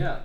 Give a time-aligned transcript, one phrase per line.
[0.00, 0.20] Ja.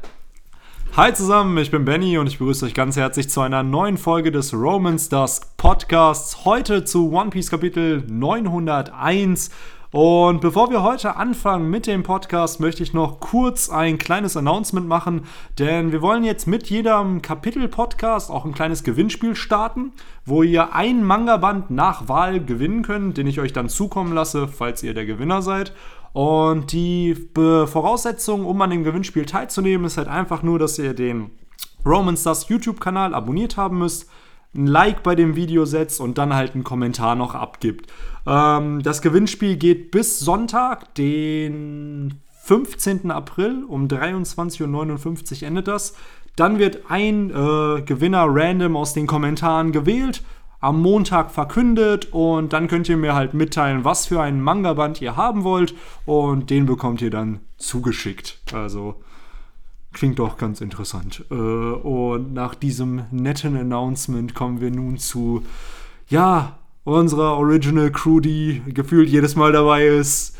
[0.95, 4.32] Hi zusammen, ich bin Benny und ich begrüße euch ganz herzlich zu einer neuen Folge
[4.32, 6.46] des Romans Dusk Podcasts.
[6.46, 9.51] Heute zu One Piece Kapitel 901.
[9.91, 14.88] Und bevor wir heute anfangen mit dem Podcast, möchte ich noch kurz ein kleines Announcement
[14.88, 15.25] machen,
[15.59, 19.92] denn wir wollen jetzt mit jedem Kapitel-Podcast auch ein kleines Gewinnspiel starten,
[20.26, 24.84] wo ihr ein Manga-Band nach Wahl gewinnen könnt, den ich euch dann zukommen lasse, falls
[24.84, 25.73] ihr der Gewinner seid.
[26.16, 31.29] Und die Voraussetzung, um an dem Gewinnspiel teilzunehmen, ist halt einfach nur, dass ihr den
[31.86, 34.09] Roman Stars YouTube-Kanal abonniert haben müsst,
[34.55, 37.91] ein Like bei dem Video setzt und dann halt einen Kommentar noch abgibt.
[38.25, 43.11] Ähm, das Gewinnspiel geht bis Sonntag, den 15.
[43.11, 45.95] April um 23.59 Uhr endet das.
[46.37, 50.23] Dann wird ein äh, Gewinner random aus den Kommentaren gewählt
[50.65, 55.15] am Montag verkündet und dann könnt ihr mir halt mitteilen, was für einen Manga-Band ihr
[55.15, 55.75] haben wollt
[56.05, 58.39] und den bekommt ihr dann zugeschickt.
[58.51, 58.95] Also
[59.93, 61.23] klingt doch ganz interessant.
[61.29, 65.44] Äh, und nach diesem netten Announcement kommen wir nun zu,
[66.09, 70.36] ja, unserer Original Crew, die gefühlt jedes Mal dabei ist.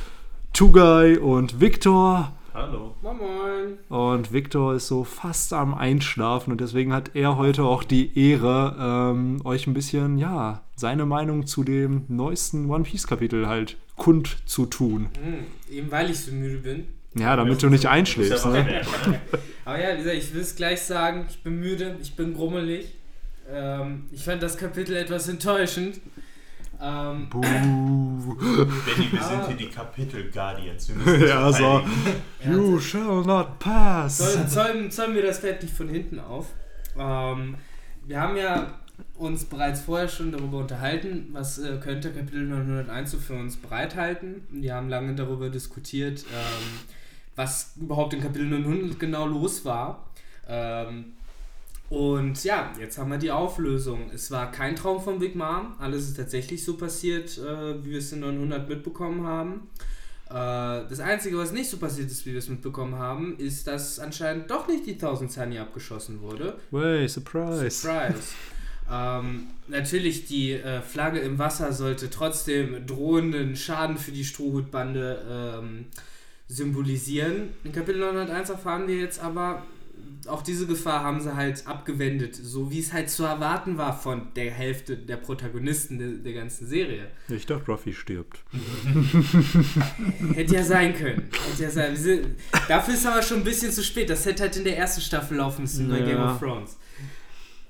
[0.53, 2.33] Tugai und Victor.
[2.56, 2.95] Hallo.
[3.02, 3.78] Moin Moin.
[3.89, 8.78] Und Victor ist so fast am Einschlafen und deswegen hat er heute auch die Ehre,
[8.80, 14.38] ähm, euch ein bisschen, ja, seine Meinung zu dem neuesten One Piece Kapitel halt kund
[14.45, 15.09] zu tun.
[15.22, 16.88] Hm, eben weil ich so müde bin.
[17.14, 18.45] Ja, damit du nicht einschläfst.
[18.45, 18.84] Ne?
[19.66, 22.95] Aber ja, wie gesagt, ich will es gleich sagen, ich bin müde, ich bin grummelig.
[23.52, 26.00] Ähm, ich fand das Kapitel etwas enttäuschend.
[26.81, 27.42] Ähm, Buh.
[27.42, 30.92] Benny, wir sind hier die Kapitel Guardians.
[31.06, 31.81] Ja, so.
[32.44, 34.18] You shall not pass.
[34.18, 36.48] Zäumen, zäumen, zäumen wir das nicht von hinten auf.
[36.98, 37.56] Ähm,
[38.06, 38.73] wir haben ja
[39.18, 44.44] uns bereits vorher schon darüber unterhalten, was äh, könnte Kapitel 901 so für uns bereithalten.
[44.50, 46.80] Wir haben lange darüber diskutiert, ähm,
[47.36, 50.06] was überhaupt in Kapitel 900 genau los war.
[50.48, 51.14] Ähm,
[51.89, 54.09] und ja, jetzt haben wir die Auflösung.
[54.14, 55.75] Es war kein Traum von Big Mom.
[55.78, 59.68] Alles ist tatsächlich so passiert, äh, wie wir es in 900 mitbekommen haben.
[60.29, 60.34] Äh,
[60.90, 64.50] das Einzige, was nicht so passiert ist, wie wir es mitbekommen haben, ist, dass anscheinend
[64.50, 66.57] doch nicht die 1000 Sunny abgeschossen wurde.
[66.72, 67.69] Way, surprise.
[67.69, 68.34] Surprise.
[68.91, 75.85] ähm, natürlich, die äh, Flagge im Wasser sollte trotzdem drohenden Schaden für die Strohhutbande ähm,
[76.47, 77.50] symbolisieren.
[77.63, 79.63] In Kapitel 901 erfahren wir jetzt aber,
[80.28, 84.28] auch diese Gefahr haben sie halt abgewendet, so wie es halt zu erwarten war von
[84.36, 87.08] der Hälfte der Protagonisten der, der ganzen Serie.
[87.30, 88.44] Ich dachte, Ruffy stirbt.
[90.34, 91.30] Hätte ja sein können.
[91.50, 91.96] Hätte ja sein.
[91.96, 92.28] sind-
[92.68, 94.09] Dafür ist aber schon ein bisschen zu spät.
[94.09, 96.06] Das hätte halt in der ersten Staffel laufen müssen bei Ja.
[96.06, 96.78] Game of Thrones.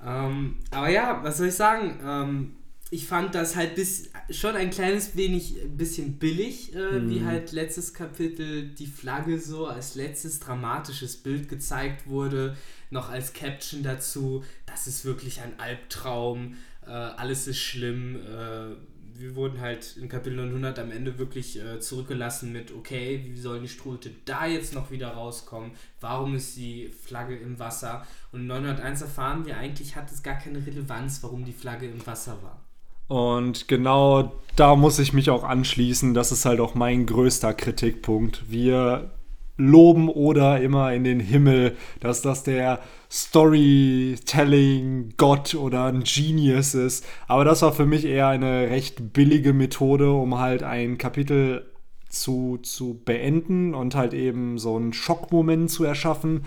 [0.05, 1.99] Ähm, aber ja, was soll ich sagen?
[2.05, 2.51] Ähm,
[2.91, 7.25] ich fand das halt bis, schon ein kleines wenig ein bisschen billig, äh, wie Mhm.
[7.25, 12.55] halt letztes Kapitel die Flagge so als letztes dramatisches Bild gezeigt wurde,
[12.91, 18.17] noch als Caption dazu, das ist wirklich ein Albtraum, äh, alles ist schlimm.
[18.17, 18.75] Äh,
[19.17, 23.61] wir wurden halt in Kapitel 900 am Ende wirklich äh, zurückgelassen mit, okay, wie sollen
[23.63, 25.71] die Strute da jetzt noch wieder rauskommen?
[26.01, 28.05] Warum ist die Flagge im Wasser?
[28.33, 32.05] Und in 901 erfahren wir eigentlich, hat es gar keine Relevanz, warum die Flagge im
[32.05, 32.61] Wasser war.
[33.07, 36.13] Und genau da muss ich mich auch anschließen.
[36.13, 38.49] Das ist halt auch mein größter Kritikpunkt.
[38.49, 39.11] Wir
[39.57, 42.79] loben oder immer in den Himmel, dass das der
[43.09, 47.05] Storytelling-Gott oder ein Genius ist.
[47.27, 51.71] Aber das war für mich eher eine recht billige Methode, um halt ein Kapitel
[52.09, 56.43] zu, zu beenden und halt eben so einen Schockmoment zu erschaffen.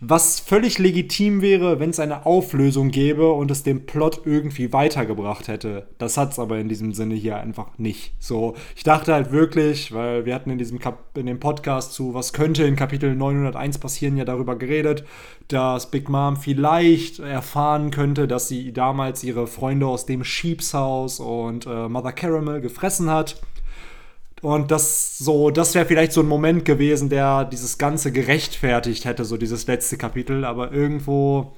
[0.00, 5.48] Was völlig legitim wäre, wenn es eine Auflösung gäbe und es den Plot irgendwie weitergebracht
[5.48, 5.88] hätte.
[5.98, 8.12] Das hat es aber in diesem Sinne hier einfach nicht.
[8.20, 12.14] So, ich dachte halt wirklich, weil wir hatten in diesem Kap in dem Podcast zu,
[12.14, 15.02] was könnte in Kapitel 901 passieren, ja darüber geredet,
[15.48, 21.18] dass Big Mom vielleicht erfahren könnte, dass sie damals ihre Freunde aus dem Sheeps House
[21.18, 23.40] und äh, Mother Caramel gefressen hat.
[24.42, 29.24] Und das so, das wäre vielleicht so ein Moment gewesen, der dieses Ganze gerechtfertigt hätte,
[29.24, 30.44] so dieses letzte Kapitel.
[30.44, 31.56] Aber irgendwo,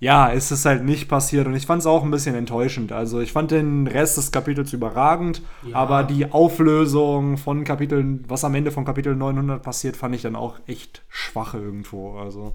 [0.00, 1.46] ja, ist es halt nicht passiert.
[1.46, 2.92] Und ich fand es auch ein bisschen enttäuschend.
[2.92, 5.76] Also ich fand den Rest des Kapitels überragend, Ja.
[5.76, 10.36] aber die Auflösung von Kapiteln, was am Ende von Kapitel 900 passiert, fand ich dann
[10.36, 12.16] auch echt schwach irgendwo.
[12.16, 12.54] Also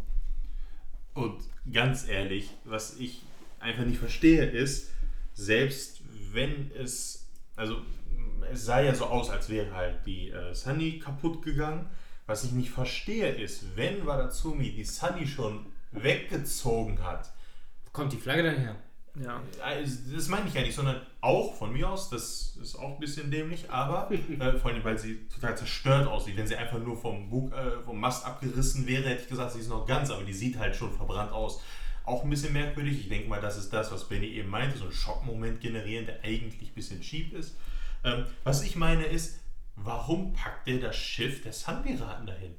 [1.14, 1.36] Und
[1.72, 3.22] ganz ehrlich, was ich
[3.60, 4.90] einfach nicht verstehe, ist,
[5.36, 6.02] selbst
[6.32, 7.76] wenn es, also
[8.52, 11.90] es sah ja so aus, als wäre halt die äh, Sunny kaputt gegangen.
[12.26, 17.32] Was ich nicht verstehe ist, wenn Wadatsumi die Sunny schon weggezogen hat,
[17.86, 18.76] Wo kommt die Flagge dann her?
[19.22, 19.42] Ja.
[19.62, 23.00] Also, Das meine ich ja nicht, sondern auch von mir aus, das ist auch ein
[23.00, 24.10] bisschen dämlich, aber
[24.40, 26.38] äh, vor allem, weil sie total zerstört aussieht.
[26.38, 29.60] Wenn sie einfach nur vom, Bug, äh, vom Mast abgerissen wäre, hätte ich gesagt, sie
[29.60, 31.62] ist noch ganz, aber die sieht halt schon verbrannt aus.
[32.06, 33.00] Auch ein bisschen merkwürdig.
[33.00, 36.24] Ich denke mal, das ist das, was Benny eben meinte, so einen Schockmoment generieren, der
[36.24, 37.56] eigentlich ein bisschen cheap ist.
[38.04, 39.40] Ähm, was ich meine ist,
[39.76, 42.56] warum packt der das Schiff der Sun-Piraten dahin?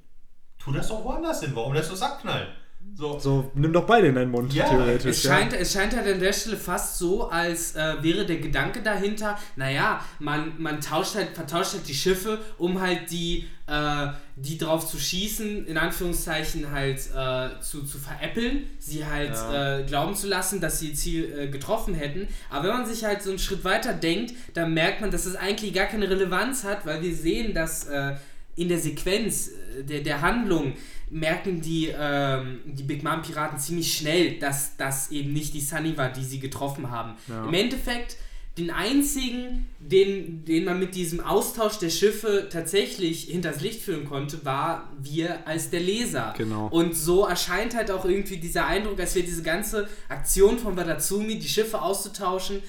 [0.58, 2.48] Tu das doch woanders hin, warum lässt du es abknallen?
[2.96, 5.10] So, So, nimm doch beide in deinen Mund, Ja, theoretisch.
[5.10, 8.82] Es scheint, es scheint halt an der Stelle fast so, als äh, wäre der Gedanke
[8.82, 14.58] dahinter, naja, man, man tauscht halt, vertauscht halt die Schiffe, um halt die, äh, die
[14.58, 19.78] drauf zu schießen, in Anführungszeichen halt äh, zu, zu veräppeln, sie halt Ja.
[19.80, 22.28] äh, glauben zu lassen, dass sie ihr Ziel äh, getroffen hätten.
[22.48, 25.34] Aber wenn man sich halt so einen Schritt weiter denkt, dann merkt man, dass es
[25.34, 28.14] eigentlich gar keine Relevanz hat, weil wir sehen, dass äh,
[28.56, 30.74] in der Sequenz äh, der, der Handlung
[31.10, 35.96] merken die, ähm, die Big Mom Piraten ziemlich schnell, dass das eben nicht die Sunny
[35.96, 37.14] war, die sie getroffen haben.
[37.28, 37.46] Ja.
[37.46, 38.16] Im Endeffekt,
[38.58, 44.44] den einzigen, den, den man mit diesem Austausch der Schiffe tatsächlich hinters Licht führen konnte,
[44.44, 46.34] war wir als der Leser.
[46.36, 46.68] Genau.
[46.68, 51.38] Und so erscheint halt auch irgendwie dieser Eindruck, als wäre diese ganze Aktion von Wadatsumi,
[51.38, 52.62] die Schiffe auszutauschen,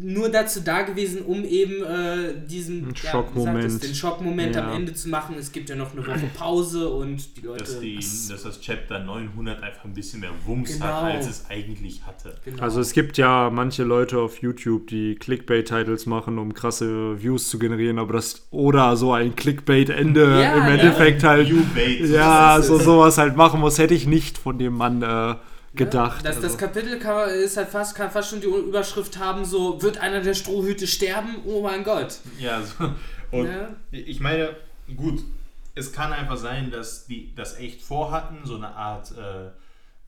[0.00, 3.62] nur dazu da gewesen, um eben äh, diesen ja, Schockmoment.
[3.64, 4.68] gesagt, den Schockmoment Ja.
[4.68, 5.36] am Ende zu machen.
[5.38, 7.64] Es gibt ja noch eine Woche Pause und die Leute.
[7.64, 10.84] dass, die, das- dass das Chapter 900 einfach ein bisschen mehr Wumms Genau.
[10.86, 12.34] hat, als es eigentlich hatte.
[12.44, 12.62] genau.
[12.62, 17.58] Also es gibt ja manche Leute auf YouTube, die Clickbait-Titles machen, um krasse Views zu
[17.58, 20.68] generieren, aber das oder so ein Clickbait-Ende Ja, im ja.
[20.74, 22.84] Endeffekt halt Viewbait, ja, so es.
[22.84, 25.34] sowas halt machen muss, hätte ich nicht von dem Mann äh,
[25.76, 26.24] gedacht.
[26.24, 26.56] Das, das also.
[26.58, 30.34] Kapitel kann, ist halt fast, kann fast schon die Überschrift haben: so, wird einer der
[30.34, 31.36] Strohhüte sterben?
[31.44, 32.18] Oh mein Gott.
[32.38, 32.92] Ja, so.
[33.30, 33.68] und Ja.
[33.90, 34.56] ich meine,
[34.96, 35.20] gut,
[35.74, 39.50] es kann einfach sein, dass die das echt vorhatten, so eine Art äh,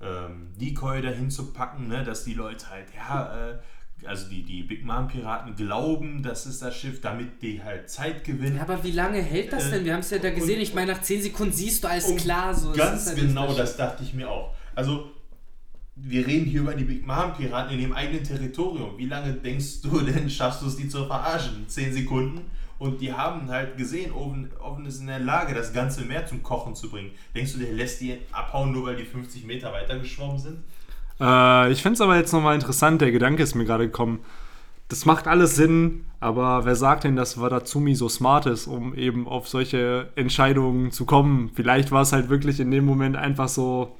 [0.04, 2.04] ähm, Decoy dahin zu packen, ne?
[2.04, 3.58] dass die Leute halt, ja, äh,
[4.06, 8.22] also die, die Big Mom Piraten glauben, das ist das Schiff, damit die halt Zeit
[8.22, 8.56] gewinnen.
[8.56, 9.84] Ja, aber wie lange hält das Äh, denn?
[9.84, 10.54] Wir haben es ja da gesehen.
[10.56, 12.54] und- Ich meine, nach 10 Sekunden siehst du alles klar.
[12.54, 14.54] So, Ganz ist halt genau, das das dachte ich mir auch.
[14.76, 15.10] Also,
[16.02, 18.96] wir reden hier über die Big Mom Piraten in dem eigenen Territorium.
[18.96, 21.64] Wie lange denkst du denn, schaffst du es, die zu verarschen?
[21.68, 22.42] Zehn Sekunden?
[22.78, 26.44] Und die haben halt gesehen, Owen, Owen ist in der Lage, das ganze Meer zum
[26.44, 27.10] Kochen zu bringen.
[27.34, 30.58] Denkst du, der lässt die abhauen, nur weil die 50 Meter weiter geschwommen sind?
[31.20, 34.20] Äh, ich finde es aber jetzt nochmal interessant, der Gedanke ist mir gerade gekommen.
[34.88, 39.26] Das macht alles Sinn, aber wer sagt denn, dass Wadatsumi so smart ist, um eben
[39.26, 41.50] auf solche Entscheidungen zu kommen?
[41.54, 43.98] Vielleicht war es halt wirklich in dem Moment einfach so,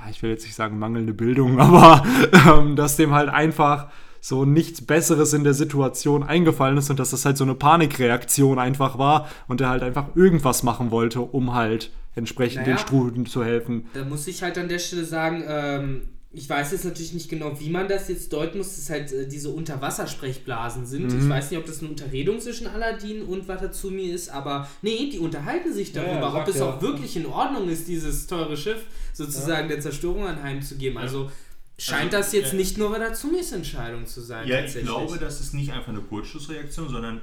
[0.00, 2.04] ja, ich will jetzt nicht sagen mangelnde Bildung, aber
[2.46, 3.88] ähm, dass dem halt einfach
[4.20, 8.58] so nichts Besseres in der Situation eingefallen ist und dass das halt so eine Panikreaktion
[8.58, 12.74] einfach war und er halt einfach irgendwas machen wollte, um halt entsprechend Naja.
[12.74, 13.86] den Struhen zu helfen.
[13.94, 16.02] Da muss ich halt an der Stelle sagen, ähm,
[16.38, 19.26] ich weiß jetzt natürlich nicht genau, wie man das jetzt deuten muss, dass halt äh,
[19.26, 21.12] diese Unterwassersprechblasen sind.
[21.12, 21.22] Mhm.
[21.22, 25.18] Ich weiß nicht, ob das eine Unterredung zwischen Aladdin und Watatsumi ist, aber nee, die
[25.18, 26.70] unterhalten sich Ja, darüber, ja, ob sagt es ja.
[26.70, 30.96] auch wirklich in Ordnung ist, dieses teure Schiff sozusagen der Zerstörung anheimzugeben.
[30.96, 31.28] Also
[31.76, 34.46] scheint Also, das jetzt äh, nicht nur Watazumis Entscheidung zu sein.
[34.46, 37.20] Ja, ich glaube, das ist nicht einfach eine Kurzschlussreaktion, sondern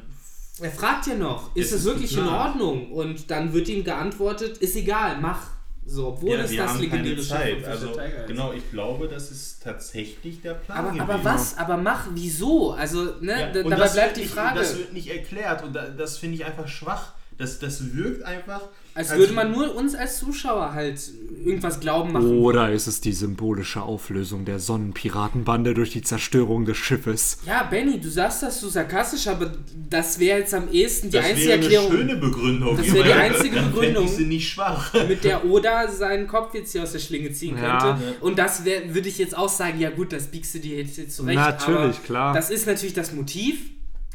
[0.59, 2.27] Er fragt ja noch, ist Es wirklich in.
[2.27, 2.91] Ordnung?
[2.91, 5.54] Und dann wird ihm geantwortet, ist egal, mach.
[5.87, 9.29] So, obwohl ja, das wir das haben legendäre Schiff Also, Tiger genau, ich glaube, das
[9.29, 11.57] ist tatsächlich der Plan Aber, aber was?
[11.59, 12.71] Aber mach, wieso?
[12.71, 14.59] Also, ne, Ja, da, und dabei das bleibt die nicht, Frage.
[14.59, 17.13] Das wird nicht erklärt und da, das finde ich einfach schwach.
[17.37, 18.61] Das, das wirkt einfach.
[18.95, 20.99] Als würde man nur uns als Zuschauer halt
[21.43, 22.39] irgendwas glauben machen.
[22.39, 27.37] Oder ist es die symbolische Auflösung der Sonnenpiratenbande durch die Zerstörung des Schiffes?
[27.45, 29.51] Ja, Benny, du sagst das so sarkastisch, aber
[29.89, 32.77] das wäre jetzt am ehesten die das einzige wäre eine Erklärung, schöne Begründung.
[32.77, 34.05] Das wäre die einzige Begründung.
[34.05, 34.93] Ich sie nicht schwach.
[35.07, 37.77] mit der Oda seinen Kopf jetzt hier aus der Schlinge ziehen Ja.
[37.79, 38.03] könnte.
[38.03, 38.11] Ja.
[38.21, 41.15] Und das würde ich jetzt auch sagen, ja gut, das biegst du dir jetzt, jetzt
[41.15, 41.35] zurecht.
[41.37, 42.33] Natürlich, aber klar.
[42.33, 43.57] Das ist natürlich das Motiv,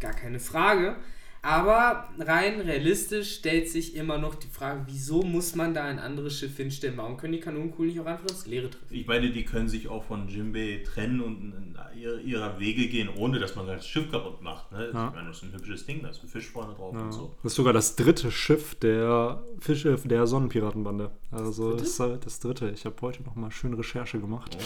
[0.00, 0.96] gar keine Frage.
[1.42, 6.38] Aber rein realistisch stellt sich immer noch die Frage, wieso muss man da ein anderes
[6.38, 6.96] Schiff hinstellen?
[6.98, 8.86] Warum können die Kanonenkugeln nicht auch einfach ins Leere treffen?
[8.90, 13.08] Ich meine, die können sich auch von Jinbei trennen und in ihre- ihrer Wege gehen,
[13.16, 14.70] ohne dass man das Schiff kaputt macht.
[14.72, 14.90] Ne?
[14.92, 15.08] Ja.
[15.08, 17.34] Ich meine, das ist ein hübsches Ding, da ist ein Fisch vorne drauf und so.
[17.42, 21.10] Das ist sogar das dritte Schiff der Fische der Sonnenpiratenbande.
[21.30, 22.68] Also das, ist das dritte.
[22.70, 24.58] Ich habe heute noch mal schön Recherche gemacht.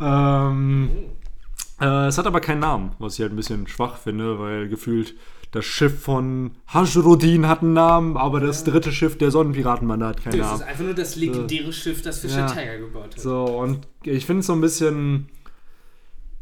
[0.00, 0.88] Ähm,
[1.82, 5.14] äh, es hat aber keinen Namen, was ich halt ein bisschen schwach finde, weil gefühlt
[5.50, 10.38] das Schiff von Hajrodin hat einen Namen, aber das dritte Schiff der Sonnenpiratenbande hat keinen
[10.38, 10.60] Das Namen.
[10.62, 12.46] ist einfach nur das legendäre Schiff, das Fischer Ja.
[12.46, 13.20] Tiger gebaut hat.
[13.20, 15.28] So, und ich finde es so ein bisschen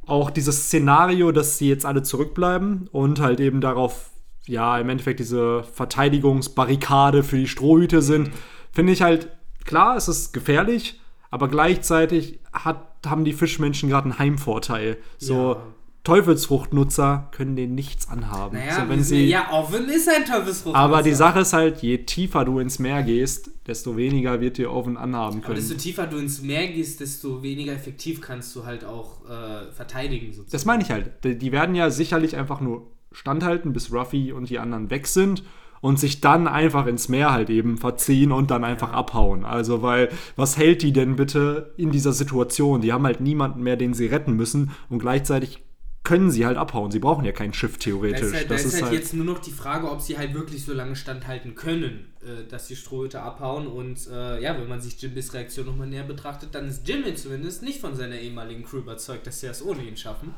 [0.06, 4.10] auch dieses Szenario, dass sie jetzt alle zurückbleiben und halt eben darauf,
[4.46, 8.30] ja, im Endeffekt diese Verteidigungsbarrikade für die Strohhüte sind,
[8.72, 9.28] finde ich halt,
[9.64, 11.00] klar, es ist gefährlich,
[11.30, 14.98] aber gleichzeitig hat, haben die Fischmenschen gerade einen Heimvorteil.
[15.18, 15.62] So Ja.
[16.02, 18.56] Teufelsfruchtnutzer können denen nichts anhaben.
[18.56, 20.74] Naja, so, sie, ja, Oven ist ein Teufelsfrucht.
[20.74, 24.72] aber die Sache ist halt, je tiefer du ins Meer gehst, desto weniger wird dir
[24.72, 25.56] Oven anhaben Aber können.
[25.56, 30.28] desto tiefer du ins Meer gehst, desto weniger effektiv kannst du halt auch äh, verteidigen
[30.28, 30.50] sozusagen.
[30.52, 31.10] Das meine ich halt.
[31.24, 35.42] Die werden ja sicherlich einfach nur standhalten, bis Ruffy und die anderen weg sind
[35.80, 39.44] und sich dann einfach ins Meer halt eben verziehen und dann einfach abhauen.
[39.44, 42.80] Also, weil, was hält die denn bitte in dieser Situation?
[42.80, 45.62] Die haben halt niemanden mehr, den sie retten müssen und gleichzeitig
[46.02, 46.90] können sie halt abhauen.
[46.90, 48.22] Sie brauchen ja kein Schiff Da theoretisch.
[48.28, 49.00] ist halt, da das ist ist halt halt.
[49.00, 52.68] jetzt nur noch die Frage, ob sie halt wirklich so lange standhalten können, äh, dass
[52.68, 53.66] die Strohhüte abhauen.
[53.66, 57.62] Und äh, ja, wenn man sich Jimbys Reaktion nochmal näher betrachtet, dann ist Jimmy zumindest
[57.62, 60.34] nicht von seiner ehemaligen Crew überzeugt, dass sie das ohne ihn schaffen.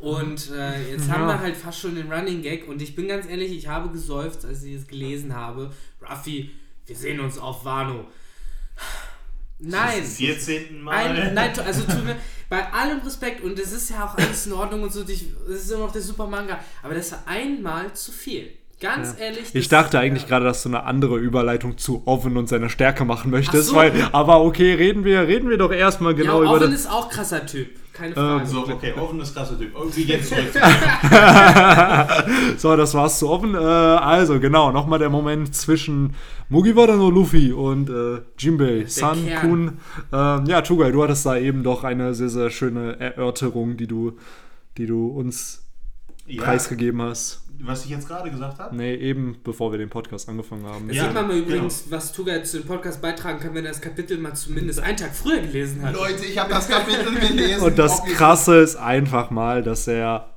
[0.00, 1.28] Und äh, jetzt haben Ja.
[1.28, 2.66] wir halt fast schon den Running Gag.
[2.68, 5.70] Und ich bin ganz ehrlich, ich habe geseufzt, als ich es gelesen habe.
[6.02, 6.50] Ruffy,
[6.86, 8.06] wir sehen uns auf Wano.
[9.58, 10.02] Nein.
[10.04, 10.80] Zum 14.
[10.82, 10.94] Mal.
[10.94, 12.16] Ein, nein, also tut mir
[12.48, 15.60] bei allem Respekt und es ist ja auch alles in Ordnung und so, ich- das
[15.62, 18.50] ist immer noch der super Manga, aber das war einmal zu viel.
[18.80, 19.54] Ganz ehrlich.
[19.54, 20.28] Ich dachte eigentlich ja.
[20.30, 23.76] gerade, dass du eine andere Überleitung zu Oven und seiner Stärke machen möchtest, so.
[23.76, 26.80] weil, aber okay, reden wir, reden wir doch erstmal genau ja, über Owen das.
[26.80, 28.46] ist auch krasser Typ, keine Frage.
[28.46, 29.74] So, okay, Oven ist krasser Typ.
[29.74, 30.44] Irgendwie jetzt zurück.
[32.56, 33.54] So, das war's zu offen.
[33.54, 36.14] Äh, also, genau, nochmal der Moment zwischen
[36.48, 39.40] Mugiwara no Luffy und äh, Jinbei, San Kern.
[39.40, 39.78] Kun.
[40.10, 44.16] Ähm, ja, Tugai, du hattest da eben doch eine sehr, sehr schöne Erörterung, die du,
[44.78, 45.64] die du uns
[46.36, 47.42] ja, preisgegeben hast.
[47.62, 48.74] was ich jetzt gerade gesagt habe.
[48.74, 50.88] Nee, eben bevor wir den Podcast angefangen haben.
[50.88, 51.46] Das Ja, sieht man mal genau.
[51.46, 54.80] übrigens, was Tuga jetzt zu dem Podcast beitragen kann, wenn er das Kapitel mal zumindest
[54.80, 55.94] einen Tag früher gelesen hat.
[55.94, 57.62] Leute, ich habe das Kapitel gelesen.
[57.62, 60.36] Und das Krasse ist einfach mal, dass er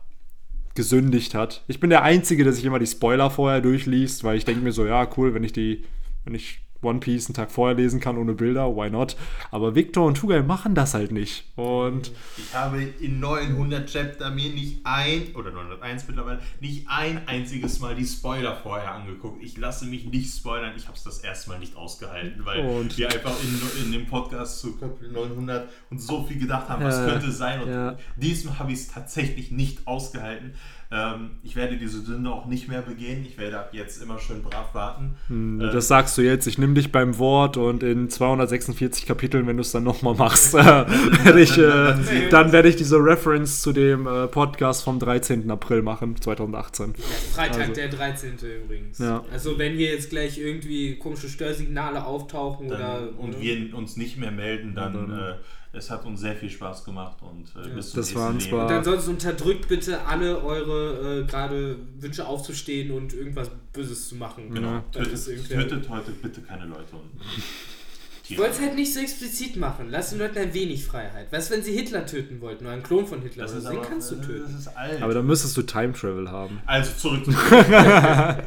[0.75, 1.63] gesündigt hat.
[1.67, 4.71] Ich bin der Einzige, der sich immer die Spoiler vorher durchliest, weil ich denke mir
[4.71, 5.85] so, ja, cool, wenn ich die,
[6.25, 9.15] wenn ich One Piece einen Tag vorher lesen kann ohne Bilder, why not?
[9.51, 11.45] Aber Victor und Tugai machen das halt nicht.
[11.55, 17.79] Und Ich habe in 900 Chapter mir nicht ein, oder 901 mittlerweile, nicht ein einziges
[17.79, 19.43] Mal die Spoiler vorher angeguckt.
[19.43, 20.73] Ich lasse mich nicht spoilern.
[20.75, 24.05] Ich habe es das erste Mal nicht ausgehalten, weil Und- wir einfach in, in dem
[24.07, 27.61] Podcast zu Kapitel 900 uns so viel gedacht haben, was Ja, könnte sein.
[27.61, 27.97] Und ja.
[28.15, 30.53] diesmal habe ich es tatsächlich nicht ausgehalten.
[30.93, 33.25] Ähm, ich werde diese Sünde auch nicht mehr begehen.
[33.25, 35.15] Ich werde ab jetzt immer schön brav warten.
[35.59, 39.57] Äh, das sagst du jetzt, ich nehme dich beim Wort und in 246 Kapiteln, wenn
[39.57, 40.57] du es dann nochmal machst, äh,
[41.25, 45.49] werde ich, äh, dann werde ich diese Reference zu dem äh, Podcast vom 13.
[45.49, 46.93] April machen, 2018.
[47.33, 48.33] Freitag, Also- der 13.
[48.63, 48.99] übrigens.
[48.99, 49.23] Ja.
[49.31, 53.19] Also wenn hier jetzt gleich irgendwie komische Störsignale auftauchen dann, oder...
[53.19, 53.41] und ne?
[53.41, 55.33] wir uns nicht mehr melden, dann, äh,
[55.75, 58.65] es hat uns sehr viel Spaß gemacht und äh, bis zum Das nächsten waren zwar-
[58.67, 64.53] Und ansonsten unterdrückt bitte alle eure äh, gerade Wünsche aufzustehen und irgendwas Böses zu machen.
[64.53, 64.67] Genau.
[64.69, 64.83] Ja.
[64.91, 66.95] Das Tötet, ist irgendwer- tötet heute bitte keine Leute.
[66.95, 67.09] Und
[68.29, 69.87] Ich wollte es halt nicht so explizit machen.
[69.89, 71.27] Lass den Leuten ein wenig Freiheit.
[71.31, 73.43] Was, wenn sie Hitler töten wollten oder einen Klon von Hitler?
[73.43, 74.57] das ist den aber, kannst du das töten.
[74.57, 75.01] ist alt.
[75.01, 76.61] Aber dann müsstest du Time Travel haben.
[76.65, 77.25] also zurück.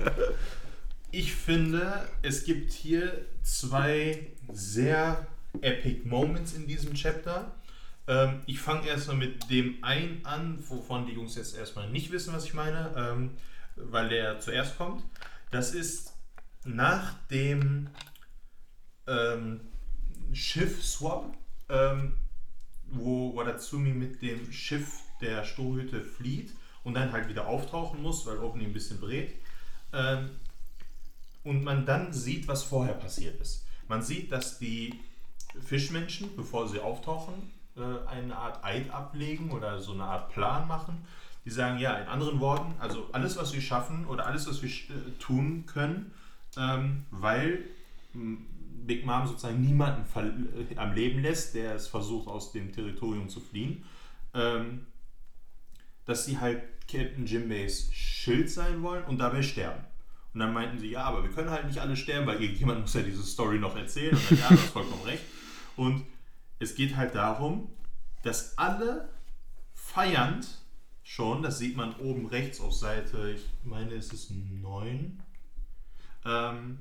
[1.13, 5.27] ich finde, es gibt hier zwei sehr
[5.63, 7.55] epic Moments in diesem Chapter.
[8.07, 12.33] Ähm, ich fange erstmal mit dem einen an, wovon die Jungs jetzt erstmal nicht wissen,
[12.33, 13.31] was ich meine, ähm,
[13.77, 15.03] weil der zuerst kommt.
[15.51, 16.13] Das ist
[16.65, 17.89] nach dem
[19.07, 19.61] ähm,
[20.33, 21.37] Schiff-Swap,
[21.69, 22.15] ähm,
[22.89, 26.53] wo Wadatsumi mit dem Schiff der Strohhütte flieht
[26.85, 29.35] und dann halt wieder auftauchen muss, weil ihn ein bisschen berät.
[29.93, 30.31] Ähm,
[31.43, 33.65] und man dann sieht, was vorher passiert ist.
[33.89, 34.99] Man sieht, dass die
[35.61, 37.35] Fischmenschen, bevor sie auftauchen,
[37.77, 41.05] äh, eine Art Eid ablegen oder so eine Art Plan machen.
[41.45, 44.69] Die sagen, ja, in anderen Worten, also alles, was wir schaffen oder alles, was wir
[44.69, 46.13] äh, tun können,
[46.57, 47.65] ähm, weil
[48.15, 48.47] m,
[48.87, 50.05] Big Mom sozusagen niemanden
[50.71, 53.85] äh, am Leben lässt, der es versucht, aus dem Territorium zu fliehen,
[54.35, 54.87] ähm,
[56.05, 59.85] dass sie halt Captain Jinbeis Schild sein wollen und dabei sterben.
[60.35, 62.95] Und dann meinten sie, ja, aber wir können halt nicht alle sterben, weil irgendjemand muss
[62.95, 64.15] ja diese Story noch erzählen.
[64.15, 65.23] Und dann, ja, du hast vollkommen recht.
[65.77, 66.05] Und
[66.59, 67.69] es geht halt darum,
[68.23, 69.09] dass alle
[69.75, 70.47] feiernd
[71.03, 75.23] schon, das sieht man oben rechts auf Seite, ich meine, es ist 9,
[76.25, 76.79] ähm,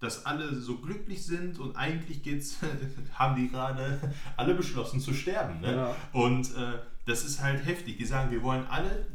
[0.00, 2.58] dass alle so glücklich sind und eigentlich geht's,
[3.14, 4.00] haben die gerade
[4.36, 5.60] alle beschlossen zu sterben.
[5.60, 5.74] Ne?
[5.74, 5.96] Ja.
[6.12, 7.98] Und äh, das ist halt heftig.
[7.98, 9.06] Die sagen, wir wollen alle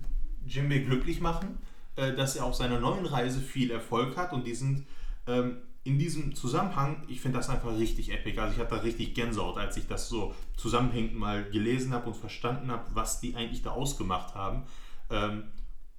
[0.46, 1.58] Jimmy glücklich machen,
[1.96, 4.86] äh, dass er auf seiner neuen Reise viel Erfolg hat und die sind
[5.28, 8.40] ähm, in diesem Zusammenhang, ich finde das einfach richtig epic.
[8.40, 12.16] Also ich hatte da richtig Gänsehaut, als ich das so zusammenhängend mal gelesen habe und
[12.16, 14.63] verstanden habe, was die eigentlich da ausgemacht haben.
[15.10, 15.44] Ähm,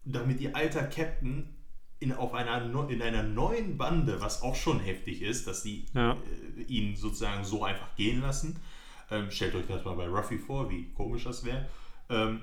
[0.05, 1.55] damit ihr alter Captain
[2.01, 6.13] in, auf einer, in einer neuen Bande, was auch schon heftig ist, dass sie Ja.
[6.59, 8.57] äh, ihn sozusagen so einfach gehen lassen,
[9.11, 11.69] Ähm, stellt euch das mal bei Ruffy vor, wie komisch das wäre.
[12.09, 12.41] Ähm,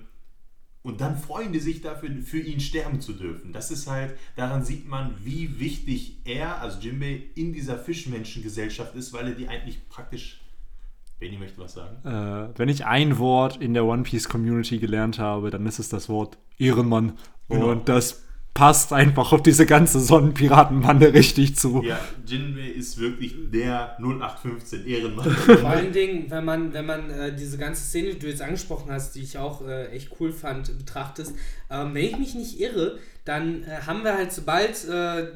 [0.84, 3.54] und dann freuen die sich dafür, für ihn sterben zu dürfen.
[3.54, 9.14] Das ist halt, daran sieht man, wie wichtig er, also Jimbei, in dieser Fischmenschengesellschaft ist,
[9.14, 10.42] weil er die eigentlich praktisch.
[11.20, 11.98] Benny möchte was sagen.
[12.04, 15.88] Äh, wenn ich ein Wort in der One Piece Community gelernt habe, dann ist es
[15.88, 17.14] das Wort Ehrenmann.
[17.48, 17.70] Genau.
[17.70, 18.24] Und das
[18.54, 21.82] passt einfach auf diese ganze Sonnenpiratenbande richtig zu.
[21.84, 25.32] Ja, Jinbei ist wirklich der 0815 Ehrenmann.
[25.32, 28.92] Vor allen Dingen, wenn man, wenn man äh, diese ganze Szene, die du jetzt angesprochen
[28.92, 31.34] hast, die ich auch äh, echt cool fand, betrachtest,
[31.70, 35.28] ähm, wenn ich mich nicht irre, dann äh, haben wir halt sobald äh,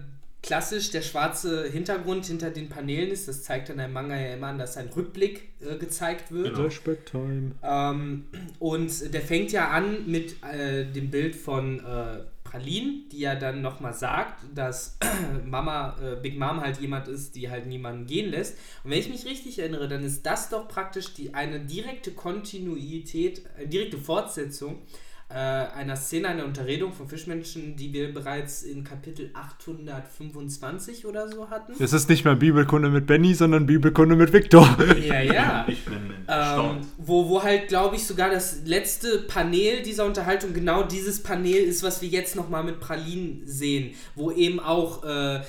[0.46, 4.48] klassisch der schwarze Hintergrund hinter den Paneelen ist, das zeigt dann ein Manga ja immer
[4.48, 6.50] an, dass ein Rückblick äh, gezeigt wird.
[6.50, 6.60] Genau.
[6.60, 7.52] Flashback Time.
[7.64, 8.26] Ähm,
[8.60, 12.20] und der fängt ja an mit äh, dem Bild von äh,
[12.56, 14.98] Pralin, die ja dann nochmal sagt, dass
[15.46, 18.58] Mama, äh, Big Mom halt jemand ist, die halt niemanden gehen lässt.
[18.84, 23.44] Und wenn ich mich richtig erinnere, dann ist das doch praktisch die, eine direkte Kontinuität,
[23.58, 24.84] eine direkte Fortsetzung
[25.28, 31.50] äh, einer Szene, einer Unterredung von Fischmenschen, die wir bereits in Kapitel 825 oder so
[31.50, 31.74] hatten.
[31.80, 34.78] Es ist nicht mehr Bibelkunde mit Benny, sondern Bibelkunde mit Victor.
[35.04, 35.66] Ja, ja.
[35.68, 40.84] Ich bin Ähm, wo, wo halt, glaube ich, sogar das letzte Panel dieser Unterhaltung genau
[40.84, 45.42] dieses Panel ist, was wir jetzt nochmal mit Pralin sehen, wo eben auch äh,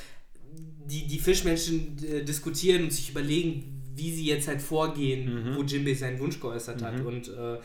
[0.86, 5.94] die, die Fischmenschen äh, diskutieren und sich überlegen, wie sie jetzt halt vorgehen, wo Jimbei
[5.94, 7.00] seinen Wunsch geäußert hat.
[7.00, 7.58] Und äh,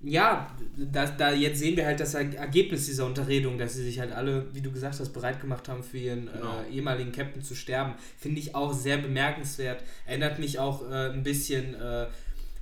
[0.00, 3.98] ja, da, da jetzt sehen wir halt das Er- Ergebnis dieser Unterredung, dass sie sich
[3.98, 6.60] halt alle, wie du gesagt hast, bereit gemacht haben, für ihren Genau.
[6.70, 7.94] äh, ehemaligen Captain zu sterben.
[8.16, 9.82] Finde ich auch sehr bemerkenswert.
[10.06, 12.06] Erinnert mich auch äh, ein bisschen äh,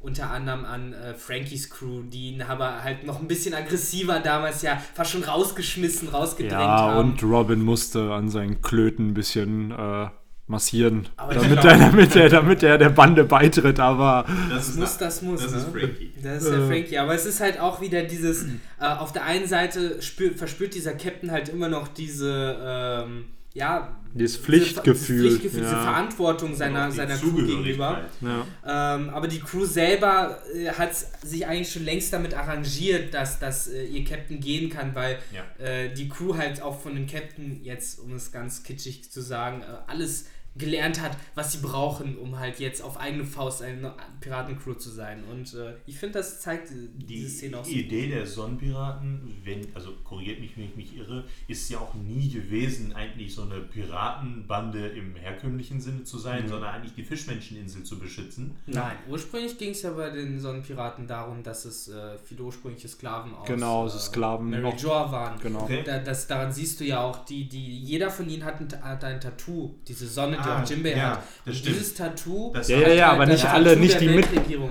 [0.00, 4.62] unter anderem an äh, Frankies Crew, die ihn aber halt noch ein bisschen aggressiver damals
[4.62, 6.98] ja fast schon rausgeschmissen, rausgedrängt Ja, haben.
[7.12, 10.08] und Robin musste an seinen Klöten ein bisschen äh,
[10.48, 13.80] massieren, damit er, damit, er, damit er der Bande beitritt.
[13.80, 15.42] Aber Das ist, muss, das muss.
[15.42, 15.58] Das ne?
[15.58, 16.12] ist Frankie.
[16.22, 19.46] Das ist der Frankie, aber es ist halt auch wieder dieses, äh, auf der einen
[19.48, 23.24] Seite spürt, verspürt dieser Captain halt immer noch diese, ähm,
[23.54, 25.70] ja, Dieses diese- Pflichtgefühl, Dieses Pflichtgefühl, ja.
[25.70, 28.02] diese Verantwortung seiner, seiner Crew gegenüber.
[28.20, 28.94] Ja.
[28.96, 33.66] Ähm, aber die Crew selber äh, hat sich eigentlich schon längst damit arrangiert, dass, dass
[33.68, 35.64] äh, ihr Captain gehen kann, weil Ja.
[35.66, 39.62] äh, die Crew halt auch von dem Captain, jetzt um es ganz kitschig zu sagen,
[39.62, 40.26] äh, alles
[40.58, 45.22] gelernt hat, was sie brauchen, um halt jetzt auf eigene Faust eine Piratencrew zu sein.
[45.30, 47.70] Und äh, ich finde, das zeigt äh, Die diese Szene auch so.
[47.70, 52.28] Idee der Sonnenpiraten, wenn, also korrigiert mich, wenn ich mich irre, ist ja auch nie
[52.30, 56.48] gewesen, eigentlich so eine Piratenbande im herkömmlichen Sinne zu sein, Mhm.
[56.48, 58.56] sondern eigentlich die Fischmenscheninsel zu beschützen.
[58.66, 63.34] Nein, ursprünglich ging es ja bei den Sonnenpiraten darum, dass es äh, viele ursprüngliche Sklaven
[63.34, 65.38] aus Genau, äh, so Sklaven Mary noch- Joa waren.
[65.40, 65.62] Genau.
[65.62, 65.82] Okay.
[65.84, 69.04] Da, das, daran siehst du ja auch, die, die, jeder von ihnen hat ein, hat
[69.04, 71.22] ein Tattoo, diese Sonne, die Ah, auch Jimbei ja, hat.
[71.44, 71.76] das stimmt.
[71.76, 72.52] dieses Tattoo.
[72.54, 74.26] Das Ja, ja, ja, halt aber das nicht Tattoo alle, nicht die, Mit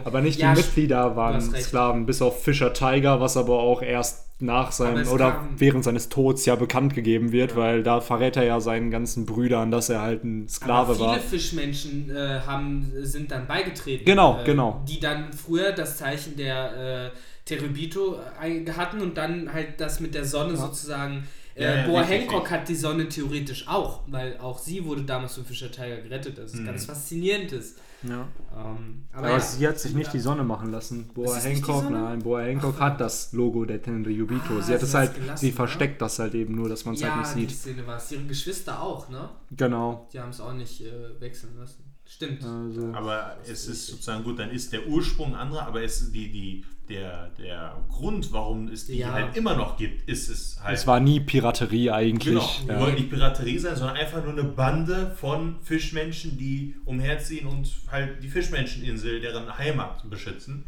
[0.05, 1.41] aber nicht Ja, die Mitglieder waren.
[1.41, 6.09] Sklaven, bis auf Fischer Tiger, was aber auch erst nach seinem oder kam- während seines
[6.09, 10.01] Todes ja bekannt gegeben wird, weil da verrät er ja seinen ganzen Brüdern, dass er
[10.01, 11.19] halt ein Sklave aber viele war.
[11.19, 14.03] Fischmenschen äh, haben, sind dann beigetreten.
[14.03, 14.83] Genau, äh, genau.
[14.89, 20.13] Die dann früher das Zeichen der äh, Terubito äh, hatten und dann halt das mit
[20.15, 21.23] der Sonne sozusagen.
[21.55, 22.51] Äh, Ja, ja, Boa richtig, Hancock richtig.
[22.59, 26.37] hat die Sonne theoretisch auch, weil auch sie wurde damals vom Fischer Tiger gerettet.
[26.37, 26.65] Das ist Mhm.
[26.65, 27.75] ganz faszinierendes.
[28.03, 28.27] Ja.
[28.55, 29.39] Ähm, Aber, ja.
[29.39, 31.07] sie hat sich nicht die Sonne machen lassen.
[31.13, 34.59] Boa die Hancock, nein, Boa Hancock hat das Logo der Tenryubito.
[34.59, 35.53] Ah, sie hat es halt, gelassen, sie ne?
[35.53, 37.61] versteckt das halt eben nur, dass man es ja, halt nicht die sieht.
[37.73, 38.11] Szene war es.
[38.11, 39.29] Ihre Geschwister auch, ne?
[39.55, 40.07] Genau.
[40.13, 41.84] Die haben es auch nicht äh, wechseln lassen.
[42.07, 42.43] Stimmt.
[42.43, 46.65] Also, Aber es ist sozusagen gut, dann ist der Ursprung anderer, aber es die, die,
[46.87, 49.11] der, der Grund, warum es die Ja.
[49.11, 50.75] halt immer noch gibt, ist es halt.
[50.77, 52.25] es war nie Piraterie eigentlich.
[52.33, 52.79] Genau, wir Ja.
[52.79, 58.21] wollten nicht Piraterie sein, sondern einfach nur eine Bande von Fischmenschen, die umherziehen und halt
[58.23, 60.65] die Fischmenscheninsel, deren Heimat beschützen.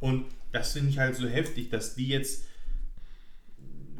[0.00, 2.44] Und das finde ich halt so heftig, dass die jetzt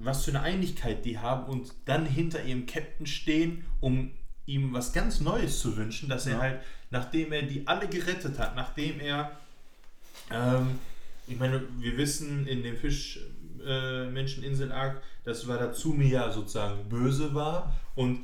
[0.03, 4.11] was für eine Einigkeit die haben und dann hinter ihrem Captain stehen, um
[4.51, 6.41] ihm was ganz Neues zu wünschen, dass er Ja.
[6.41, 6.61] halt,
[6.91, 9.33] nachdem er die alle gerettet hat, nachdem er,
[10.31, 10.79] ähm,
[11.27, 18.21] ich meine, wir wissen in dem Fischmenscheninsel-Arc, dass Wadatsumi ja sozusagen böse war und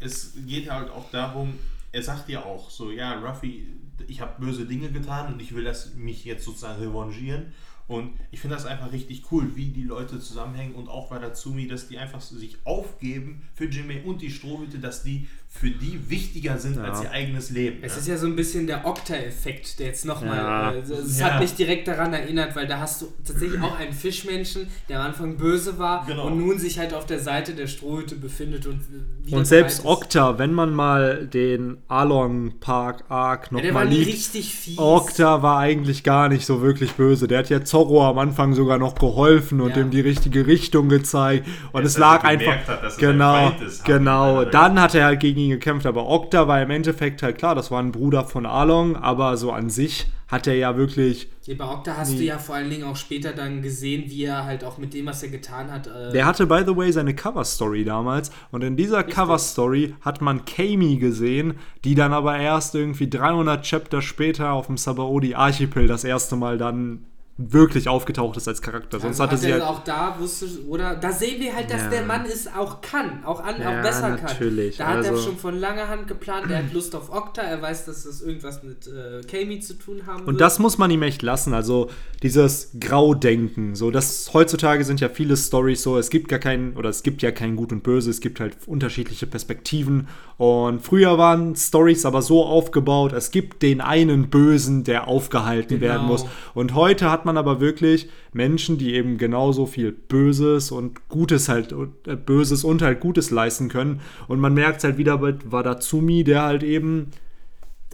[0.00, 1.58] es geht halt auch darum,
[1.92, 3.66] er sagt ja auch so, ja, Ruffy,
[4.06, 7.54] ich habe böse Dinge getan und ich will das mich jetzt sozusagen revanchieren.
[7.88, 11.68] Und ich finde das einfach richtig cool, wie die Leute zusammenhängen und auch bei Datsumi,
[11.68, 15.28] dass die einfach sich aufgeben für Jimmy und die Strohhüte, dass die
[15.60, 16.84] für die wichtiger sind Ja.
[16.84, 17.78] als ihr eigenes Leben.
[17.82, 17.98] Es ne?
[18.00, 20.36] ist ja so ein bisschen der Okta-Effekt, der jetzt nochmal.
[20.36, 20.72] Ja.
[20.72, 21.26] Äh, es Ja.
[21.32, 25.06] hat mich direkt daran erinnert, weil da hast du tatsächlich auch einen Fischmenschen, der am
[25.06, 26.26] Anfang böse war Genau.
[26.26, 28.80] und nun sich halt auf der Seite der Strohhüte befindet und
[29.24, 29.84] wieder Und selbst ist.
[29.86, 34.08] Okta, wenn man mal den Along Park Arc Ja, der nochmal war ihn liegt.
[34.12, 34.78] richtig fies.
[34.78, 37.26] Okta war eigentlich gar nicht so wirklich böse.
[37.28, 39.82] Der hat ja Zorro am Anfang sogar noch geholfen und Ja.
[39.82, 41.46] ihm die richtige Richtung gezeigt.
[41.72, 42.66] Und es lag einfach.
[42.66, 43.52] hat, genau,
[43.84, 44.44] genau.
[44.44, 45.86] Dann hat er halt gegen ihn gekämpft.
[45.86, 48.96] Aber Okta war im Endeffekt halt klar, das war ein Bruder von Along.
[48.96, 51.28] Aber so an sich hat er ja wirklich.
[51.44, 54.44] Ja, bei Okta hast du ja vor allen Dingen auch später dann gesehen, wie er
[54.44, 55.86] halt auch mit dem, was er getan hat.
[55.86, 58.30] Äh, Der hatte, by the way, seine Cover-Story damals.
[58.50, 61.54] Und in dieser Cover-Story hat man Kami gesehen,
[61.84, 67.04] die dann aber erst irgendwie 300 Chapter später auf dem Sabaody-Archipel das erste Mal dann
[67.38, 68.98] wirklich aufgetaucht ist als Charakter.
[68.98, 69.62] Sonst also hatte hat sie er halt.
[69.64, 71.90] auch da wusste oder da sehen wir halt, dass Ja.
[71.90, 74.78] der Mann es auch kann, auch an, Ja, auch besser natürlich.
[74.78, 74.86] kann.
[74.92, 76.50] Da hat er Also- schon von langer Hand geplant.
[76.50, 77.42] Er hat Lust auf Okta.
[77.42, 80.90] Er weiß, dass das irgendwas mit äh, Kami zu tun haben Und das muss man
[80.90, 81.52] ihm echt lassen.
[81.52, 81.90] Also
[82.22, 83.74] dieses Graudenken.
[83.74, 87.20] So, das heutzutage sind ja viele Stories so, es gibt gar keinen, oder es gibt
[87.20, 90.08] ja kein Gut und Böse, es gibt halt unterschiedliche Perspektiven.
[90.38, 95.92] Und früher waren Stories aber so aufgebaut, es gibt den einen Bösen, der aufgehalten Genau.
[95.92, 96.24] werden muss.
[96.54, 101.74] Und heute hat man aber wirklich Menschen, die eben genauso viel Böses und Gutes halt,
[102.06, 104.00] äh, Böses und halt Gutes leisten können.
[104.28, 107.10] Und man merkt es halt wieder bei Wadazumi, der halt eben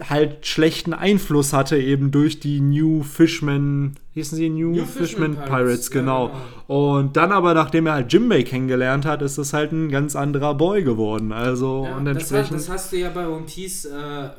[0.09, 5.35] halt schlechten Einfluss hatte, eben durch die New Fishman, hießen sie New, New Fishman, Fishman
[5.35, 6.31] Pirates, Pirates, ja, genau.
[6.67, 10.55] Und dann aber, nachdem er halt Jimbei kennengelernt hat, ist es halt ein ganz anderer
[10.55, 11.31] Boy geworden.
[11.31, 12.55] Also Ja, und das, entsprechend.
[12.59, 13.91] das hast du ja bei One Piece äh,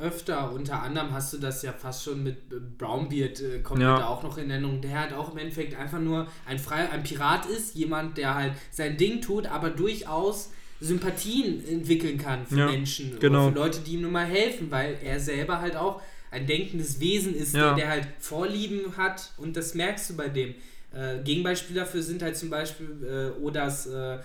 [0.02, 0.52] öfter.
[0.52, 3.98] Unter anderem hast du das ja fast schon mit äh, Brownbeard, äh, kommt Ja.
[3.98, 4.80] da auch noch in Erinnerung.
[4.80, 8.52] Der halt auch im Endeffekt einfach nur ein, Frei ein Pirat ist, jemand, der halt
[8.72, 13.44] sein Ding tut, aber durchaus Sympathien entwickeln kann für Ja, Menschen genau.
[13.46, 16.98] oder für Leute, die ihm nun mal helfen, weil er selber halt auch ein denkendes
[17.00, 17.68] Wesen ist, Ja.
[17.68, 20.54] der, der halt Vorlieben hat und das merkst du bei dem.
[20.92, 24.18] Äh, Gegenbeispiel dafür sind halt zum Beispiel äh, Odas äh,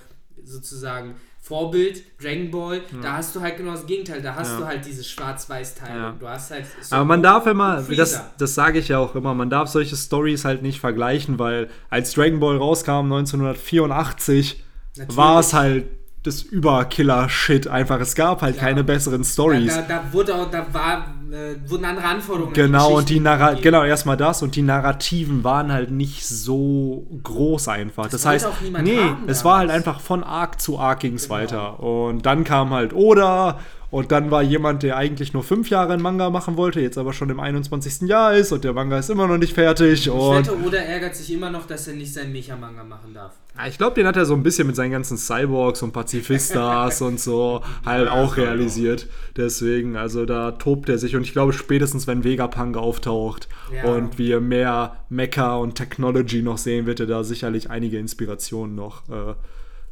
[0.44, 4.58] sozusagen Vorbild, Dragon Ball, da hast du halt genau das Gegenteil, da hast Ja.
[4.60, 5.96] du halt dieses Schwarz-Weiß-Teil.
[5.98, 6.16] Ja.
[6.20, 9.34] Du hast halt so Aber man darf immer, das, das sage ich ja auch immer,
[9.34, 14.64] man darf solche Stories halt nicht vergleichen, weil als Dragon Ball rauskam 1984,
[14.98, 15.18] Natürlich.
[15.18, 15.86] war es halt
[16.24, 18.00] das Überkiller-Shit einfach.
[18.02, 18.62] Es gab halt Ja.
[18.62, 19.74] keine besseren da, Stories.
[19.76, 22.50] da, da wurde auch, da war, äh, wurden andere Anforderungen.
[22.50, 23.64] an Genau, und die Geschichten Narra gegeben.
[23.64, 28.04] genau, erstmal das und die Narrativen waren halt nicht so groß einfach.
[28.04, 28.48] Das, Das heißt,
[28.84, 31.36] nee, es war halt einfach von Arc zu Arc ging es Genau.
[31.36, 31.80] weiter.
[31.80, 33.60] Und dann kam halt Oda
[33.92, 37.12] und dann war jemand, der eigentlich nur fünf Jahre einen Manga machen wollte, jetzt aber
[37.14, 38.08] schon im 21.
[38.08, 40.10] Jahr ist und der Manga ist immer noch nicht fertig.
[40.10, 43.34] Und Oda ärgert sich immer noch, dass er nicht seinen Mecha-Manga machen darf.
[43.68, 47.20] Ich glaube, den hat er so ein bisschen mit seinen ganzen Cyborgs und Pazifistas und
[47.20, 49.08] so halt Ja, auch ich realisiert.
[49.36, 53.92] Deswegen, also da tobt er sich und ich glaube, spätestens wenn Vegapunk auftaucht Ja.
[53.92, 59.10] und wir mehr Mecha und Technology noch sehen, wird er da sicherlich einige Inspirationen noch
[59.10, 59.34] äh,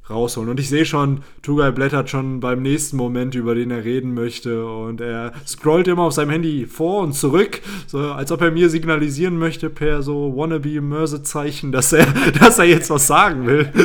[0.09, 0.49] rausholen.
[0.49, 4.65] Und ich sehe schon, Tugai blättert schon beim nächsten Moment, über den er reden möchte
[4.65, 8.69] und er scrollt immer auf seinem Handy vor und zurück, so als ob er mir
[8.69, 12.05] signalisieren möchte per so wannabe-Mörse-Zeichen, dass er,
[12.39, 13.71] dass er jetzt was sagen will.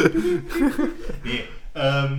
[1.25, 2.17] Nee, ähm,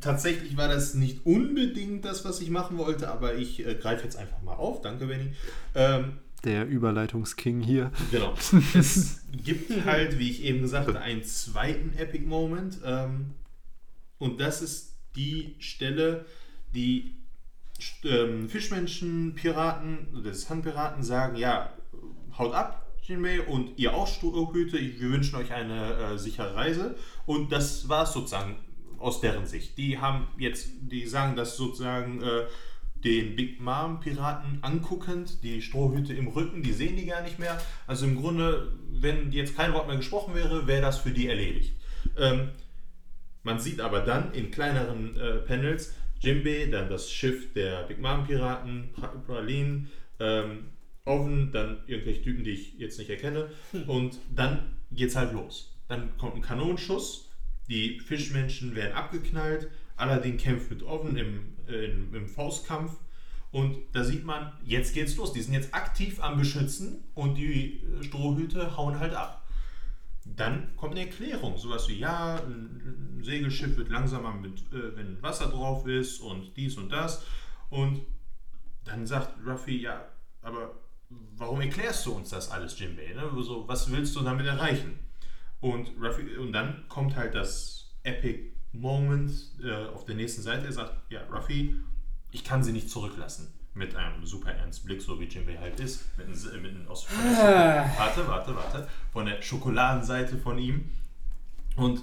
[0.00, 4.16] tatsächlich war das nicht unbedingt das, was ich machen wollte, aber ich äh, greife jetzt
[4.16, 4.80] einfach mal auf.
[4.82, 5.32] Danke, Benny.
[5.74, 7.90] Ähm, Der Überleitungsking hier.
[8.12, 8.34] genau.
[8.74, 12.78] Es gibt halt, wie ich eben gesagt hatte, einen zweiten Epic Moment.
[12.84, 13.34] Ähm,
[14.18, 16.24] und das ist die Stelle,
[16.72, 17.16] die
[18.04, 21.72] ähm, Fischmenschen, Piraten, des Handpiraten sagen, ja,
[22.38, 26.94] haut ab, Jinbei, und ihr auch Strohhüte, wir wünschen euch eine äh, sichere Reise.
[27.26, 28.56] Und das war es sozusagen
[28.98, 29.76] aus deren Sicht.
[29.78, 32.44] Die haben jetzt, die sagen das sozusagen äh,
[33.04, 37.60] den Big Mom Piraten anguckend, die Strohhüte im Rücken, die sehen die gar nicht mehr.
[37.86, 41.74] Also im Grunde, wenn jetzt kein Wort mehr gesprochen wäre, wäre das für die erledigt.
[42.16, 42.50] Ähm,
[43.42, 48.26] man sieht aber dann in kleineren äh, Panels Jimbe, dann das Schiff der Big Mom
[48.26, 50.70] Piraten, pra Pralin, ähm,
[51.04, 53.50] Oven, dann irgendwelche Typen, die ich jetzt nicht erkenne.
[53.86, 55.76] Und dann geht's halt los.
[55.88, 57.30] Dann kommt ein Kanonenschuss,
[57.68, 62.92] die Fischmenschen werden abgeknallt, Aladdin kämpft mit Oven im, äh, im, Faustkampf.
[63.52, 65.32] Und da sieht man, jetzt geht's los.
[65.32, 69.46] Die sind jetzt aktiv am Beschützen und die äh, Strohhüte hauen halt ab.
[70.24, 75.46] Dann kommt eine Erklärung, sowas wie, ja, ein Segelschiff wird langsamer, mit, äh, wenn Wasser
[75.46, 77.24] drauf ist und dies und das.
[77.70, 78.02] Und
[78.84, 80.04] dann sagt Ruffy, ja,
[80.42, 80.74] aber
[81.36, 83.14] warum erklärst du uns das alles, Jimbei?
[83.14, 83.30] Ne?
[83.42, 84.98] So, was willst du damit erreichen?
[85.60, 89.30] Und, Ruffy, und dann kommt halt das Epic Moment
[89.62, 90.66] äh, auf der nächsten Seite.
[90.66, 91.74] Er sagt, ja, Ruffy,
[92.32, 93.52] ich kann sie nicht zurücklassen.
[93.74, 96.16] Mit einem super ernsten Blick, so wie Jimbei halt ist.
[96.16, 97.36] Mit einem, mit einem aus, Schoko-
[97.98, 98.88] warte, warte, warte.
[99.12, 100.90] Von der Schokoladenseite von ihm.
[101.76, 102.00] Und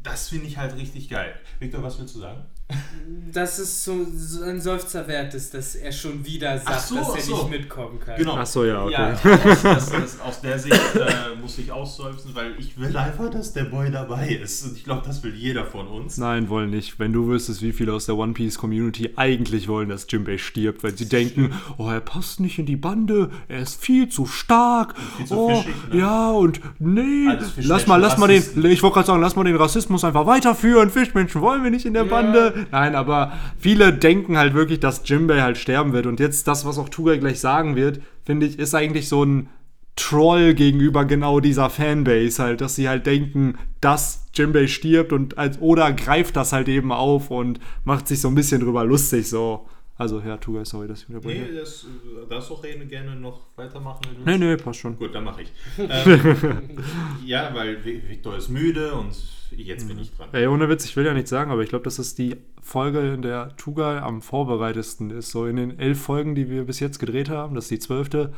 [0.00, 1.38] das finde ich halt richtig geil.
[1.60, 2.44] Victor, was willst du sagen?
[3.32, 7.14] Dass es so, so ein Seufzer wert ist, dass er schon wieder sagt, so, dass
[7.14, 7.36] er so.
[7.36, 8.16] nicht mitkommen kann.
[8.16, 8.36] Genau.
[8.36, 8.92] Ach so, ja, okay.
[8.92, 13.30] Ja, das, das, das, aus der Sicht äh, muss ich ausseufzen, weil ich will einfach,
[13.30, 14.64] dass der Boy dabei ist.
[14.64, 16.18] Und ich glaube, das will jeder von uns.
[16.18, 16.98] Nein, wollen nicht.
[16.98, 20.82] Wenn du wüsstest, wie viele aus der One Piece Community eigentlich wollen, dass Jimbei stirbt,
[20.82, 24.94] weil sie denken, oh, er passt nicht in die Bande, er ist viel zu stark.
[25.16, 25.98] viel zu oh, fischig, ne?
[25.98, 27.28] Ja, und nee,
[27.58, 30.90] lass mal, lass mal den, ich wollte gerade sagen, lass mal den Rassismus einfach weiterführen.
[30.90, 32.59] Fischmenschen wollen wir nicht in der Bande.
[32.70, 36.06] Nein, aber viele denken halt wirklich, dass Jimbei halt sterben wird.
[36.06, 39.48] Und jetzt das, was auch Tugai gleich sagen wird, finde ich, ist eigentlich so ein
[39.96, 45.60] Troll gegenüber genau dieser Fanbase halt, dass sie halt denken, dass Jimbei stirbt und als
[45.60, 49.66] oder greift das halt eben auf und macht sich so ein bisschen drüber lustig so.
[49.98, 51.42] Also, ja, Tugai, sorry, dass ich unterbreche.
[51.42, 51.84] Nee, das,
[52.30, 54.00] darfst du auch gerne, noch weitermachen.
[54.24, 54.96] wenn Nee, nee, passt schon.
[54.96, 55.52] Gut, dann mache ich.
[55.78, 56.78] Ähm,
[57.26, 59.14] ja, weil Vi- Victor ist müde und
[59.56, 60.28] jetzt bin ich dran.
[60.32, 63.00] Ey, ohne Witz, ich will ja nichts sagen, aber ich glaube, das ist die Folge,
[63.14, 65.30] in der Tugai am vorbereitesten ist.
[65.30, 68.32] So in den elf Folgen, die wir bis jetzt gedreht haben, das ist die zwölfte.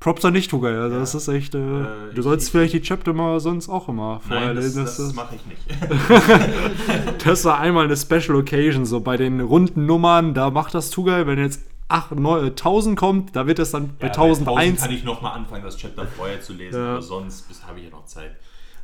[0.00, 0.78] Props an dich, Tugai.
[0.78, 1.00] Also, Ja.
[1.00, 1.54] das ist echt.
[1.54, 4.84] Äh, Äh, du ich- vielleicht die Chapter mal sonst auch immer vorher Nein, das, lesen.
[4.84, 5.60] das, Das, das, mache ich nicht.
[7.26, 8.86] das war einmal eine Special Occasion.
[8.86, 12.96] So bei den runden Nummern, da macht das Tugai, wenn jetzt ach, neu- äh, 1000
[12.96, 14.80] kommt, da wird es dann bei Ja, 1001.
[14.80, 16.92] kann ich noch mal anfangen, das Chapter vorher zu lesen, Ja.
[16.92, 18.36] aber sonst habe ich ja noch Zeit.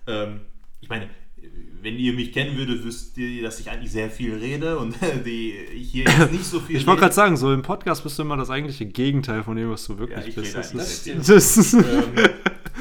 [0.08, 0.40] Ähm,
[0.86, 1.10] ich meine,
[1.82, 4.94] wenn ihr mich kennen würdet, wüsst ihr, dass ich eigentlich sehr viel rede und
[5.26, 8.22] die hier jetzt nicht so viel Ich wollte gerade sagen, so im Podcast bist du
[8.22, 10.54] immer das eigentliche Gegenteil von dem, was du wirklich Ja, ich bist.
[10.54, 11.82] Das ist, das ist, ähm,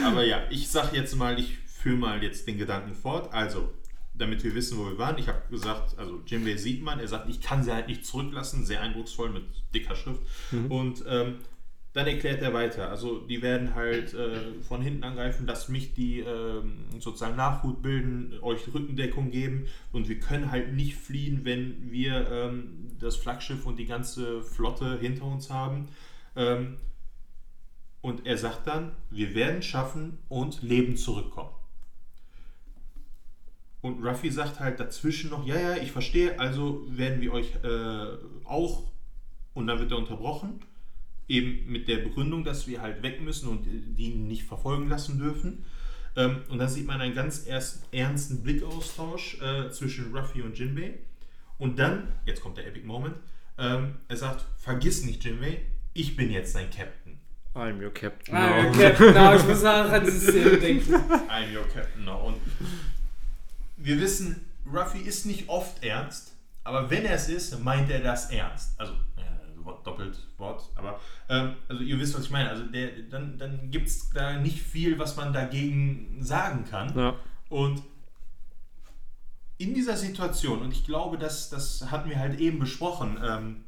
[0.04, 3.34] aber ja, ich sag jetzt mal, ich führe mal jetzt den Gedanken fort.
[3.34, 3.74] Also,
[4.14, 5.18] damit wir wissen, wo wir waren.
[5.18, 8.68] Ich habe gesagt, also Jimbei sieht man, er sagt, ich kann sie halt nicht zurücklassen,
[8.68, 10.22] sehr eindrucksvoll mit dicker Schrift.
[10.70, 11.38] Und ähm,
[11.96, 12.90] dann erklärt er weiter.
[12.90, 18.38] Also die werden halt äh, von hinten angreifen, dass mich die ähm, sozusagen Nachhut bilden,
[18.42, 23.80] euch Rückendeckung geben und wir können halt nicht fliehen, wenn wir ähm, das Flaggschiff und
[23.80, 25.88] die ganze Flotte hinter uns haben.
[26.36, 26.76] Ähm,
[28.02, 31.56] und er sagt dann, wir werden schaffen und leben zurückkommen.
[33.82, 38.18] Und Ruffy sagt halt dazwischen noch, ja, ja, ich verstehe, also werden wir euch äh,
[38.44, 38.84] auch,
[39.54, 40.60] und dann wird er unterbrochen,
[41.28, 45.66] eben mit der Begründung, dass wir halt weg müssen und die nicht verfolgen lassen dürfen.
[46.16, 51.00] Ähm, und dann sieht man einen ganz erst, ernsten Blickaustausch äh, zwischen Ruffy und Jinbei.
[51.58, 53.16] Und dann, jetzt kommt der Epic Moment,
[53.58, 55.62] ähm, er sagt, vergiss nicht Jinbei,
[55.94, 57.20] ich bin jetzt dein Captain.
[57.56, 58.36] I'm your captain.
[58.36, 58.70] Ah, now.
[58.70, 60.94] okay, genau, ich muss an diese Szene denken.
[60.94, 62.28] I'm your captain now.
[62.28, 62.38] Und
[63.78, 66.34] wir wissen, Ruffy ist nicht oft ernst,
[66.66, 68.78] aber wenn er es ist, meint er das ernst.
[68.78, 69.15] Also, äh,
[69.84, 71.00] doppelt Wort, aber
[71.30, 72.50] ähm, also ihr wisst, was ich meine.
[72.50, 76.98] Also der, dann, dann gibt es da nicht viel, was man dagegen sagen kann.
[76.98, 77.16] Ja.
[77.50, 77.84] Und
[79.58, 83.64] in dieser Situation, und ich glaube, das, das hatten wir halt eben besprochen, ähm,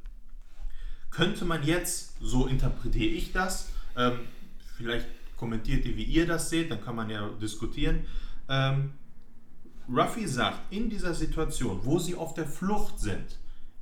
[1.10, 4.20] könnte man jetzt, so interpretiere ich das, ähm,
[4.76, 5.08] vielleicht
[5.38, 8.06] kommentiert ihr, wie ihr das seht, dann kann man ja diskutieren.
[8.50, 8.94] Ähm,
[9.90, 13.38] Ruffy sagt, in dieser Situation, wo sie auf der Flucht sind,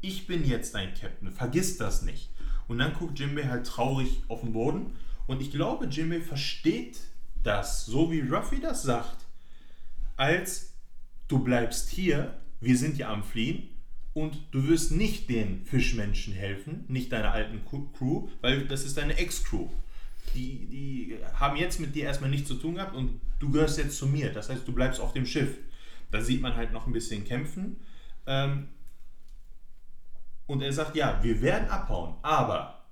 [0.08, 2.30] ich bin jetzt ein Captain, vergiss das nicht.
[2.68, 4.94] Und dann guckt Jimbei halt traurig auf den Boden.
[5.28, 7.00] Und ich glaube, Jimbei versteht
[7.44, 9.26] das, so wie Ruffy das sagt,
[10.18, 10.74] als
[11.28, 13.70] du bleibst hier, wir sind ja am Fliehen
[14.14, 19.18] und du wirst nicht den Fischmenschen helfen, nicht deiner alten Crew, weil das ist deine
[19.18, 19.68] Ex-Crew.
[20.34, 23.98] Die, die haben jetzt mit dir erstmal nichts zu tun gehabt und du gehörst jetzt
[23.98, 24.32] zu mir.
[24.32, 25.58] Das heißt, du bleibst auf dem Schiff.
[26.12, 27.78] Da sieht man halt noch ein bisschen kämpfen.
[28.26, 28.70] Ähm,
[30.48, 32.84] und er sagt, ja, wir werden abhauen, aber.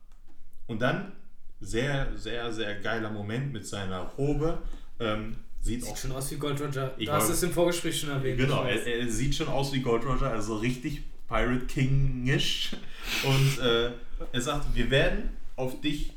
[0.68, 1.12] Und dann,
[1.60, 4.60] sehr, sehr, sehr geiler Moment mit seiner Robe.
[5.00, 6.94] Ähm, sieht auch Sieht schon aus wie Gold Roger.
[6.98, 8.38] Ich Du hast es im Vorgespräch schon erwähnt.
[8.38, 12.76] Genau, er, er sieht schon aus wie Gold Roger, also richtig Pirate King-ish.
[13.24, 13.92] Und äh,
[14.32, 16.14] er sagt, wir werden auf dich,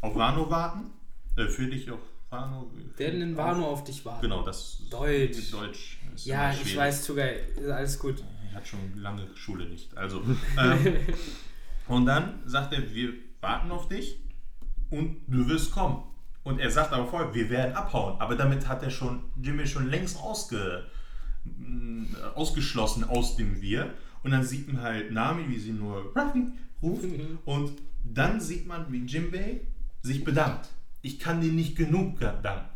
[0.00, 0.90] auf Wano warten.
[1.36, 2.70] Äh, für dich auf Wano.
[2.96, 4.22] werden in Wano auf dich warten.
[4.22, 5.50] Genau, das Deutsch.
[5.52, 8.22] Deutsch ist Ja, ich weiß, Tugai, alles gut.
[8.50, 9.96] Er hat schon lange Schule nicht.
[9.96, 10.22] Also,
[10.58, 10.96] ähm,
[11.88, 14.18] und dann sagt er, wir warten auf dich
[14.90, 16.02] und du wirst kommen.
[16.42, 18.20] Und er sagt aber vorher, wir werden abhauen.
[18.20, 20.86] Aber damit hat er schon Jimmy schon längst ausge,
[21.44, 23.94] mh, ausgeschlossen aus dem Wir.
[24.22, 26.52] Und dann sieht man halt Nami, wie sie nur Ruffy
[26.82, 27.04] ruft.
[27.44, 27.72] Und
[28.04, 29.62] dann sieht man, wie Jimbei
[30.02, 30.68] sich bedankt.
[31.02, 32.75] Ich kann dir nicht genug danken.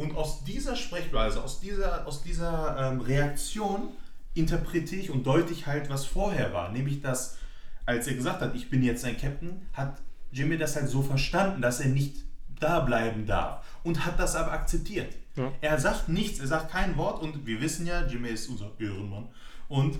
[0.00, 3.90] Und aus dieser Sprechweise, aus dieser, aus dieser ähm, Reaktion
[4.32, 6.72] interpretiere ich und deute ich halt, was vorher war.
[6.72, 7.36] Nämlich, dass,
[7.84, 10.00] als er gesagt hat, ich bin jetzt ein Captain, hat
[10.32, 12.24] Jimmy das halt so verstanden, dass er nicht
[12.58, 13.62] da bleiben darf.
[13.82, 15.16] Und hat das aber akzeptiert.
[15.36, 15.52] Ja.
[15.60, 19.28] Er sagt nichts, er sagt kein Wort und wir wissen ja, Jimmy ist unser Ehrenmann.
[19.68, 19.98] Und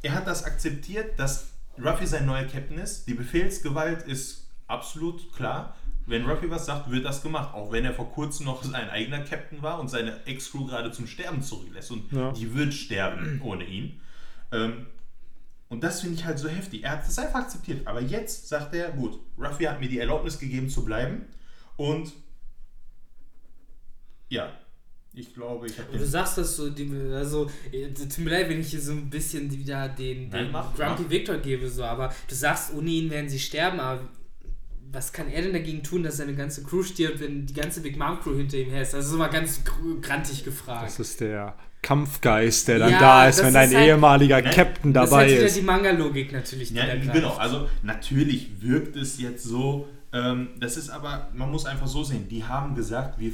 [0.00, 3.06] er hat das akzeptiert, dass Ruffy sein neuer Captain ist.
[3.06, 5.76] Die Befehlsgewalt ist absolut klar.
[6.06, 7.54] Wenn Ruffy was sagt, wird das gemacht.
[7.54, 11.06] Auch wenn er vor kurzem noch sein eigener Captain war und seine Ex-Crew gerade zum
[11.06, 11.90] Sterben zurücklässt.
[11.92, 12.32] Und Ja.
[12.32, 14.00] die wird sterben ohne ihn.
[14.50, 14.86] Ähm,
[15.68, 16.82] und das finde ich halt so heftig.
[16.84, 17.86] Er hat das einfach akzeptiert.
[17.86, 21.26] Aber jetzt sagt er, gut, Ruffy hat mir die Erlaubnis gegeben zu bleiben.
[21.76, 22.12] Und
[24.28, 24.52] ja,
[25.14, 28.60] ich glaube, ich habe Du sagst das so, die, also, äh, tut mir leid, wenn
[28.60, 31.10] ich hier so ein bisschen wieder den, Nein, den mach, Grumpy mach.
[31.10, 34.08] Victor gebe, so, aber du sagst, ohne ihn werden sie sterben, aber
[34.92, 37.96] was kann er denn dagegen tun, dass seine ganze Crew stirbt, wenn die ganze Big
[37.96, 38.92] Mom Crew hinter ihm her ist?
[38.94, 40.84] Das ist mal ganz gr- grantig gefragt.
[40.86, 44.40] Das ist der Kampfgeist, der dann Ja, da ist, das wenn dein ist halt- ehemaliger
[44.42, 44.50] Ne?
[44.50, 45.56] Captain das ist dabei halt wieder ist.
[45.56, 47.12] die Manga-Logik natürlich, die Ja, da greift.
[47.12, 47.34] genau.
[47.36, 49.88] Also natürlich wirkt es jetzt so.
[50.12, 52.28] Ähm, das ist aber, man muss einfach so sehen.
[52.28, 53.32] Die haben gesagt, wir,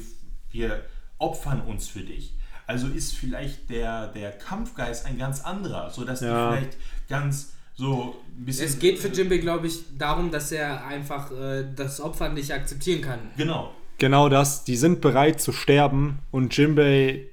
[0.50, 0.82] wir
[1.18, 2.34] opfern uns für dich.
[2.66, 6.50] Also ist vielleicht der, der Kampfgeist ein ganz anderer, sodass Ja.
[6.50, 8.66] die vielleicht ganz so ein bisschen.
[8.66, 13.00] Es geht für Jinbei, glaube ich, darum, dass er einfach äh, das Opfern nicht akzeptieren
[13.00, 13.20] kann.
[13.36, 13.72] Genau.
[13.98, 17.26] Genau das, die sind bereit zu sterben und Jimbei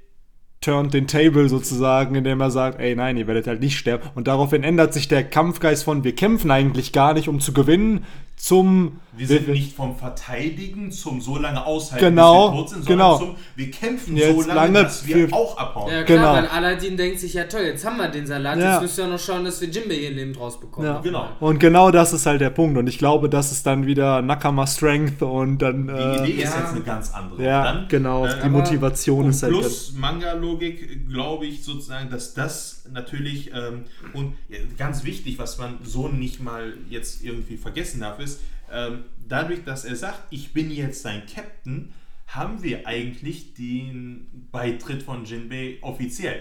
[0.62, 4.10] turnt den Table sozusagen, indem er sagt, ey nein, ihr werdet halt nicht sterben.
[4.16, 8.06] Und daraufhin ändert sich der Kampfgeist von, wir kämpfen eigentlich gar nicht, um zu gewinnen,
[8.36, 12.86] zum Wir sind nicht vom Verteidigen zum so lange aushalten, Genau, bis wir tot sind,
[12.86, 13.18] sondern genau.
[13.20, 15.92] zum wir kämpfen Jetzt so lange, lange dass wir für- auch abhauen.
[15.92, 16.34] Ja klar, Genau.
[16.34, 18.74] weil Aladdin denkt sich, ja toll, jetzt haben wir den Salat, Ja.
[18.74, 20.90] jetzt müssen wir noch schauen, dass wir Jinbei hier lebend rausbekommen.
[20.90, 21.00] Ja.
[21.02, 21.28] Genau.
[21.40, 22.78] Und genau das ist halt der Punkt.
[22.78, 25.88] Und ich glaube, das ist dann wieder Nakama Strength und dann.
[25.88, 26.60] Die Äh, Idee ist ja.
[26.62, 27.44] jetzt eine ganz andere.
[27.44, 28.26] ja, dann, genau.
[28.26, 29.54] äh, die Motivation ist halt.
[29.54, 34.34] plus Manga-Logik glaube ich sozusagen, dass das natürlich ähm, und
[34.78, 39.86] ganz wichtig, was man so nicht mal jetzt irgendwie vergessen darf, ist, ähm, dadurch, dass
[39.86, 41.94] er sagt, ich bin jetzt sein Captain,
[42.28, 46.40] haben wir eigentlich den Beitritt von Jinbei offiziell.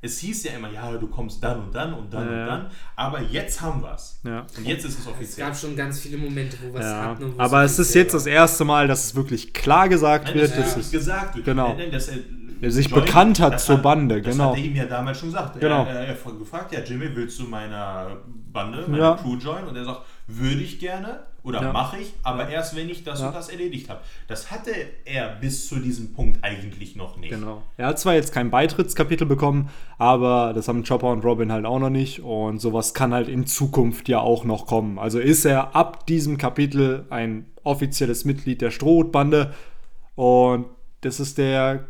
[0.00, 2.70] Es hieß ja immer, ja, du kommst dann und dann und dann Ja, und dann,
[2.94, 4.20] aber jetzt haben wir es.
[4.22, 4.46] Ja.
[4.56, 5.46] Und jetzt ist es Es offiziell.
[5.48, 7.24] gab schon ganz viele Momente, wo wir es Ja, hatten.
[7.24, 8.32] und aber es ist jetzt das war.
[8.32, 10.50] erste Mal, dass es wirklich klar gesagt Nein, wird.
[10.52, 11.44] dass Das es gesagt wird.
[11.46, 11.68] Genau.
[11.70, 12.18] Nein, nein, dass er,
[12.60, 14.50] Er sich joint, bekannt hat das zur Bande, das genau.
[14.52, 15.58] hat er ihm ja damals schon gesagt.
[15.60, 15.84] Genau.
[15.84, 18.18] Er, er hat gefragt, ja Jimmy, willst du meiner
[18.52, 19.14] Bande, meiner Ja.
[19.16, 19.66] Crew joinen?
[19.66, 21.72] Und er sagt, würde ich gerne oder Ja.
[21.72, 23.28] mache ich, aber erst wenn ich das Ja.
[23.28, 24.00] und das erledigt habe.
[24.26, 24.70] Das hatte
[25.04, 27.30] er bis zu diesem Punkt eigentlich noch nicht.
[27.30, 27.62] Genau.
[27.76, 31.78] Er hat zwar jetzt kein Beitrittskapitel bekommen, aber das haben Chopper und Robin halt auch
[31.78, 32.20] noch nicht.
[32.20, 34.98] Und sowas kann halt in Zukunft ja auch noch kommen.
[34.98, 39.54] Also ist er ab diesem Kapitel ein offizielles Mitglied der Strohbande.
[40.16, 40.66] Und
[41.02, 41.86] das ist der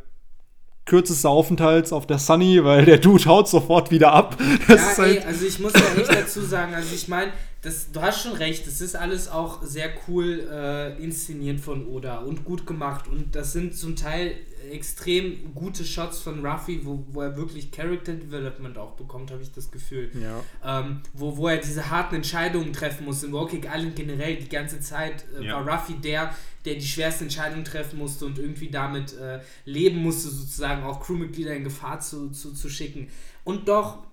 [0.85, 4.37] kürzeste Aufenthalt auf der Sunny, weil der Dude haut sofort wieder ab.
[4.69, 7.31] Das ist Ja, ey, halt, also ich muss ja echt dazu sagen, also ich meine,
[7.63, 12.19] das, du hast schon recht, das ist alles auch sehr cool äh, inszeniert von Oda
[12.19, 14.37] und gut gemacht und das sind zum Teil
[14.71, 19.51] extrem gute Shots von Ruffy, wo, wo er wirklich Character Development auch bekommt, habe ich
[19.53, 20.11] das Gefühl.
[20.21, 20.41] ja.
[20.81, 23.23] Ähm, wo, wo er diese harten Entscheidungen treffen muss.
[23.23, 25.65] In Walking Island generell die ganze Zeit äh, Ja.
[25.65, 30.29] war Ruffy der, der die schwersten Entscheidungen treffen musste und irgendwie damit äh, leben musste,
[30.29, 33.09] sozusagen auch Crewmitglieder in Gefahr zu, zu, zu schicken.
[33.45, 34.08] Und doch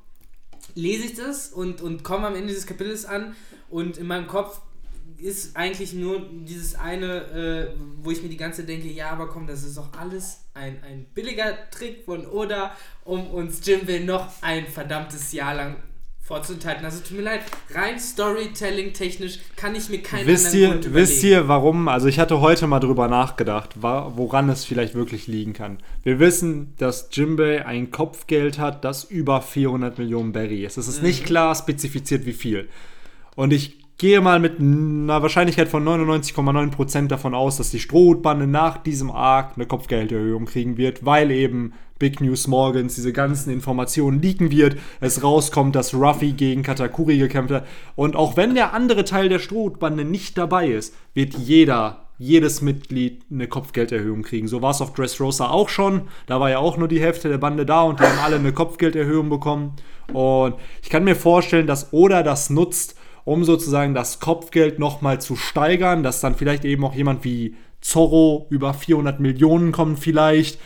[0.76, 3.36] lese ich das und, und komme am Ende des Kapitels an
[3.70, 4.62] und in meinem Kopf
[5.18, 9.28] ist eigentlich nur dieses eine, äh, wo ich mir die ganze Zeit denke, ja, aber
[9.28, 14.30] komm, das ist doch alles ein, ein billiger Trick von Oda, um uns Jinbei noch
[14.42, 15.78] ein verdammtes Jahr lang
[16.26, 16.84] vorzuenthalten.
[16.84, 17.42] Also tut mir leid,
[17.76, 21.44] rein Storytelling-technisch kann ich mir keinen Wisst anderen ihr, Grund wisst überlegen.
[21.44, 21.88] ihr, warum?
[21.88, 25.78] Also ich hatte heute mal drüber nachgedacht, woran es vielleicht wirklich liegen kann.
[26.02, 30.78] Wir wissen, dass Jimbei ein Kopfgeld hat, das über 400 Millionen Berry ist.
[30.78, 32.70] Es ist nicht klar spezifiziert, wie viel.
[33.36, 38.78] Und ich gehe mal mit einer Wahrscheinlichkeit von 99,9% davon aus, dass die Strohhutbande nach
[38.78, 44.52] diesem Arc eine Kopfgelderhöhung kriegen wird, weil eben Big News Morgans diese ganzen Informationen leaken
[44.52, 47.68] wird, es rauskommt, dass Ruffy gegen Katakuri gekämpft hat.
[47.96, 53.24] Und auch wenn der andere Teil der Strohhutbande nicht dabei ist, wird jeder, jedes Mitglied
[53.32, 54.48] eine Kopfgelderhöhung kriegen.
[54.50, 56.02] So war es auf Dressrosa auch schon.
[56.28, 58.52] Da war ja auch nur die Hälfte der Bande da und die haben alle eine
[58.52, 59.74] Kopfgelderhöhung bekommen.
[60.12, 65.36] Und ich kann mir vorstellen, dass Oda das nutzt, um sozusagen das Kopfgeld nochmal zu
[65.38, 70.60] steigern, dass dann vielleicht eben auch jemand wie Zorro über 400 Millionen kommt vielleicht.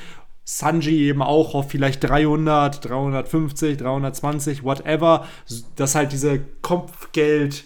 [0.52, 5.28] Sanji eben auch auf vielleicht 300, 350, 320, whatever,
[5.76, 7.66] dass halt diese Kopfgeld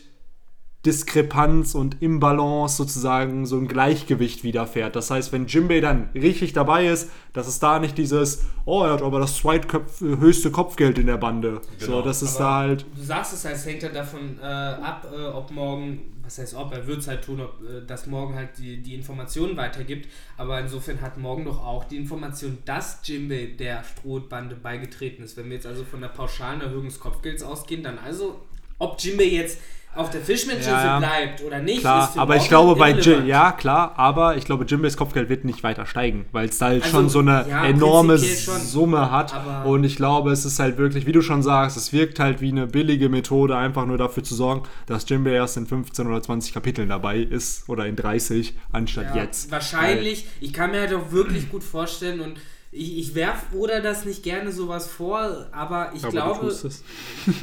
[0.86, 4.96] Diskrepanz und Imbalance sozusagen so ein Gleichgewicht widerfährt.
[4.96, 8.94] Das heißt, wenn Jimbei dann richtig dabei ist, dass es da nicht dieses, oh, er
[8.94, 11.62] hat aber das zweithöchste Kopfgeld in der Bande.
[11.78, 12.02] So, Genau.
[12.02, 12.86] das ist Aber da halt.
[12.96, 16.54] Du sagst es halt, es hängt halt davon äh, ab, äh, ob morgen, was heißt
[16.56, 20.10] ob, er wird es halt tun, ob äh, das morgen halt die, die Informationen weitergibt.
[20.36, 25.38] Aber insofern hat morgen doch auch die Information, dass Jimbei der Strohbande beigetreten ist.
[25.38, 28.42] Wenn wir jetzt also von der pauschalen Erhöhung des Kopfgelds ausgehen, dann also,
[28.80, 29.60] ob Jimbei jetzt
[29.96, 32.92] auf der Fischmenscheninsel Ja, bleibt oder nicht, Klar, ist für aber ich glaube bei.
[32.92, 36.68] Jim, ja klar, aber ich glaube Jimbeys Kopfgeld wird nicht weiter steigen, weil es da
[36.68, 38.18] halt Also, schon so eine ja, enorme.
[38.18, 39.34] Summe hat
[39.66, 42.50] und ich glaube, es ist halt wirklich, wie du schon sagst, es wirkt halt wie
[42.50, 46.54] eine billige Methode, einfach nur dafür zu sorgen, dass Jimbei erst in 15 oder 20
[46.54, 49.52] Kapiteln dabei ist oder in 30 anstatt Ja, jetzt.
[49.52, 50.26] Wahrscheinlich.
[50.42, 52.34] Ich kann mir halt auch wirklich gut vorstellen und
[52.74, 56.56] ich, ich werf oder das nicht gerne sowas vor, aber ich Aber glaube,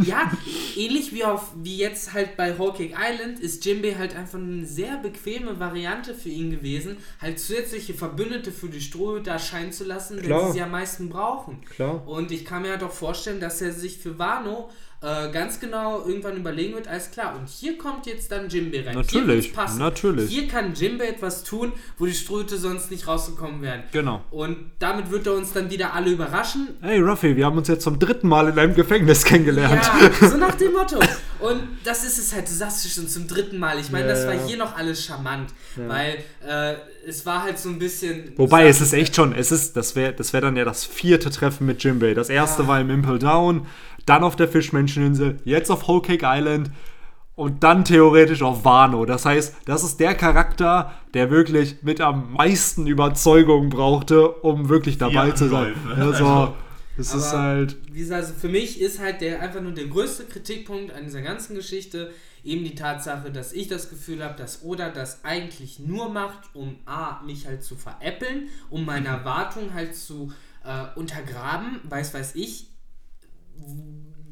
[0.05, 0.31] ja,
[0.77, 4.99] ähnlich wie auf wie jetzt halt bei Cake Island ist Jimbei halt einfach eine sehr
[4.99, 10.47] bequeme Variante für ihn gewesen, halt zusätzliche Verbündete für die Strohhüte erscheinen zu lassen, Klar.
[10.47, 11.61] wenn sie sie am meisten brauchen.
[11.65, 12.07] Klar.
[12.07, 14.71] Und ich kann mir halt auch vorstellen, dass er sich für Wano
[15.03, 18.89] äh, ganz genau irgendwann überlegen wird, alles klar, und hier kommt jetzt dann Jimbei rein.
[19.09, 19.79] hier Natürlich, passen.
[19.79, 20.29] natürlich.
[20.31, 23.83] Hier kann Jimbei etwas tun, wo die Strohhüte sonst nicht rausgekommen wären.
[23.93, 24.23] Genau.
[24.31, 26.69] Und damit wird er uns dann wieder alle überraschen.
[26.83, 29.83] Hey Ruffy, wir haben uns jetzt zum dritten Mal in einem Gefängnis kennengelernt.
[30.21, 30.99] Ja, so nach dem Motto.
[31.39, 33.79] Und das ist es halt, du sagst es schon zum dritten Mal.
[33.79, 34.45] Ich meine, Ja, das war ja.
[34.47, 36.75] hier noch alles charmant, weil äh,
[37.09, 38.33] es war halt so ein bisschen.
[38.37, 41.31] Wobei, es ist echt schon, es ist, das wäre das wär dann ja das vierte
[41.31, 42.13] Treffen mit Jimbei.
[42.13, 42.69] Das erste Ja.
[42.69, 43.67] war im Impel Down,
[44.07, 46.71] dann auf der Fischmenscheninsel, jetzt auf Whole Cake Island
[47.35, 49.07] und dann theoretisch auf Wano.
[49.07, 54.99] Das heißt, das ist der Charakter, der wirklich mit am meisten Überzeugung brauchte, um wirklich
[54.99, 55.75] dabei zu sein.
[55.87, 56.03] Anläufe.
[56.03, 56.55] Also, Also,
[56.99, 57.95] es ist halt.
[57.95, 61.55] Gesagt, also für mich ist halt der einfach nur der größte Kritikpunkt an dieser ganzen
[61.55, 62.11] Geschichte
[62.45, 66.77] eben die Tatsache, dass ich das Gefühl habe, dass Oda das eigentlich nur macht, um
[66.87, 70.33] A, mich halt zu veräppeln, um meine Erwartungen halt zu
[70.65, 72.67] äh, untergraben, weiß weiß ich,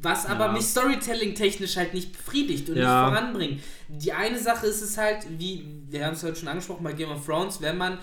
[0.01, 0.51] was aber Ja.
[0.53, 3.09] mich Storytelling-technisch halt nicht befriedigt und Ja.
[3.09, 3.61] nicht voranbringt.
[3.89, 7.09] Die eine Sache ist es halt, wie wir haben es heute schon angesprochen bei Game
[7.09, 7.97] of Thrones, wenn man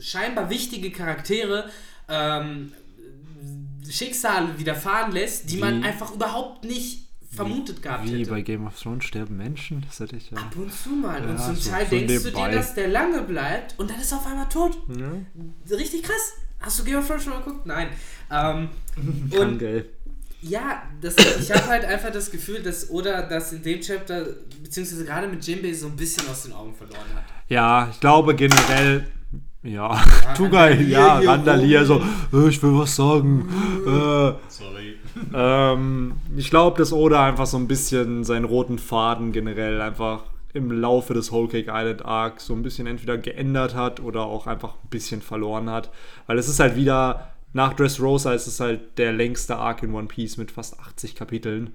[0.00, 1.68] scheinbar wichtige Charaktere
[2.08, 2.72] ähm,
[3.88, 8.30] Schicksale widerfahren lässt, die man Wie- einfach überhaupt nicht vermutet gehabt Wie hätte.
[8.30, 9.84] bei Game of Thrones sterben Menschen?
[9.86, 10.36] Das hätte ich ja.
[10.38, 11.22] Ab und zu mal.
[11.22, 14.10] und Ja, zum Teil so denkst du dir, dass der lange bleibt und dann ist
[14.12, 14.76] er auf einmal tot.
[15.70, 16.32] Richtig krass.
[16.60, 17.66] Hast du Game of Thrones schon mal geguckt?
[17.66, 17.88] Nein.
[18.30, 18.68] Ähm,
[19.30, 19.86] Kann, und gell.
[20.42, 24.26] ja, das, ich habe halt einfach das Gefühl, dass Oda das in dem Chapter,
[24.62, 27.24] beziehungsweise gerade mit Jimbei, so ein bisschen aus den Augen verloren hat.
[27.48, 29.06] Ja, ich glaube generell.
[29.62, 30.02] Ja,
[30.36, 32.46] Tugai, Randalier ja, Randalier, so, rum.
[32.46, 33.46] äh, ich will was sagen.
[33.86, 34.96] äh, sorry.
[35.34, 40.22] ähm, ich glaube, dass Oda einfach so ein bisschen seinen roten Faden generell einfach
[40.52, 44.46] im Laufe des Whole Cake Island Arcs so ein bisschen entweder geändert hat oder auch
[44.46, 45.90] einfach ein bisschen verloren hat.
[46.26, 50.08] Weil es ist halt wieder, nach Dressrosa ist es halt der längste Arc in One
[50.08, 51.74] Piece mit fast 80 Kapiteln.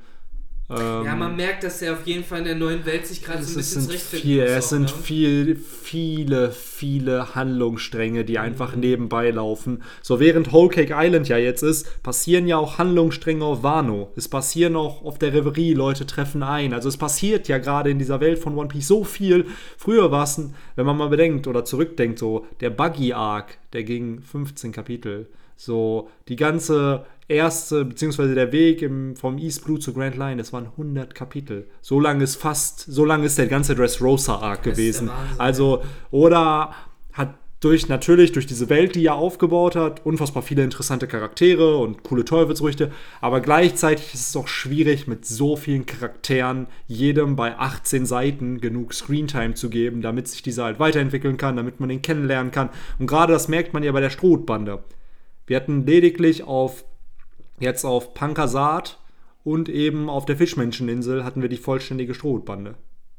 [0.70, 3.43] Ähm, Ja, man merkt, dass er auf jeden Fall in der neuen Welt sich gerade
[3.43, 4.88] so ein bisschen sind, zurechtfinden viel, muss es auch, sind ne?
[5.03, 8.39] viel, viele, viele Handlungsstränge, die Mhm.
[8.39, 9.84] einfach nebenbei laufen.
[10.01, 14.11] So während Whole Cake Island ja jetzt ist, passieren ja auch Handlungsstränge auf Wano.
[14.16, 16.74] Es passieren auch auf der Reverie, Leute treffen ein.
[16.74, 19.45] Also es passiert ja gerade in dieser Welt von One Piece so viel.
[19.78, 20.41] Früher war es,
[20.76, 25.28] wenn man mal bedenkt oder zurückdenkt, so der Buggy Arc, der ging 15 Kapitel.
[25.57, 30.53] So die ganze erste, beziehungsweise der Weg im, vom East Blue zu Grand Line, das
[30.53, 31.67] waren 100 Kapitel.
[31.82, 35.07] So lang ist fast, so lang ist der ganze Dressrosa Arc Das ist gewesen.
[35.09, 36.73] Wahnsinn, Also, oder
[37.13, 42.03] hat durch, natürlich durch diese Welt, die er aufgebaut hat, unfassbar viele interessante Charaktere und
[42.03, 48.05] coole Teufelsrüchte, aber gleichzeitig ist es auch schwierig, mit so vielen Charakteren jedem bei 18
[48.05, 52.51] Seiten genug Screentime zu geben, damit sich dieser halt weiterentwickeln kann, damit man ihn kennenlernen
[52.51, 52.69] kann.
[52.99, 54.84] Und gerade das merkt man ja bei der Strohbande.
[55.47, 56.84] Wir hatten lediglich auf
[57.60, 58.99] jetzt auf Pankasat
[59.43, 62.76] und eben auf der Fischmenscheninsel hatten wir die vollständige Strohbande.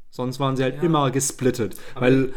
[0.09, 0.83] Sonst waren sie halt Ja.
[0.83, 2.31] immer gesplittet, weil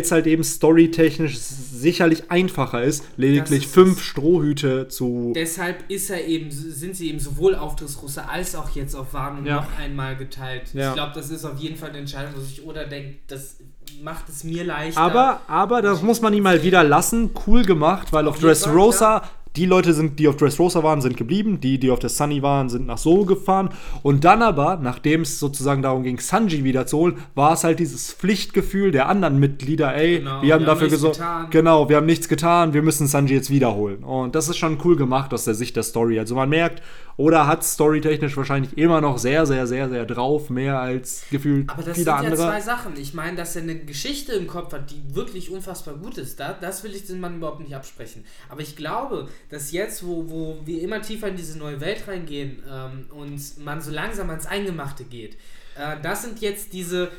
[0.00, 4.02] es halt eben storytechnisch sicherlich einfacher ist, lediglich Das ist fünf.
[4.02, 5.32] Strohhüte zu.
[5.34, 9.46] Deshalb ist er eben, sind sie eben sowohl auf Dressrosa als auch jetzt auf Warnung
[9.46, 9.56] Ja.
[9.62, 10.74] noch einmal geteilt.
[10.74, 10.90] Ja.
[10.90, 13.56] Ich glaube, das ist auf jeden Fall eine Entscheidung, wo sich Oda denkt, das
[14.02, 15.00] macht es mir leichter.
[15.00, 17.30] Aber, aber das muss man ihm mal wieder lassen.
[17.46, 19.22] Cool gemacht, weil auf, Auf Dressrosa,
[19.56, 21.60] die Leute sind, die auf Dressrosa waren, sind geblieben.
[21.60, 23.68] Die, die auf der Sunny waren, sind nach Solo gefahren.
[24.02, 28.90] Und dann aber, nachdem es sozusagen darum ging, Sanji wiederzuholen, war es halt dieses Pflichtgefühl
[28.90, 31.20] der anderen Mitglieder, ey, Genau, wir haben wir haben dafür gesorgt.
[31.50, 34.02] Genau, wir haben nichts getan, wir müssen Sanji jetzt wiederholen.
[34.02, 36.18] Und das ist schon cool gemacht aus der Sicht der Story.
[36.18, 36.82] Also man merkt,
[37.16, 41.82] Oda hat storytechnisch wahrscheinlich immer noch sehr, sehr, sehr, sehr drauf, mehr als gefühlt Aber
[41.82, 42.42] das viele sind andere.
[42.42, 42.96] ja zwei Sachen.
[42.96, 46.40] Ich meine, dass er eine Geschichte im Kopf hat, die wirklich unfassbar gut ist.
[46.40, 48.24] Da, das will ich dem Mann überhaupt nicht absprechen.
[48.48, 52.62] Aber ich glaube, dass jetzt, wo, wo wir immer tiefer in diese neue Welt reingehen
[52.68, 55.34] ähm, und man so langsam ans Eingemachte geht,
[55.76, 57.10] äh, das sind jetzt diese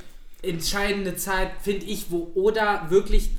[0.42, 3.32] entscheidende Zeit, finde ich, wo Oda wirklich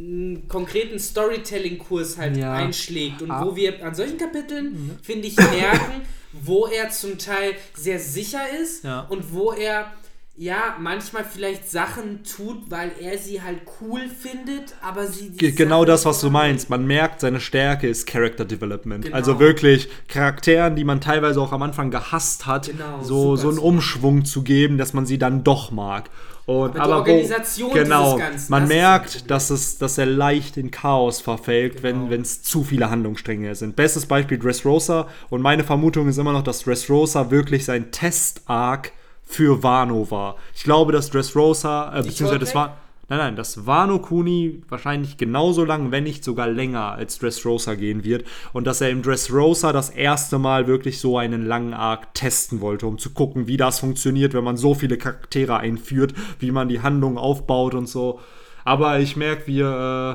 [0.00, 2.54] einen konkreten Storytelling-Kurs halt Ja.
[2.54, 3.44] einschlägt und Ah.
[3.44, 8.84] wo wir an solchen Kapiteln, finde ich, merken, wo er zum Teil sehr sicher ist
[8.84, 9.00] Ja.
[9.10, 9.92] und wo er
[10.40, 15.86] ja manchmal vielleicht Sachen tut, weil er sie halt cool findet, aber sie Genau Sachen
[15.86, 16.70] das, was du meinst.
[16.70, 19.04] Man merkt, seine Stärke ist Character Development.
[19.04, 19.14] Genau.
[19.14, 23.58] Also wirklich Charakteren, die man teilweise auch am Anfang gehasst hat, Genau, so, so einen.
[23.58, 26.08] Umschwung zu geben, dass man sie dann doch mag.
[26.46, 30.06] Und, die aber Organisation wo, genau, dieses Ganzen, man das merkt, dass, es, dass er
[30.06, 32.08] leicht in Chaos verfällt, Genau.
[32.08, 33.76] wenn es zu viele Handlungsstränge sind.
[33.76, 35.06] Bestes Beispiel Dressrosa.
[35.28, 38.92] Und meine Vermutung ist immer noch, dass Dressrosa wirklich sein Test-Arc
[39.30, 40.36] für Wano war.
[40.54, 42.76] Ich glaube, dass Dressrosa, äh, beziehungsweise das war.
[43.08, 48.04] Nein, nein, dass Wano Kuni wahrscheinlich genauso lang, wenn nicht sogar länger als Dressrosa gehen
[48.04, 48.24] wird.
[48.52, 52.86] Und dass er im Dressrosa das erste Mal wirklich so einen langen Arc testen wollte,
[52.86, 56.82] um zu gucken, wie das funktioniert, wenn man so viele Charaktere einführt, wie man die
[56.82, 58.20] Handlung aufbaut und so.
[58.64, 60.12] Aber ich merke, wir Ja.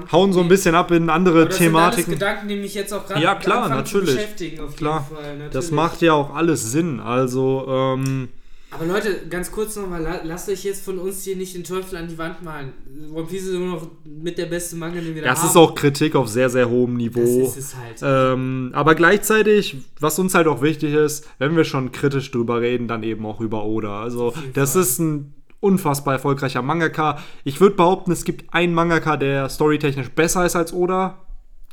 [0.00, 2.12] äh, hauen so ein bisschen ab in andere das sind Thematiken.
[2.12, 4.16] Gedanken, die mich jetzt auch gerade Ja, klar, natürlich.
[4.16, 4.60] beschäftigen.
[4.60, 5.52] Auf Klar, jeden Fall, natürlich.
[5.54, 7.00] das macht ja auch alles Sinn.
[7.00, 8.28] Also, ähm,
[8.70, 11.96] Aber Leute, ganz kurz nochmal, la lasst euch jetzt von uns hier nicht den Teufel
[11.96, 12.72] an die Wand malen.
[13.14, 15.48] One Piece ist immer noch mit der beste Manga, den wir da das haben.
[15.48, 17.20] ist auch Kritik auf sehr, sehr hohem Niveau.
[17.20, 18.00] Das ist es halt.
[18.02, 22.88] Ähm, aber gleichzeitig, was uns halt auch wichtig ist, wenn wir schon kritisch drüber reden,
[22.88, 24.02] dann eben auch über Oda.
[24.02, 27.18] Also, das ist ein unfassbar erfolgreicher Mangaka.
[27.44, 31.18] Ich würde behaupten, es gibt einen Mangaka, der storytechnisch besser ist als Oda.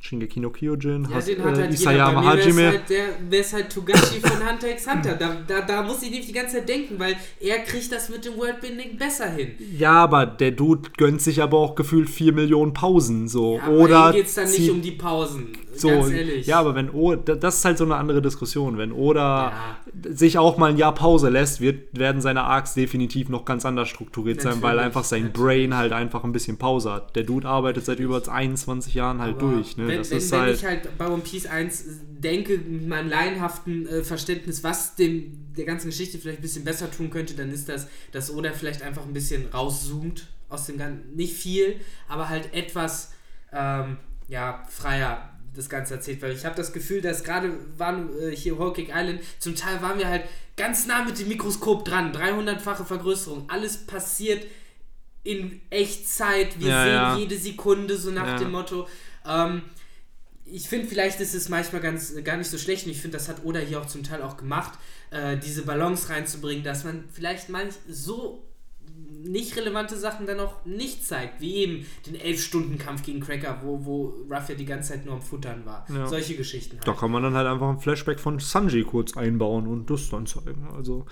[0.02, 2.44] Shingeki no Kyojin, Ja, Has- den hat äh, halt Isayama jeder.
[2.44, 2.58] Hajime.
[2.62, 5.16] wär's halt, der wär's halt Togashi von Hunter x Hunter.
[5.16, 8.24] Da, da, da muss ich nämlich die ganze Zeit denken, weil er kriegt das mit
[8.24, 9.54] dem Worldbinding besser hin.
[9.78, 13.28] Ja, aber der Dude gönnt sich aber auch gefühlt 4 Millionen Pausen.
[13.28, 13.60] So.
[13.60, 15.48] Aber Oder ihm geht's dann nicht um die Pausen.
[15.80, 16.48] So, ganz ehrlich.
[16.48, 18.78] ja, aber wenn Oda, das ist halt so eine andere Diskussion.
[18.78, 19.78] Wenn Oda Ja.
[20.14, 23.90] sich auch mal ein Jahr Pause lässt, wird, werden seine Arcs definitiv noch ganz anders
[23.90, 25.46] strukturiert sein, weil Natürlich, einfach sein natürlich.
[25.46, 27.16] Brain halt einfach ein bisschen Pause hat.
[27.16, 29.78] Der Dude arbeitet seit über 21 Jahren halt Aber durch.
[29.78, 29.88] Ne?
[29.88, 30.56] Wenn, das wenn, ist wenn halt.
[30.58, 31.86] ich halt bei One Piece 1
[32.20, 36.92] denke, mit meinem laienhaften äh, Verständnis, was dem der ganzen Geschichte vielleicht ein bisschen besser
[36.92, 41.16] tun könnte, dann ist das, dass Oda vielleicht einfach ein bisschen rauszoomt aus dem Ganzen.
[41.16, 41.76] Nicht viel,
[42.10, 43.14] aber halt etwas
[43.54, 43.98] ähm,
[44.28, 48.56] ja, freier das Ganze erzählt, weil ich habe das Gefühl, dass gerade waren äh, hier
[48.58, 50.24] Cake Island, zum Teil waren wir halt
[50.58, 54.46] ganz nah mit dem Mikroskop dran, 300-fache Vergrößerung, alles passiert
[55.24, 57.18] in Echtzeit, wir Ja, sehen ja.
[57.18, 58.38] jede Sekunde so nach Ja.
[58.38, 58.88] dem Motto.
[59.26, 59.64] Ähm,
[60.46, 63.28] ich finde, vielleicht ist es manchmal ganz gar nicht so schlecht und ich finde, das
[63.28, 64.78] hat Oda hier auch zum Teil auch gemacht,
[65.10, 68.44] äh, diese Balance reinzubringen, dass man vielleicht manch so
[69.28, 74.14] nicht relevante Sachen dann auch nicht zeigt, wie eben den 11-Stunden-Kampf gegen Cracker, wo, wo
[74.30, 75.86] Ruff ja die ganze Zeit nur am Futtern war.
[75.94, 76.08] Ja.
[76.08, 76.88] Solche Geschichten halt.
[76.88, 80.28] Da kann man dann halt einfach ein Flashback von Sanji kurz einbauen und das dann
[80.28, 80.68] zeigen.
[80.76, 81.06] Also,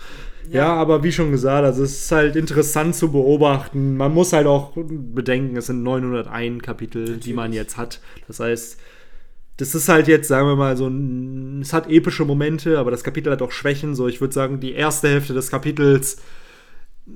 [0.50, 0.66] ja.
[0.66, 0.74] Ja.
[0.76, 3.98] aber wie schon gesagt, also es ist halt interessant zu beobachten.
[3.98, 8.00] Man muss halt auch bedenken, es sind 901 Kapitel, die man jetzt hat.
[8.28, 8.80] Das heißt,
[9.58, 11.62] das ist halt jetzt, sagen wir mal, so ein.
[11.62, 13.96] Es hat epische Momente, aber das Kapitel hat auch Schwächen.
[13.96, 16.22] So, ich würde sagen, die erste Hälfte des Kapitels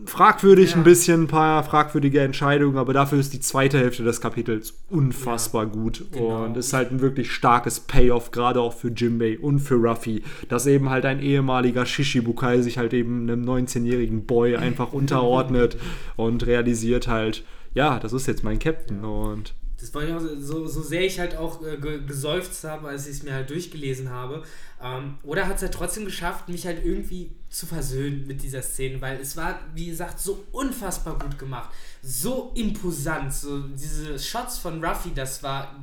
[0.06, 0.78] fragwürdig Ja.
[0.78, 5.66] ein bisschen, ein paar fragwürdige Entscheidungen, aber dafür ist die zweite Hälfte des Kapitels unfassbar
[5.66, 6.44] gut genau.
[6.44, 10.66] und ist halt ein wirklich starkes Payoff, gerade auch für Jimbei und für Ruffy, dass
[10.68, 15.78] eben halt ein ehemaliger Shishibukai sich halt eben einem 19-jährigen Boy einfach unterordnet
[16.18, 20.82] und realisiert halt, ja, das ist jetzt mein Captain und Das war ja so, so
[20.82, 24.44] sehr ich halt auch äh, ge geseufzt habe, als ich es mir halt durchgelesen habe.
[24.82, 29.00] Ähm, oder hat es halt trotzdem geschafft, mich halt irgendwie zu versöhnen mit dieser Szene,
[29.02, 31.70] weil es war, wie gesagt, so unfassbar gut gemacht.
[32.02, 33.34] So imposant.
[33.34, 35.76] So diese Shots von Ruffy, das war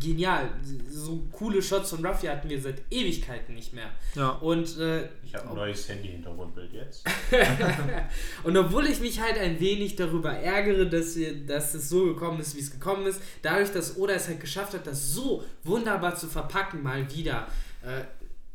[0.00, 0.50] genial.
[0.90, 3.90] So coole Shots von Ruffy hatten wir seit Ewigkeiten nicht mehr.
[4.14, 4.30] ja.
[4.30, 7.04] Und äh, Ich habe ein neues Handy-Hintergrundbild jetzt.
[8.44, 12.40] Und obwohl ich mich halt ein wenig darüber ärgere, dass, wir, dass es so gekommen
[12.40, 16.14] ist, wie es gekommen ist, dadurch, dass Oda es halt geschafft hat, das so wunderbar
[16.16, 17.46] zu verpacken, mal wieder,
[17.82, 18.04] äh,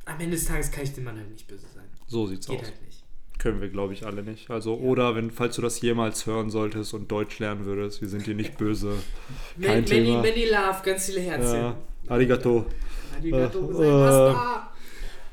[0.05, 1.85] am Ende des Tages kann ich dem Mann halt nicht böse sein.
[2.07, 2.65] So sieht's Geht aus.
[2.65, 2.88] halt nicht.
[3.39, 4.51] Können wir, glaube ich, alle nicht.
[4.51, 8.27] Also, oder wenn, falls du das jemals hören solltest und Deutsch lernen würdest, wir sind
[8.27, 8.91] dir nicht böse.
[9.61, 10.21] Kein Many, many, Thema.
[10.21, 11.55] many love, ganz viele Herzchen.
[11.55, 11.75] Ja,
[12.09, 12.65] arigato.
[13.17, 14.69] Arigato Äh, gozaimashita.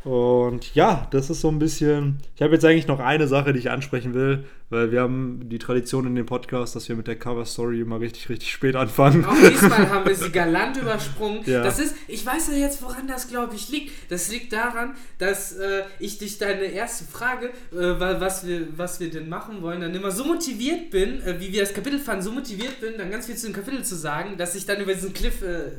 [0.05, 2.19] Und ja, das ist so ein bisschen.
[2.37, 5.59] Ich habe jetzt eigentlich noch eine Sache, die ich ansprechen will, weil wir haben die
[5.59, 9.25] Tradition in dem Podcast, dass wir mit der Cover Story immer richtig, richtig spät anfangen.
[9.25, 11.41] Auch diesmal haben wir sie galant übersprungen.
[11.47, 11.63] Ja.
[11.63, 13.93] Das ist, ich weiß ja jetzt, woran das, glaube ich, liegt.
[14.11, 18.99] Das liegt daran, dass äh, ich dich deine erste Frage, äh, wa- was, wir, was
[18.99, 22.23] wir denn machen wollen, dann immer so motiviert bin, äh, wie wir das Kapitel fanden,
[22.23, 24.93] so motiviert bin, dann ganz viel zu dem Kapitel zu sagen, dass ich dann über
[24.95, 25.71] diesen Cliff, äh,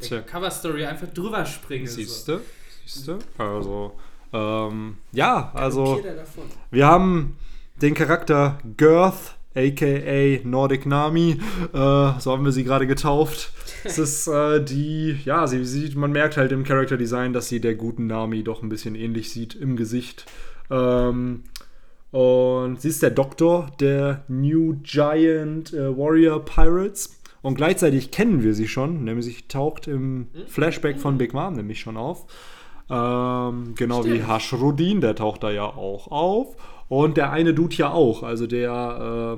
[0.00, 0.24] Cliff.
[0.26, 1.88] Cover Story einfach drüber springe.
[1.88, 2.36] Siehst so.
[2.36, 2.42] du?
[2.86, 3.18] Siehst du?
[3.38, 3.92] Also,
[4.32, 6.00] ähm, ja, also.
[6.70, 7.36] Wir haben
[7.76, 11.40] den Charakter Girth, aka Nordic Nami,
[11.72, 11.76] äh,
[12.18, 13.52] so haben wir sie gerade getauft.
[13.84, 17.60] Es ist äh, die, ja, sie sieht, man merkt halt im Character Design, dass sie
[17.60, 20.26] der guten Nami doch ein bisschen ähnlich sieht im Gesicht.
[20.70, 21.44] Ähm,
[22.10, 27.20] und sie ist der Doktor der New Giant äh, Warrior Pirates.
[27.42, 31.80] Und gleichzeitig kennen wir sie schon, nämlich sie taucht im Flashback von Big Mom nämlich
[31.80, 32.26] schon auf.
[32.90, 34.28] Ähm, genau wie Stimmt.
[34.28, 36.56] Hashrudin, der taucht da ja auch auf.
[36.90, 38.68] Und der eine Dude ja auch, also der,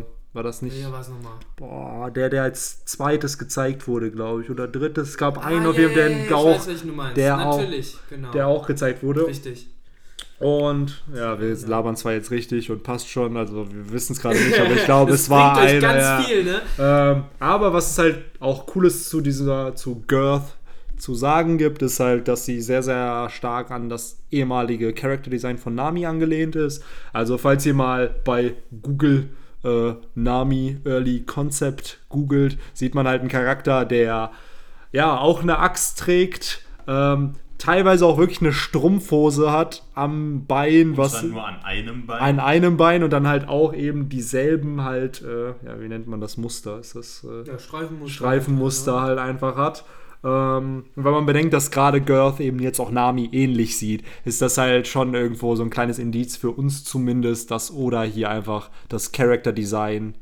[0.00, 1.34] äh, war das nicht, Ja, was nochmal?
[1.56, 5.10] boah, der, der als zweites gezeigt wurde, glaube ich, oder drittes.
[5.10, 6.94] Es gab einen Ah, auf ja, jeden Fall, der, ja, ich auch, weiß, welchen du
[6.94, 7.16] meinst.
[7.18, 8.32] der auch- Natürlich, genau.
[8.32, 9.26] der auch gezeigt wurde.
[9.26, 9.68] Richtig.
[10.38, 14.40] Und ja, wir labern zwar jetzt richtig und passt schon, also wir wissen es gerade
[14.40, 16.22] nicht, aber ich glaube, es war ganz ja.
[16.22, 16.60] viel, ne?
[16.80, 20.56] Ähm, aber was es halt auch Cooles zu dieser, zu Girth
[21.02, 25.58] zu sagen gibt, ist halt, dass sie sehr, sehr stark an das ehemalige Character Design
[25.58, 26.84] von Nami angelehnt ist.
[27.12, 29.28] Also, falls ihr mal bei Google
[29.64, 34.30] äh, Nami Early Concept googelt, sieht man halt einen Charakter, der
[34.92, 41.14] ja auch eine Axt trägt, ähm, teilweise auch wirklich eine Strumpfhose hat am Bein, Was
[41.14, 42.20] was dann nur an einem Bein.
[42.20, 46.20] an einem Bein und dann halt auch eben dieselben halt, äh, ja, wie nennt man
[46.20, 46.78] das Muster?
[46.78, 48.14] Ist das äh, Ja, Streifenmuster.
[48.14, 49.84] Streifenmuster halt einfach hat.
[50.24, 54.56] Ähm, wenn man bedenkt, dass gerade Girth eben jetzt auch Nami ähnlich sieht, ist das
[54.56, 59.10] halt schon irgendwo so ein kleines Indiz für uns zumindest, dass Oda hier einfach das
[59.12, 60.14] Character Design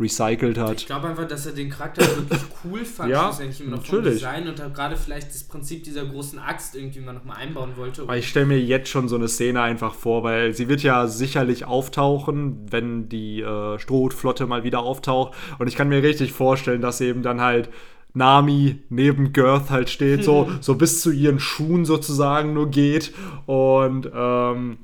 [0.00, 0.86] recycelt Ich hat.
[0.86, 4.18] glaube einfach, dass er den Charakter wirklich cool fand, Ja, schlussendlich immer noch vom natürlich.
[4.18, 8.02] Design und hat gerade vielleicht das Prinzip dieser großen Axt irgendwie mal nochmal einbauen wollte.
[8.02, 11.06] Aber ich stelle mir jetzt schon so eine Szene einfach vor, weil sie wird ja
[11.06, 15.32] sicherlich auftauchen, wenn die äh, Strohhutflotte mal wieder auftaucht.
[15.60, 17.70] Und ich kann mir richtig vorstellen, dass eben dann halt
[18.14, 23.12] Nami neben Girth halt steht, so, so bis zu ihren Schuhen sozusagen nur geht.
[23.46, 24.78] Und ähm,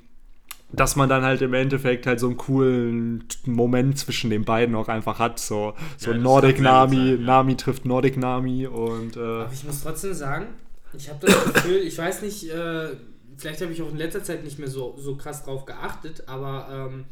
[0.73, 4.89] dass man dann halt im Endeffekt halt so einen coolen Moment zwischen den beiden auch
[4.89, 5.39] einfach hat.
[5.39, 7.27] So, so Ja, Nordic Nami, sein, ja.
[7.27, 10.47] Nami trifft Nordic Nami und äh, Aber ich muss trotzdem sagen,
[10.93, 12.89] ich habe das Gefühl, ich weiß nicht, äh,
[13.37, 16.69] vielleicht habe ich auch in letzter Zeit nicht mehr so, so krass drauf geachtet, aber
[16.71, 17.05] ähm,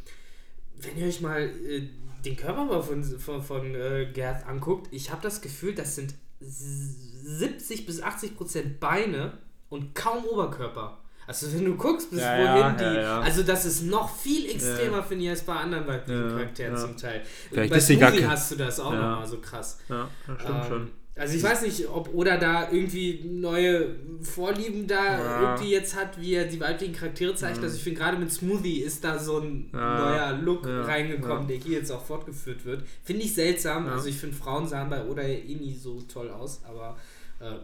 [0.81, 1.89] wenn ihr euch mal äh,
[2.25, 6.95] den Körperbau von, von, von äh, Gerd anguckt, ich habe das Gefühl, das sind s-
[7.39, 9.39] 70 bis 80 Prozent Beine
[9.69, 10.99] und kaum Oberkörper.
[11.27, 12.85] Also wenn du guckst, bis Ja, wohin ja, die.
[12.85, 13.21] ja, ja.
[13.21, 16.81] Also das ist noch viel extremer, finde ich, als bei anderen weiblichen Ja, Charakteren ja.
[16.81, 17.23] zum Teil.
[17.51, 19.11] Vielleicht bei ist gar hast du das auch Ja.
[19.11, 19.79] nochmal so krass.
[19.91, 20.91] ja, das stimmt Ähm, schon.
[21.19, 25.43] Also ich weiß nicht, ob Oda da irgendwie neue Vorlieben da Ja.
[25.53, 27.63] irgendwie jetzt hat, wie er die weiblichen Charaktere zeigt.
[27.63, 29.99] Also ich finde gerade mit Smoothie ist da so ein Ja.
[29.99, 30.83] neuer Look Ja.
[30.83, 32.83] reingekommen, der hier jetzt auch fortgeführt wird.
[33.05, 33.87] Finde ich seltsam.
[33.89, 36.97] Also ich finde Frauen sahen bei Oda eh nie so toll aus, aber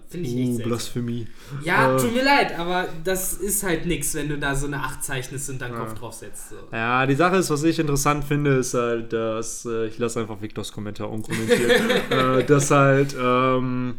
[0.09, 0.69] finde ich Uh, seltsam.
[0.69, 1.27] Blasphemie.
[1.65, 4.79] Ja, Äh, tut mir leid, aber das ist halt nix, wenn du da so eine
[4.81, 5.79] 8 zeichnest und dann Ja.
[5.81, 6.51] Kopf drauf setzt.
[6.51, 6.57] So.
[6.73, 10.41] Ja, die Sache ist, was ich interessant finde, ist halt, dass, äh, ich lasse einfach
[10.41, 13.99] Victors Kommentar unkommentiert, äh, dass halt ähm,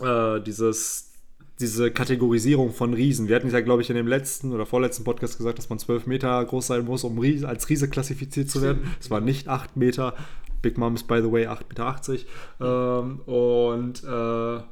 [0.00, 1.08] äh, dieses,
[1.60, 5.04] diese Kategorisierung von Riesen, wir hatten es ja, glaube ich, in dem letzten oder vorletzten
[5.04, 8.94] Podcast gesagt, dass man 12 Meter groß sein muss, um als Riese klassifiziert zu werden.
[9.00, 10.14] Es war nicht 8 Meter.
[10.62, 13.00] Big Mom ist, by the way, 8,80 Meter.
[13.00, 14.62] Ähm, und äh,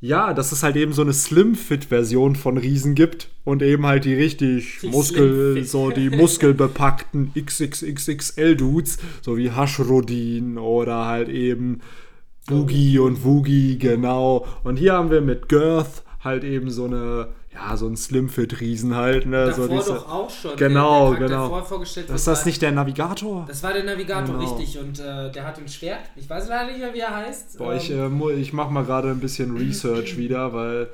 [0.00, 4.14] ja, dass es halt eben so eine Slim-Fit-Version von Riesen gibt und eben halt die
[4.14, 11.80] richtig Die Muskel, so die muskelbepackten XXXXL-Dudes, so wie Hashrodin oder halt eben
[12.46, 14.46] Boogie und Woogie, genau.
[14.64, 17.28] Und hier haben wir mit Girth halt eben so eine,
[17.58, 19.46] ja, so ein Slim-Fit-Riesen halt, ne?
[19.46, 20.56] Davor so diese, doch auch schon.
[20.56, 21.40] Genau, der, der Charakter, genau.
[21.40, 23.44] der vorher vorgestellt ist das war- nicht der Navigator?
[23.48, 24.54] Das war der Navigator, Genau.
[24.56, 24.78] richtig.
[24.78, 26.00] Und äh, der hat ein Schwert.
[26.16, 27.58] Ich weiß leider nicht mehr, wie er heißt.
[27.58, 30.88] Boah, ich, Ähm, äh, ich mache mal gerade ein bisschen Research wieder, weil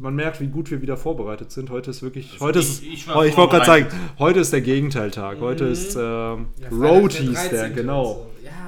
[0.00, 1.70] man merkt, wie gut wir wieder vorbereitet sind.
[1.70, 2.32] Heute ist wirklich.
[2.34, 2.82] Also heute ich- ist.
[2.82, 3.86] ich war oh, ich wollte gerade sagen,
[4.18, 5.38] heute ist der Gegenteiltag.
[5.40, 5.72] Heute Mhm.
[5.72, 5.94] ist.
[5.96, 7.74] Ähm, ja, Road der hieß der, 13.
[7.74, 8.04] genau.
[8.04, 8.26] so.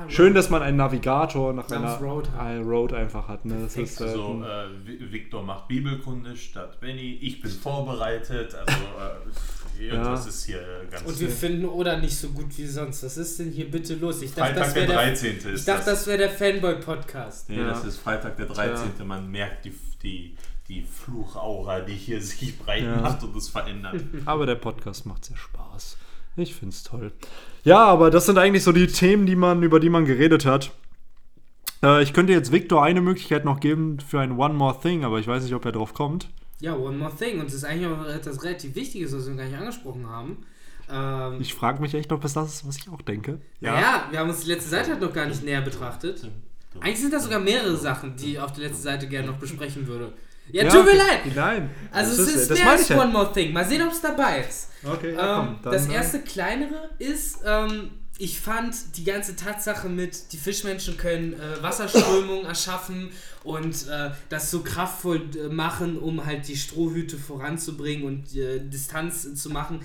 [0.08, 0.14] Ja.
[0.14, 3.44] Schön, dass man einen Navigator nach einer Road ein Road einfach hat.
[3.44, 3.56] Ne?
[3.62, 7.18] Das ist, äh, Also, äh, Vi- Victor macht Bibelkunde statt Benny.
[7.20, 8.54] Ich bin vorbereitet.
[8.54, 10.28] Also, äh, irgendwas Ja.
[10.30, 11.02] ist hier äh, ganz.
[11.04, 13.02] Und wir finden Oda nicht so gut wie sonst.
[13.04, 14.22] Was ist denn hier bitte los?
[14.22, 15.36] Ich dachte, Freitag das der wäre der, 13.
[15.36, 15.98] ist ich dachte, das.
[16.00, 17.50] das wäre der Fanboy-Podcast.
[17.50, 17.68] Nee, Ja.
[17.68, 19.06] das ist Freitag der 13.
[19.06, 20.36] Man merkt die, die,
[20.68, 22.96] die Fluchaura, die hier sich breit Ja.
[22.96, 23.96] macht und es verändert.
[24.24, 25.96] Aber der Podcast macht sehr Spaß.
[26.38, 27.12] Ich find's toll.
[27.64, 30.70] Ja, aber das sind eigentlich so die Themen, die man, über die man geredet hat.
[31.82, 35.18] Äh, ich könnte jetzt Victor eine Möglichkeit noch geben für ein One More Thing, aber
[35.18, 36.28] ich weiß nicht, ob er drauf kommt.
[36.60, 37.40] Ja, One More Thing.
[37.40, 40.38] Und es ist eigentlich auch etwas relativ Wichtiges, was wir gar nicht angesprochen haben.
[40.90, 43.40] Ähm, Ich frage mich echt, ob es das ist, was ich auch denke.
[43.60, 44.06] ja.
[44.10, 46.28] wir haben uns die letzte Seite halt noch gar nicht näher betrachtet.
[46.80, 49.86] Eigentlich sind da sogar mehrere Sachen, die ich auf der letzten Seite gerne noch besprechen
[49.86, 50.12] würde.
[50.50, 51.20] Ja, tut mir leid.
[51.34, 51.70] Nein.
[51.90, 53.00] Also Das es ist, das mehr als ja.
[53.02, 53.52] One More Thing.
[53.52, 54.67] Mal sehen, ob es dabei ist.
[54.84, 60.38] Okay, Ähm, das äh, erste kleinere ist, ähm, ich fand die ganze Tatsache mit, die
[60.38, 63.10] Fischmenschen können äh, Wasserströmungen erschaffen
[63.44, 69.34] und äh, das so kraftvoll äh, machen, um halt die Strohhüte voranzubringen und äh, Distanz
[69.40, 69.80] zu machen.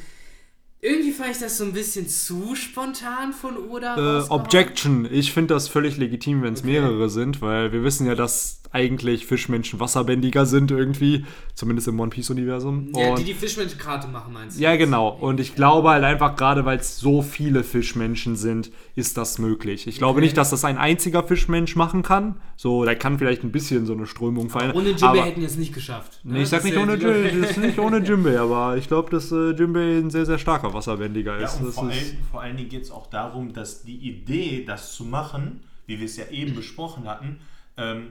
[0.82, 4.20] Irgendwie fand ich das so ein bisschen zu spontan von Oda.
[4.20, 4.30] Äh.
[4.30, 5.08] Objection.
[5.10, 6.72] Ich finde das völlig legitim, wenn es Okay.
[6.72, 12.10] mehrere sind, weil wir wissen ja, dass eigentlich Fischmenschen wasserbändiger sind irgendwie, zumindest im One
[12.10, 12.90] Piece Universum.
[12.96, 14.62] Ja, Und- die die Fischmenschenkarte machen, meinst du?
[14.64, 15.10] Ja, genau.
[15.10, 19.88] Und ich glaube halt einfach, gerade weil es so viele Fischmenschen sind, ist das möglich.
[19.88, 20.26] Ich glaube Okay.
[20.26, 22.36] nicht, dass das ein einziger Fischmensch machen kann.
[22.58, 24.78] So, der kann vielleicht ein bisschen so eine Strömung verändern.
[24.78, 26.20] Ohne Jimbei hätten wir es nicht geschafft.
[26.24, 28.88] Nee, ich sag Das nicht ja ohne, Jim, das ist nicht ohne Jimbei, aber ich
[28.88, 31.60] glaube, dass äh, Jimbei ein sehr, sehr starker Wasserbändiger Ja, ist.
[31.60, 34.64] und das vor, ist allen, vor allen Dingen geht es auch darum, dass die Idee,
[34.66, 37.40] das zu machen, wie wir es ja eben besprochen hatten,
[37.78, 38.08] ähm,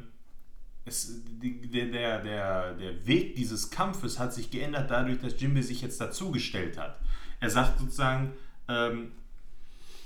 [0.85, 5.80] es, der, der, der, der Weg dieses Kampfes hat sich geändert dadurch, dass Jimbe sich
[5.83, 6.99] jetzt dazugestellt hat.
[7.41, 8.33] Er sagt sozusagen,
[8.68, 9.12] ähm,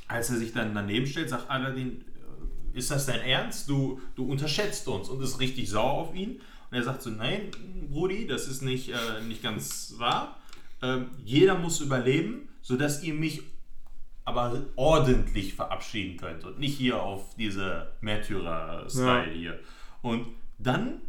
[0.08, 2.02] als er sich dann daneben stellt, sagt Aladdin,
[2.74, 3.68] äh, ist das dein Ernst?
[3.68, 6.40] Du, du unterschätzt uns und ist richtig sauer auf ihn.
[6.70, 7.50] Und er sagt so, nein,
[7.90, 10.38] Brudi, das ist nicht, äh, nicht ganz wahr.
[10.82, 13.42] Ähm, jeder muss überleben, sodass ihr mich
[14.24, 19.32] aber ordentlich verabschieden könnt und nicht hier auf diese Märtyrer-Style Ja.
[19.32, 19.60] hier.
[20.02, 20.26] Und
[20.58, 21.00] dann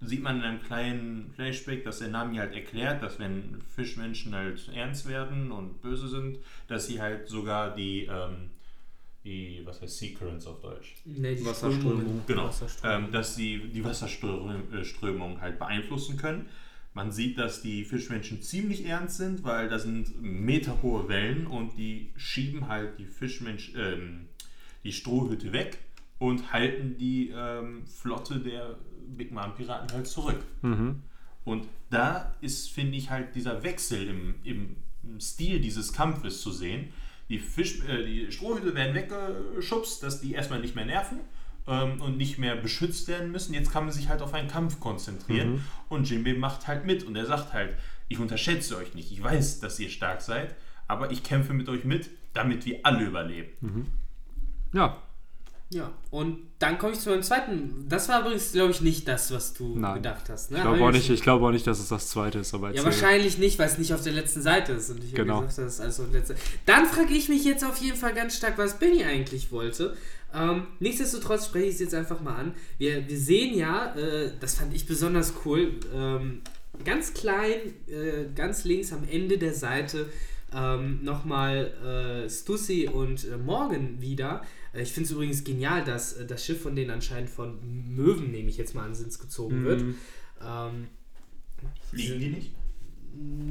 [0.00, 4.70] sieht man in einem kleinen Flashback, dass der Nami halt erklärt, dass wenn Fischmenschen halt
[4.74, 6.38] ernst werden und böse sind,
[6.68, 8.50] dass sie halt sogar die, ähm,
[9.24, 10.94] die was heißt Sea Currents auf Deutsch?
[11.04, 12.22] Nee, die Wasserströmung.
[12.26, 13.06] Genau, Wasserströmung.
[13.06, 16.46] ähm, dass sie die Wasserströmung halt beeinflussen können.
[16.94, 22.10] Man sieht, dass die Fischmenschen ziemlich ernst sind, weil da sind meterhohe Wellen und die
[22.16, 24.28] schieben halt die Fischmensch, ähm,
[24.82, 25.78] die Strohhütte weg
[26.20, 28.76] und halten die ähm, Flotte der
[29.08, 30.38] Big Mom Piraten halt zurück.
[30.62, 31.02] Mhm.
[31.44, 34.76] Und da ist, finde ich, halt dieser Wechsel im, im,
[35.18, 36.92] Stil dieses Kampfes zu sehen.
[37.30, 41.20] Die, Fisch, äh, die Strohhüte werden weggeschubst, dass die erstmal nicht mehr nerven
[41.66, 43.54] ähm, und nicht mehr beschützt werden müssen.
[43.54, 45.64] Jetzt kann man sich halt auf einen Kampf konzentrieren.
[45.88, 47.76] Und Jinbei macht halt mit und er sagt halt,
[48.08, 49.10] ich unterschätze euch nicht.
[49.10, 50.54] Ich weiß, dass ihr stark seid,
[50.86, 53.48] aber ich kämpfe mit euch mit, damit wir alle überleben.
[54.72, 55.02] Ja,
[55.72, 57.86] Ja, und dann komme ich zu meinem zweiten.
[57.88, 59.94] Das war übrigens, glaube ich, nicht das, was du Nein.
[59.94, 60.50] gedacht hast.
[60.50, 60.56] Ne?
[60.56, 62.82] ich glaube auch, nicht- ich glaube auch nicht, dass es das zweite ist, aber Ja,
[62.84, 64.90] wahrscheinlich nicht, weil es nicht auf der letzten Seite ist.
[64.90, 65.40] Und ich habe Genau.
[65.42, 66.34] gesagt, das ist also letzte.
[66.66, 69.96] Dann frage ich mich jetzt auf jeden Fall ganz stark, was Benny eigentlich wollte.
[70.34, 72.54] Ähm, nichtsdestotrotz spreche ich es jetzt einfach mal an.
[72.78, 76.40] Wir, wir sehen ja, äh, das fand ich besonders cool, ähm,
[76.84, 80.08] ganz klein, äh, ganz links am Ende der Seite
[80.52, 84.42] ähm, nochmal äh, Stussy und äh, Morgan wieder.
[84.72, 87.58] Äh, ich finde es übrigens genial, dass äh, das Schiff von denen anscheinend von
[87.94, 89.82] Möwen, nehme ich jetzt mal an, Sins gezogen wird.
[89.82, 89.94] Mhm.
[90.42, 90.86] Ähm,
[91.90, 92.50] Fliegen die nicht?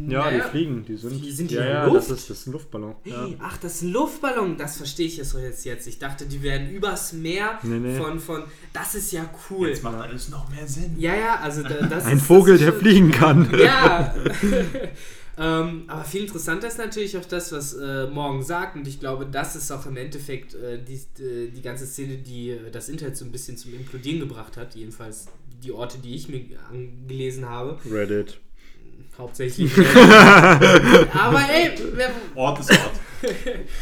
[0.08, 1.22] Ja, naja, die fliegen, die sind.
[1.22, 1.98] Die- sind die ja, in ja, Luft?
[1.98, 2.96] das ist, das ist ein Luftballon.
[3.04, 3.26] Ja.
[3.26, 5.86] Hey, ach, das ist ein Luftballon, das verstehe ich jetzt jetzt, jetzt.
[5.88, 7.98] Ich dachte, die werden übers Meer Nee, nee.
[7.98, 8.44] von, von.
[8.72, 9.68] Das ist ja cool.
[9.68, 10.96] Jetzt macht alles noch mehr Sinn.
[10.98, 13.52] Ja, ja, also da, das Ein ist, Vogel, das ist der schon- fliegen kann.
[13.60, 14.16] Ja.
[15.40, 18.76] ähm, aber viel interessanter ist natürlich auch das, was äh, Morgan sagt.
[18.76, 22.50] Und ich glaube, das ist auch im Endeffekt äh, die, äh, die ganze Szene, die
[22.50, 24.76] äh, das Internet so ein bisschen zum Implodieren gebracht hat.
[24.76, 25.28] Jedenfalls
[25.64, 27.80] die Orte, die ich mir angelesen habe.
[27.90, 28.38] Reddit.
[29.18, 29.72] Hauptsächlich.
[29.78, 33.00] aber ey, wer, Ort ist Ort.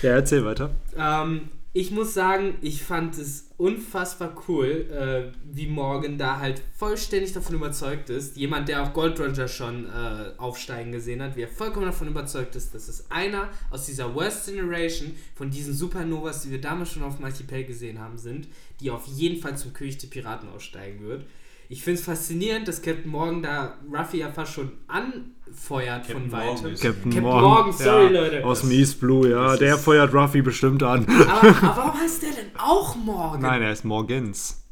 [0.01, 0.72] Ja, erzähl weiter.
[0.95, 7.34] Ähm, ich muss sagen, ich fand es unfassbar cool, äh, wie Morgan da halt vollständig
[7.34, 8.36] davon überzeugt ist.
[8.36, 12.55] Jemand, der auch Gold Roger schon äh, aufsteigen gesehen hat, wie er vollkommen davon überzeugt
[12.55, 17.03] ist, dass es einer aus dieser Worst Generation von diesen Supernovas, die wir damals schon
[17.03, 18.47] auf Multiple gesehen haben, sind,
[18.80, 21.28] die auf jeden Fall zum König der Piraten aussteigen wird.
[21.70, 26.32] Ich finde es faszinierend, dass Captain Morgan da Ruffy ja fast schon anfeuert Captain von
[26.32, 26.76] weitem.
[26.76, 27.43] Captain, Captain Morgan.
[27.43, 28.45] Morgan, sorry, ja, Leute.
[28.45, 29.57] Aus dem East Blue, ja.
[29.57, 31.05] Der feuert Ruffy bestimmt an.
[31.05, 33.41] Aber, aber warum heißt der denn auch Morgan?
[33.41, 34.63] Nein, er ist Morgens.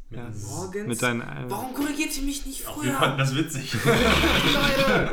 [0.48, 0.86] Morgens?
[0.88, 2.98] Mit deinen, äh, Warum korrigiert ihr mich nicht Auch wir früher?
[3.00, 3.74] fanden das witzig.
[3.84, 5.10] Leute!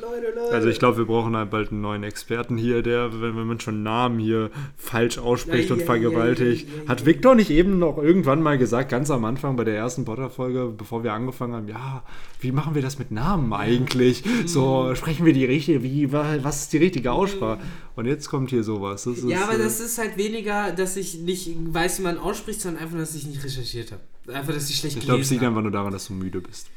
[0.00, 0.52] Leute, Leute!
[0.54, 3.60] Also ich glaube, wir brauchen halt bald einen neuen Experten hier, der, wenn, wenn man
[3.60, 6.68] schon Namen hier falsch ausspricht Ja, und ja, vergewaltigt.
[6.68, 7.06] ja, ja, ja, Hat ja.
[7.06, 11.04] Victor nicht eben noch irgendwann mal gesagt, ganz am Anfang bei der ersten Potter-Folge, bevor
[11.04, 12.02] wir angefangen haben, ja,
[12.40, 14.24] wie machen wir das mit Namen eigentlich?
[14.24, 14.46] Mhm.
[14.48, 17.58] So, sprechen wir die richtige, wie, wa- was ist die richtige Aussprache?
[18.00, 19.06] Und jetzt kommt hier sowas.
[19.06, 22.58] Ist, Ja, aber äh, das ist halt weniger, dass ich nicht weiß, wie man ausspricht,
[22.58, 24.00] sondern einfach, dass ich nicht recherchiert habe.
[24.34, 26.68] Einfach, dass ich schlecht ich glaube, es liegt einfach nur daran, dass du müde bist.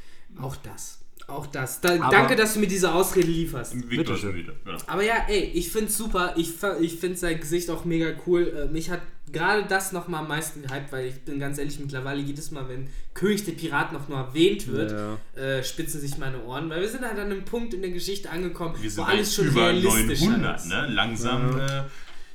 [0.41, 0.99] Auch das.
[1.28, 1.80] Auch das.
[1.82, 3.89] Da, danke, dass du mir diese Ausrede lieferst.
[3.89, 4.34] Victor ist schön.
[4.36, 4.53] müde.
[4.65, 4.78] Genau.
[4.88, 6.34] Aber ja, ey, ich find's super.
[6.38, 8.67] Ich, ich find sein Gesicht auch mega cool.
[8.69, 9.01] Äh, mich hat
[9.32, 12.67] gerade das noch mal am meisten gehypt, weil ich bin ganz ehrlich, mittlerweile jedes Mal,
[12.67, 15.41] wenn König der Piraten noch nur erwähnt wird, Ja.
[15.41, 18.30] äh, spitzen sich meine Ohren, weil wir sind halt an einem Punkt in der Geschichte
[18.30, 20.65] angekommen, Wir sind wo alles schon über realistisch 900, ist.
[20.67, 20.88] ne?
[20.89, 21.84] Langsam, äh,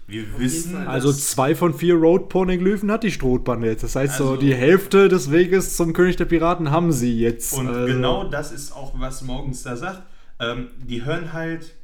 [0.09, 0.89] wir wissen, Fall.
[0.89, 3.83] Also zwei von vier Road-Poneglyphen hat die Strohbande jetzt.
[3.85, 7.53] Das heißt, so Also- die Hälfte des Weges zum König der Piraten haben sie jetzt.
[7.53, 10.03] Und Also- genau das ist auch, was Morgens da sagt.
[10.41, 11.75] Ähm, die hören halt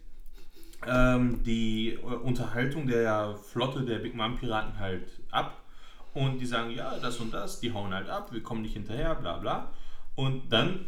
[0.86, 5.56] ähm, die äh, Unterhaltung der Flotte der Big Mom Piraten halt ab.
[6.12, 9.14] Und die sagen, ja, das und das, die hauen halt ab, wir kommen nicht hinterher,
[9.16, 9.70] bla bla.
[10.14, 10.80] Und dann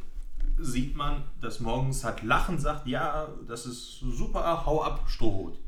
[0.58, 5.58] sieht man, dass Morgens halt lachen sagt, ja, das ist super, hau ab, Strohhut.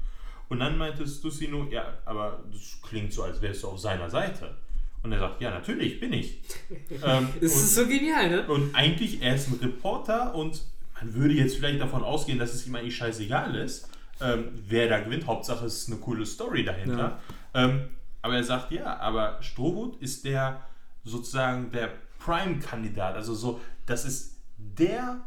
[0.48, 3.78] Und dann meintest du sie nur, ja, aber das klingt so, als wärst du auf
[3.78, 4.56] seiner Seite.
[5.02, 6.40] Und er sagt, ja, natürlich bin ich.
[6.90, 8.46] ähm, Das und- ist so genial, ne?
[8.48, 10.62] und eigentlich, er ist ein Reporter und
[11.00, 13.88] man würde jetzt vielleicht davon ausgehen, dass es ihm eigentlich scheißegal ist,
[14.20, 15.26] ähm, wer da gewinnt.
[15.26, 17.20] Hauptsache es ist eine coole Story dahinter.
[17.54, 17.82] Ähm,
[18.22, 20.60] aber er sagt, ja, aber Strohhut ist der
[21.04, 23.14] sozusagen der Prime-Kandidat.
[23.14, 25.20] Also so, das ist der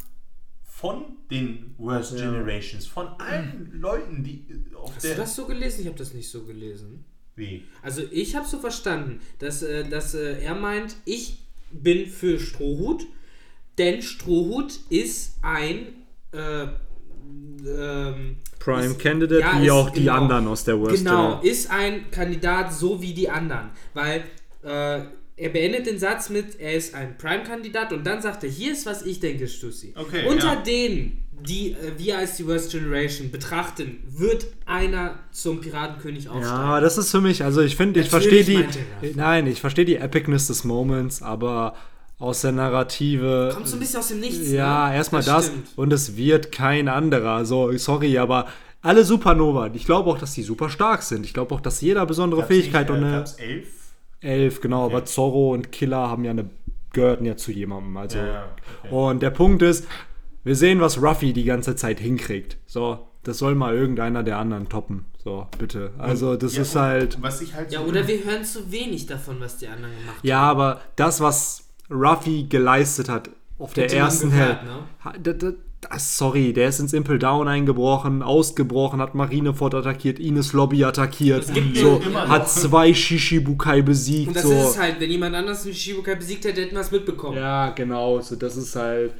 [0.81, 2.25] von den Worst Ja.
[2.31, 5.15] Generations, von allen Leuten, die äh, auf Hast der...
[5.15, 5.81] du das so gelesen?
[5.81, 7.05] Ich habe das nicht so gelesen.
[7.35, 7.63] Wie?
[7.81, 11.39] Also ich habe so verstanden, dass, äh, dass äh, er meint, ich
[11.71, 13.05] bin für Strohhut,
[13.77, 15.87] denn Strohhut ist ein
[16.33, 16.63] äh,
[17.65, 20.13] ähm, Prime ist- Candidate, ja, wie ist- auch die genau.
[20.15, 21.43] anderen aus der Worst Genau, Dinner.
[21.51, 24.23] ist ein Kandidat so wie die anderen, weil
[24.63, 25.01] äh,
[25.41, 28.85] er beendet den Satz mit, er ist ein Prime-Kandidat und dann sagt er, hier ist,
[28.85, 29.91] was ich denke, Stussi.
[29.95, 30.61] Okay, Unter ja.
[30.61, 36.45] denen, die äh, wir als die Worst Generation betrachten, wird einer zum Piratenkönig aufsteigen.
[36.45, 38.63] Ja, das ist für mich, also ich finde, ich verstehe die,
[39.01, 39.15] das.
[39.15, 41.73] nein, ich verstehe die Epicness des Moments, aber
[42.19, 44.51] aus der Narrative, Kommt so ein bisschen aus dem Nichts.
[44.51, 44.95] ja, ne?
[44.95, 45.69] erstmal das, stimmt.
[45.75, 48.47] und es wird kein anderer, so, sorry, aber
[48.83, 52.05] alle Supernova, ich glaube auch, dass die super stark sind, ich glaube auch, dass jeder
[52.05, 53.80] besondere Gab's Fähigkeit nicht, und äh, eine, gab's elf?
[54.21, 54.95] Elf, genau, Okay.
[54.95, 56.49] aber Zorro und Killer haben ja eine,
[56.93, 58.45] gehörten ja zu jemandem, also, Ja, ja,
[58.83, 58.93] okay.
[58.93, 59.87] und der Punkt ist,
[60.43, 64.69] wir sehen, was Ruffy die ganze Zeit hinkriegt, so, das soll mal irgendeiner der anderen
[64.69, 67.21] toppen, so, bitte, also das Ja, ist halt...
[67.21, 70.17] Was ich halt Ja, so- oder wir hören zu wenig davon, was die anderen gemacht
[70.17, 70.27] haben.
[70.27, 74.65] Ja, aber das, was Ruffy geleistet hat auf der ersten Hälfte.
[74.65, 75.55] ne?
[75.81, 81.45] Das- Sorry, der ist ins Impel Down eingebrochen, ausgebrochen, hat Marineford attackiert, Ines Lobby attackiert,
[81.73, 84.29] so, hat zwei Shishibukai besiegt.
[84.29, 84.51] Und das so.
[84.51, 87.37] ist es halt, wenn jemand anders den Shibukai besiegt hätte, hätten wir es mitbekommen.
[87.37, 89.13] Ja, genau, so, das ist halt.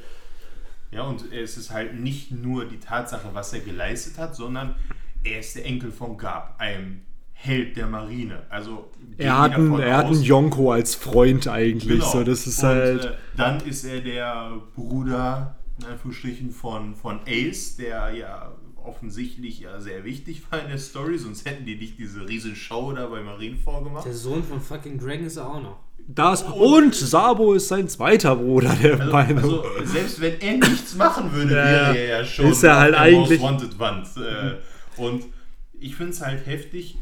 [0.92, 4.76] Ja, und es ist halt nicht nur die Tatsache, was er geleistet hat, sondern
[5.24, 7.00] er ist der Enkel von Gab, einem
[7.32, 8.42] Held der Marine.
[8.50, 8.88] Also
[9.18, 11.98] Er hat, einen, er hat einen Yonko als Freund eigentlich.
[12.00, 12.12] Genau.
[12.12, 13.04] So, das ist und, halt.
[13.04, 18.52] Äh, dann ist er der Bruder, in Anführungsstrichen, von, von Ace, der ja
[18.84, 22.92] offensichtlich ja sehr wichtig war in der Story, sonst hätten die nicht diese riesen Show
[22.92, 24.04] da bei Marineford gemacht.
[24.04, 25.78] Der Sohn von fucking Dragon ist er auch noch.
[26.08, 26.42] das.
[26.42, 29.36] Und Sabo ist sein zweiter Bruder, der Also, meine.
[29.40, 33.40] also selbst wenn er nichts machen würde, wäre er ja schon ist er halt eigentlich-
[33.40, 34.08] Most Wanted Wand.
[34.16, 35.24] Äh, und
[35.78, 36.96] ich finde es halt heftig,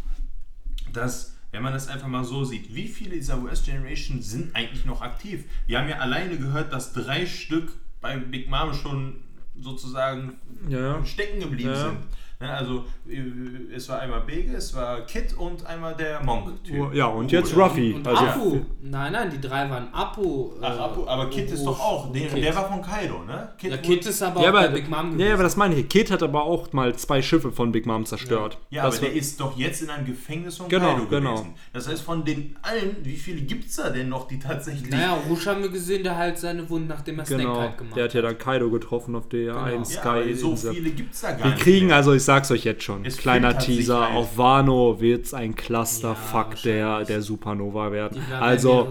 [0.92, 4.84] dass, wenn man das einfach mal so sieht, wie viele dieser US Generation sind eigentlich
[4.84, 5.44] noch aktiv?
[5.66, 9.16] Wir haben ja alleine gehört, dass drei Stück bei Big Mom schon
[9.60, 10.34] sozusagen
[10.68, 11.04] Ja.
[11.04, 11.76] stecken geblieben Ja.
[11.76, 11.98] sind.
[12.40, 16.94] Ne, Also äh, es war einmal Bege, es war Kid und einmal der Monk-Typ.
[16.94, 17.92] Ja, und jetzt Ruffy.
[17.92, 18.60] Und Also, Apu.
[18.82, 20.52] Nein, nein, die drei waren Apu.
[20.62, 23.50] Ach, äh, Apu, aber Kid ist Uruf doch auch, der, der war von Kaido, ne?
[23.60, 25.32] Ja, wurde- Kid ist aber Ja, auch aber, bei Big Mom ja, gewesen.
[25.34, 25.88] aber das meine ich.
[25.90, 28.56] Kid hat aber auch mal zwei Schiffe von Big Mom zerstört.
[28.70, 31.34] Ja, das aber der ist doch jetzt in einem Gefängnis von Genau, Kaido genau.
[31.34, 31.54] gewesen.
[31.74, 34.90] Das heißt, von den allen, wie viele gibt es da denn noch, die tatsächlich...
[34.90, 37.96] Naja, Rouge haben wir gesehen, der halt seine Wunden, nachdem er Snake Genau, halt gemacht
[37.96, 39.58] der hat ja dann Kaido getroffen auf der Genau.
[39.58, 40.72] einen ja, aber so Sky-Insel.
[40.74, 41.96] viele gibt es da gar Wir nicht kriegen, mehr.
[41.96, 44.16] also ich sag's euch jetzt schon, Es kleiner sich Teaser, halt.
[44.16, 48.22] auf Wano wird's ein Clusterfuck Ja, der, der Supernova werden.
[48.40, 48.88] Also,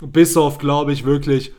[0.00, 1.52] bis auf, glaube ich, wirklich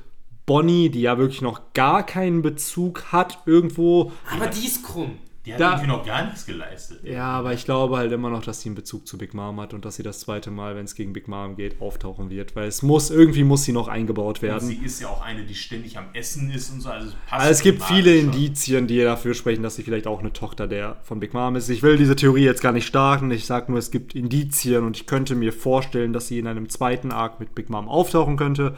[0.47, 4.11] Bonnie, die ja wirklich noch gar keinen Bezug hat irgendwo.
[4.35, 5.19] Aber die ist krumm.
[5.45, 7.01] Die hat Da- irgendwie noch gar nichts geleistet.
[7.03, 9.73] Ja, aber ich glaube halt immer noch, dass sie einen Bezug zu Big Mom hat
[9.73, 12.55] und dass sie das zweite Mal, wenn es gegen Big Mom geht, auftauchen wird.
[12.55, 14.67] Weil es muss, irgendwie muss sie noch eingebaut Und werden.
[14.69, 16.89] sie ist ja auch eine, die ständig am Essen ist und so.
[16.89, 18.25] Also es passt Also es gibt viele schon.
[18.31, 21.67] Indizien, die dafür sprechen, dass sie vielleicht auch eine Tochter der von Big Mom ist.
[21.67, 23.29] Ich will diese Theorie jetzt gar nicht starten.
[23.31, 26.69] Ich sage nur, es gibt Indizien und ich könnte mir vorstellen, dass sie in einem
[26.69, 28.75] zweiten Arc mit Big Mom auftauchen könnte.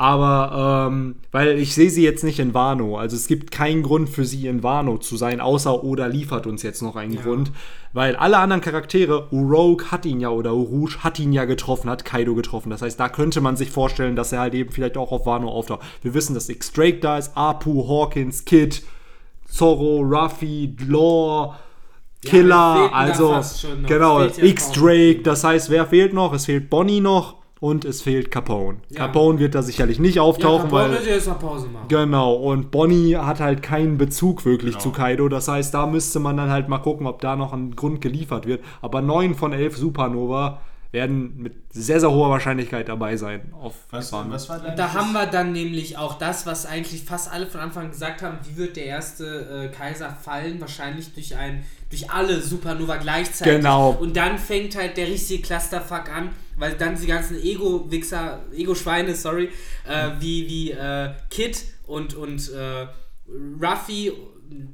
[0.00, 2.96] Aber ähm, weil ich sehe sie jetzt nicht in Wano.
[2.96, 6.62] Also es gibt keinen Grund für sie in Wano zu sein, außer Oda liefert uns
[6.62, 7.22] jetzt noch einen Ja.
[7.22, 7.50] Grund.
[7.92, 12.04] Weil alle anderen Charaktere, Uroke hat ihn ja oder Urouge hat ihn ja getroffen, hat
[12.04, 12.70] Kaido getroffen.
[12.70, 15.48] Das heißt, da könnte man sich vorstellen, dass er halt eben vielleicht auch auf Wano
[15.48, 15.80] auftaucht.
[16.02, 18.84] Wir wissen, dass X-Drake da ist, Apu, Hawkins, Kid,
[19.50, 21.56] Zorro, Ruffy, Law,
[22.22, 23.40] Ja, Killer, also
[23.86, 25.22] genau, Es fehlt ja X-Drake.
[25.22, 26.32] Das heißt, wer fehlt noch?
[26.34, 28.78] Es fehlt Bonnie noch und es fehlt Capone.
[28.90, 29.06] Ja.
[29.06, 31.86] Capone wird da sicherlich nicht Ja, auftauchen, Capone weil wird jetzt mal Pause machen.
[31.88, 34.82] Genau, und Bonnie hat halt keinen Bezug wirklich Genau.
[34.84, 35.28] zu Kaido.
[35.28, 38.46] Das heißt, da müsste man dann halt mal gucken, ob da noch ein Grund geliefert
[38.46, 38.62] wird.
[38.82, 43.52] Aber neun von elf Supernova werden mit sehr, sehr hoher Wahrscheinlichkeit dabei sein.
[43.60, 47.30] Auf Was, was war Und da haben wir dann nämlich auch das, was eigentlich fast
[47.30, 49.24] alle von Anfang an gesagt haben, wie wird der erste
[49.70, 50.60] äh, Kaiser fallen?
[50.62, 53.56] Wahrscheinlich durch ein, durch alle Supernova gleichzeitig.
[53.56, 53.90] Genau.
[53.92, 59.50] Und dann fängt halt der richtige Clusterfuck an, weil dann die ganzen Ego-Wichser, Ego-Schweine, sorry,
[59.86, 62.86] äh, wie, wie äh, Kid und, und äh,
[63.62, 64.12] Ruffy,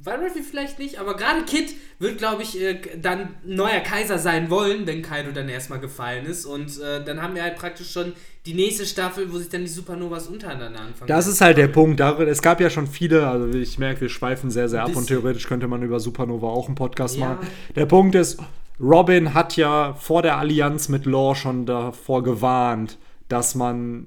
[0.03, 4.49] war Ruffy vielleicht nicht, aber gerade Kid wird, glaube ich, äh, dann neuer Kaiser sein
[4.49, 6.45] wollen, wenn Kaido dann erstmal gefallen ist.
[6.45, 8.13] Und äh, dann haben wir halt praktisch schon
[8.45, 11.07] die nächste Staffel, wo sich dann die Supernovas untereinander anfangen.
[11.07, 11.99] Das ist halt der Punkt.
[11.99, 15.47] Es gab ja schon viele, also ich merke, wir schweifen sehr, sehr ab und theoretisch
[15.47, 17.25] könnte man über Supernova auch einen Podcast Ja.
[17.25, 17.47] machen.
[17.75, 18.39] Der Punkt ist,
[18.79, 22.97] Robin hat ja vor der Allianz mit Law schon davor gewarnt,
[23.29, 24.05] dass man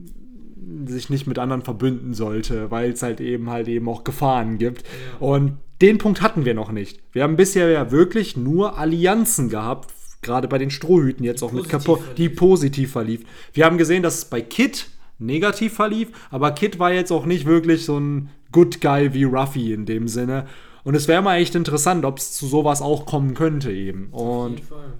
[0.87, 4.85] sich nicht mit anderen verbünden sollte, weil es halt eben halt eben auch Gefahren gibt.
[5.21, 7.01] Und den Punkt hatten wir noch nicht.
[7.13, 9.93] Wir haben bisher ja wirklich nur Allianzen gehabt,
[10.23, 13.25] gerade bei den Strohhüten jetzt auch mit positiv Capo, die positiv verlief.
[13.53, 14.89] Wir haben gesehen, dass es bei Kid
[15.19, 19.73] negativ verlief, aber Kid war jetzt auch nicht wirklich so ein Good Guy wie Ruffy
[19.73, 20.47] in dem Sinne.
[20.85, 24.09] Und es wäre mal echt interessant, ob es zu sowas auch kommen könnte eben.
[24.13, 24.93] Auf Und jeden Fall.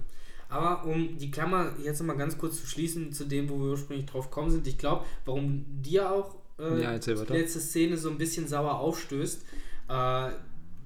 [0.49, 4.07] Aber um die Klammer jetzt nochmal ganz kurz zu schließen zu dem, wo wir ursprünglich
[4.07, 8.17] drauf gekommen sind, ich glaube, warum dir auch äh, Ja, die letzte Szene so ein
[8.17, 9.43] bisschen sauer aufstößt,
[9.89, 10.29] äh,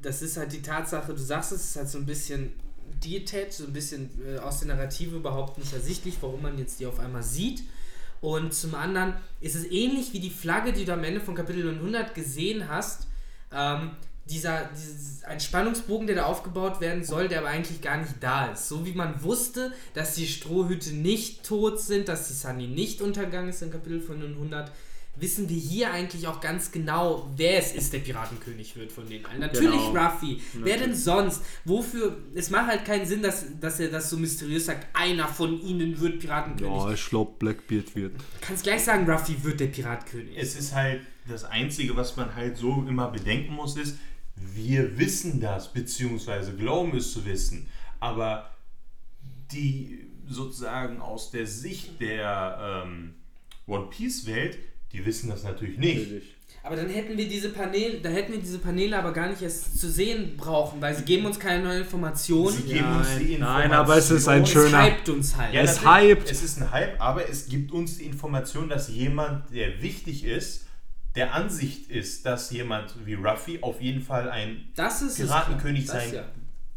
[0.02, 2.52] das ist halt die Tatsache, du sagst es, es ist halt so ein bisschen
[3.04, 6.86] detached, so ein bisschen äh, aus der Narrative überhaupt nicht ersichtlich, warum man jetzt die
[6.86, 7.64] auf einmal sieht.
[8.22, 11.66] Und zum anderen ist es ähnlich wie die Flagge, die du am Ende von Kapitel
[11.66, 13.08] 900 gesehen hast.
[13.52, 13.92] Ähm,
[14.26, 18.48] dieser, dieses, ein Spannungsbogen, der da aufgebaut werden soll, der aber eigentlich gar nicht da
[18.48, 18.70] ist.
[18.70, 23.50] So wie man wusste, dass die Strohhüte nicht tot sind, dass die Sunny nicht untergegangen
[23.50, 24.72] ist im Kapitel von 900,
[25.16, 29.26] wissen wir hier eigentlich auch ganz genau, wer es ist, der Piratenkönig wird von denen
[29.26, 29.42] allen.
[29.42, 30.06] Natürlich Genau.
[30.06, 30.42] Ruffy.
[30.54, 31.44] Wer denn sonst?
[31.66, 32.18] Wofür?
[32.34, 36.00] Es macht halt keinen Sinn, dass, dass er das so mysteriös sagt, einer von ihnen
[36.00, 36.74] wird Piratenkönig.
[36.74, 38.16] ja, ich glaube, Blackbeard wird.
[38.42, 40.36] Kannst gleich sagen, Ruffy wird der Piratkönig.
[40.36, 43.98] Es ist halt das Einzige, was man halt so immer bedenken muss, ist,
[44.36, 47.68] wir wissen das, beziehungsweise glauben es zu wissen,
[48.00, 48.50] aber
[49.52, 53.14] die sozusagen aus der Sicht der ähm,
[53.68, 54.58] One Piece Welt,
[54.92, 56.08] die wissen das natürlich nicht.
[56.66, 59.78] Aber dann hätten wir diese Paneele, da hätten wir diese Paneele aber gar nicht erst
[59.78, 62.56] zu sehen brauchen, weil sie geben uns keine neuen Informationen.
[62.56, 65.54] Sie geben uns die Nein, nein, aber es ist ein es schöner- hypt uns halt.
[65.54, 66.32] Ja, Es natürlich, hypt.
[66.32, 70.66] Es ist ein Hype, aber es gibt uns die Information, dass jemand, der wichtig ist,
[71.16, 75.86] der Ansicht ist, dass jemand wie Ruffy auf jeden Fall ein das ist es, Piratenkönig
[75.86, 75.98] klar.
[75.98, 76.24] Das sein ja.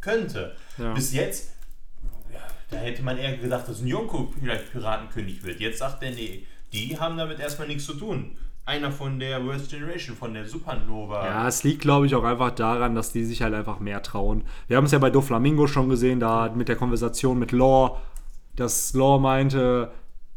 [0.01, 0.57] könnte.
[0.78, 0.93] Ja.
[0.93, 1.53] Bis jetzt,
[2.32, 5.61] ja, da hätte man eher gedacht, dass ein Yonko vielleicht Piratenkönig wird.
[5.61, 8.37] Jetzt sagt er, nee, die haben damit erstmal nichts zu tun.
[8.66, 11.24] Einer von der Worst Generation, von der Supernova.
[11.24, 14.43] Ja, es liegt, glaube ich, auch einfach daran, dass die sich halt einfach mehr trauen.
[14.66, 18.03] Wir haben es ja bei Doflamingo schon gesehen, da mit der Konversation mit Law,
[18.57, 19.93] dass Law meinte,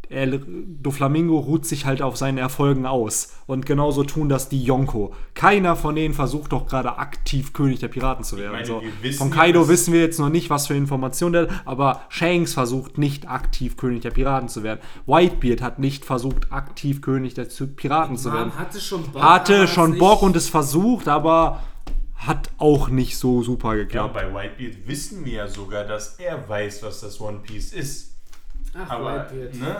[0.09, 3.33] er, Doflamingo ruht sich halt auf seinen Erfolgen aus.
[3.45, 5.13] Und genauso tun das die Yonko.
[5.33, 8.51] Keiner von denen versucht doch gerade aktiv König der Piraten zu werden.
[8.51, 8.81] meine, so.
[9.17, 12.53] Von ja, Kaido wissen wir jetzt noch nicht, was für Informationen der hat, aber Shanks
[12.53, 14.79] versucht nicht aktiv König der Piraten zu werden.
[15.05, 17.45] Whitebeard hat nicht versucht, aktiv König der
[17.75, 19.21] Piraten zu werden hatte schon Bock.
[19.21, 21.61] hatte schon Bock und es versucht, aber
[22.15, 24.13] hat auch nicht so super Ja, geklappt.
[24.13, 28.18] bei Whitebeard wissen wir ja sogar, dass er weiß, was das One Piece ist.
[28.77, 29.75] Ach, Aber, ne,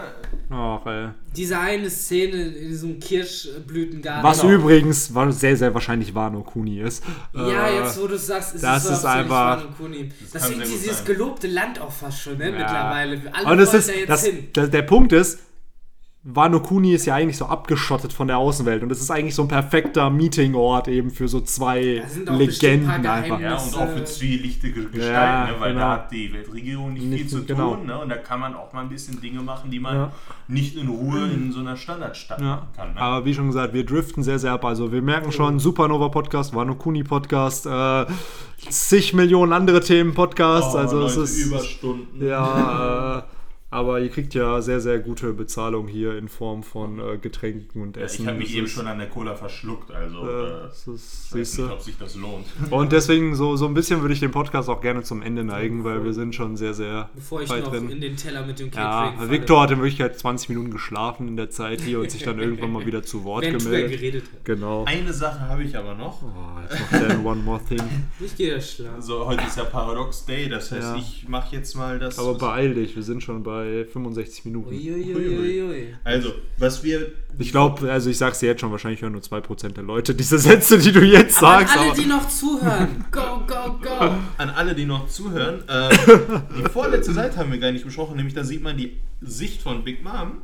[0.49, 1.09] Ach, ey.
[1.35, 4.23] Diese eine Szene in diesem Kirschblütengarten.
[4.23, 4.53] Was Genau.
[4.53, 7.03] übrigens sehr, sehr wahrscheinlich Wano Kuni ist.
[7.33, 10.11] Ja, Äh, jetzt wo du es sagst, ist das es ist einfach- in Kuni.
[10.33, 11.05] Das kann ist dieses sein.
[11.05, 12.57] gelobte Land auch fast schon, ne, Ja.
[12.57, 13.21] mittlerweile.
[13.33, 14.47] Alle Und es wollen ist, da jetzt das, hin.
[14.71, 15.39] der Punkt ist,
[16.23, 19.43] Wano Kuni ist ja eigentlich so abgeschottet von der Außenwelt und es ist eigentlich so
[19.43, 23.39] ein perfekter Meetingort eben für so zwei ein Legenden einfach.
[23.39, 25.53] Ja, und auch für zwielichtige Gestalten, Ja, ne?
[25.59, 25.85] weil genau.
[25.85, 27.75] da hat die Weltregierung nicht, Nicht- viel zu genau.
[27.75, 27.85] tun.
[27.85, 27.97] Ne?
[27.97, 30.11] Und da kann man auch mal ein bisschen Dinge machen, die man Ja.
[30.49, 32.47] nicht in Ruhe in so einer Standardstadt Ja.
[32.47, 32.93] machen kann.
[32.95, 32.99] Ne?
[33.01, 34.65] Aber wie schon gesagt, wir driften sehr, sehr ab.
[34.65, 38.05] Also wir merken schon, Supernova Podcast, Wano Kuni Podcast, äh,
[38.69, 40.75] zig Millionen andere Themen Podcasts.
[40.75, 41.45] Oh, also es Leute, ist.
[41.45, 42.27] Überstunden.
[42.27, 43.21] Ja, äh,
[43.71, 47.97] aber ihr kriegt ja sehr, sehr gute Bezahlung hier in Form von äh, Getränken und
[47.97, 48.23] Ja, Essen.
[48.23, 51.35] ich habe mich Das eben ist- schon an der Cola verschluckt, also Äh, das ist,
[51.35, 52.45] ich nicht, ob sich das lohnt.
[52.71, 55.83] Und deswegen so, so ein bisschen würde ich den Podcast auch gerne zum Ende neigen,
[55.83, 57.89] weil wir sind schon sehr, sehr Bevor ich weit noch drin.
[57.89, 58.71] in den Teller mit dem Ja,
[59.03, 59.29] Catering falle.
[59.31, 62.71] Victor hat in Wirklichkeit 20 Minuten geschlafen in der Zeit hier und sich dann irgendwann
[62.71, 63.91] mal wieder zu Wort gemeldet.
[63.91, 64.45] geredet hat.
[64.45, 64.85] Genau.
[64.85, 66.23] Eine Sache habe ich aber noch.
[66.23, 67.81] Oh, jetzt er ein One More Thing.
[68.19, 68.95] Ich gehe ja schlafen.
[68.95, 70.95] Also heute ist ja Paradox Day, das heißt, Ja.
[70.95, 72.17] ich mache jetzt mal das.
[72.17, 74.69] Aber beeil dich, wir sind schon bei 65 Minuten.
[74.69, 75.95] Uiuiuiui.
[76.03, 77.11] also, was wir.
[77.37, 80.37] Ich glaube, also ich sag's dir jetzt schon, wahrscheinlich hören nur 2% der Leute diese
[80.37, 81.77] Sätze, die du jetzt Aber an sagst.
[81.77, 83.89] alle, aber- die noch zuhören, go, go, go.
[84.37, 85.89] An alle, die noch zuhören, äh,
[86.57, 89.83] die vorletzte Seite haben wir gar nicht besprochen, nämlich da sieht man die Sicht von
[89.83, 90.41] Big Mom,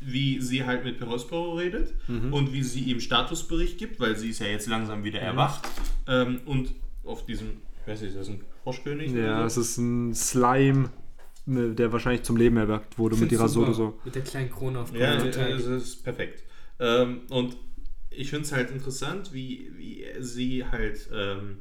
[0.00, 4.38] wie sie halt mit Perospero redet und wie sie ihm Statusbericht gibt, weil sie ist
[4.38, 5.68] ja jetzt langsam wieder erwacht.
[6.06, 6.72] Ähm, und
[7.04, 7.48] auf diesem,
[7.82, 9.12] ich weiß nicht, ist das ein Froschkönig?
[9.12, 9.60] ja, oder es so?
[9.62, 10.90] ist ein Slime,
[11.48, 13.72] der wahrscheinlich zum Leben erweckt wurde mit ihrer super.
[13.72, 13.98] Solo.
[14.04, 15.36] Mit der kleinen Krone auf Ja, Kopf.
[15.36, 16.44] das ist perfekt.
[16.78, 17.56] Ähm, und
[18.10, 21.58] ich finde es halt interessant, wie, wie er sie halt ähm,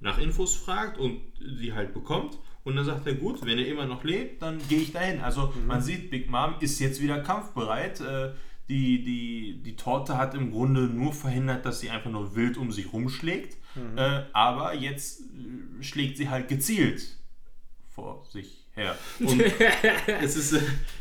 [0.00, 2.38] nach Infos fragt und die halt bekommt.
[2.64, 5.20] Und dann sagt er, gut, wenn er immer noch lebt, dann gehe ich dahin.
[5.20, 8.00] Also man sieht, Big Mom ist jetzt wieder kampfbereit.
[8.00, 8.32] Äh,
[8.68, 12.72] die, die, die Torte hat im Grunde nur verhindert, dass sie einfach nur wild um
[12.72, 13.58] sich rumschlägt.
[13.96, 17.18] Äh, aber jetzt äh, schlägt sie halt gezielt
[17.90, 18.96] vor sich her.
[19.20, 19.40] Und
[20.22, 20.60] es ist, äh,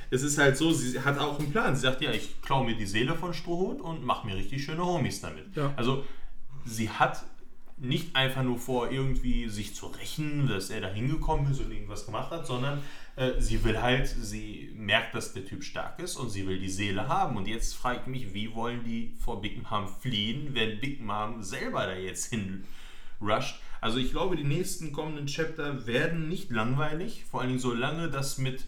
[0.09, 1.75] es ist halt so, sie hat auch einen Plan.
[1.75, 4.85] Sie sagt, ja, ich klaue mir die Seele von Strohhut und mache mir richtig schöne
[4.85, 5.55] Homies damit.
[5.55, 5.73] Ja.
[5.75, 6.05] Also
[6.65, 7.23] sie hat
[7.77, 12.05] nicht einfach nur vor, irgendwie sich zu rächen, dass er da hingekommen ist und irgendwas
[12.05, 12.81] gemacht hat, sondern
[13.15, 16.69] äh, sie will halt, sie merkt, dass der Typ stark ist und sie will die
[16.69, 17.35] Seele haben.
[17.35, 21.41] Und jetzt frage ich mich, wie wollen die vor Big Mom fliehen, wenn Big Mom
[21.41, 22.63] selber da jetzt hin
[23.19, 23.59] rusht.
[23.83, 28.09] Also ich glaube, die nächsten kommenden Chapter werden nicht langweilig, vor allen Dingen so lange
[28.09, 28.63] das mit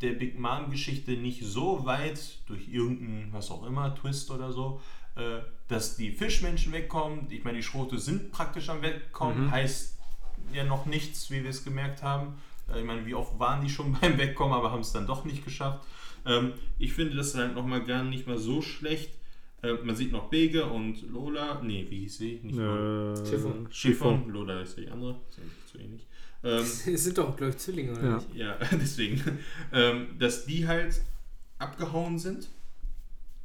[0.00, 4.80] der Big Mom-Geschichte nicht so weit durch irgendeinen, was auch immer, Twist oder so,
[5.16, 7.26] äh, dass die Fischmenschen wegkommen.
[7.30, 9.98] Ich meine, die Schrote sind praktisch am Wegkommen, heißt
[10.52, 12.38] ja noch nichts, wie wir es gemerkt haben.
[12.72, 15.24] Äh, ich meine, wie oft waren die schon beim Wegkommen, aber haben es dann doch
[15.24, 15.84] nicht geschafft.
[16.26, 19.18] Ähm, ich finde das halt nochmal gar nicht mal so schlecht.
[19.64, 21.60] Äh, man sieht noch Bege und Lola.
[21.62, 22.40] Nee, wie hieß sie?
[22.42, 23.12] Nicht Lola.
[23.14, 23.68] Äh, Chiffon.
[23.70, 24.28] Chiffon.
[24.28, 25.20] Lola ist die andere.
[25.30, 26.06] Ist zu ähnlich.
[26.46, 28.14] Ähm, Es sind doch, glaube ich, Zwillinge, oder Ja.
[28.16, 28.34] nicht?
[28.34, 29.22] ja, deswegen.
[29.72, 31.00] Ähm, dass die halt
[31.58, 32.48] abgehauen sind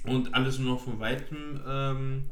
[0.04, 2.26] und alles nur noch von Weitem ähm,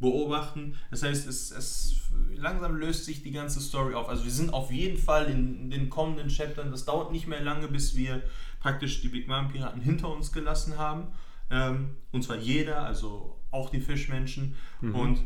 [0.00, 0.76] beobachten.
[0.90, 1.96] Das heißt, es, es
[2.36, 4.08] langsam löst sich die ganze Story auf.
[4.08, 7.68] Also wir sind auf jeden Fall in den kommenden Chaptern, das dauert nicht mehr lange,
[7.68, 8.22] bis wir
[8.60, 11.08] praktisch die Big Mom Piraten hinter uns gelassen haben.
[11.50, 14.56] Ähm, und zwar jeder, also auch die Fischmenschen.
[14.82, 15.20] Und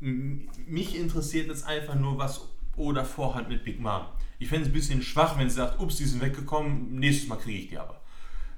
[0.00, 4.02] m- mich interessiert jetzt einfach nur, was Oda vorhat mit Big Mom.
[4.38, 7.36] Ich fände es ein bisschen schwach, wenn sie sagt, ups, die sind weggekommen, nächstes Mal
[7.36, 8.00] kriege ich die aber.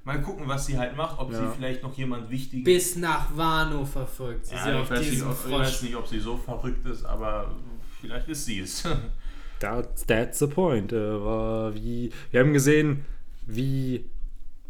[0.05, 1.39] Mal gucken, was sie halt macht, ob Ja.
[1.39, 2.65] sie vielleicht noch jemand wichtigen...
[2.65, 6.07] Bis nach Wano verfolgt sie ja, auf ich, weiß nicht, ob, ich weiß nicht, ob
[6.07, 7.55] sie so verrückt ist, aber
[8.01, 8.83] vielleicht ist sie es.
[9.61, 10.93] That, that's the point.
[10.93, 13.05] Äh, war wie, wir haben gesehen,
[13.47, 14.05] wie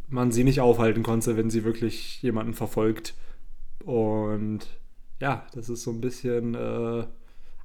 [0.09, 3.15] man sie nicht aufhalten konnte, wenn sie wirklich jemanden verfolgt.
[3.85, 4.61] Und
[5.21, 7.05] ja, das ist so ein bisschen äh,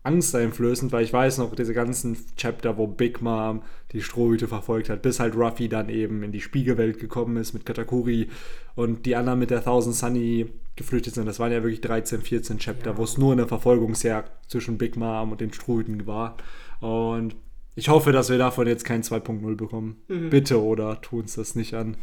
[0.03, 3.61] angsteinflößend, weil ich weiß noch, diese ganzen Chapter, wo Big Mom
[3.91, 7.65] die Strohhüte verfolgt hat, bis halt Ruffy dann eben in die Spiegelwelt gekommen ist mit
[7.65, 8.29] Katakuri
[8.75, 11.27] und die anderen mit der Thousand Sunny geflüchtet sind.
[11.27, 12.97] Das waren ja wirklich 13, 14 Chapter, Ja.
[12.97, 16.37] wo es nur eine Verfolgungsjagd zwischen Big Mom und den Strohhüten war.
[16.79, 17.35] Und
[17.75, 20.01] ich hoffe, dass wir davon jetzt kein 2.0 bekommen.
[20.07, 21.95] Bitte oder tun uns das nicht an.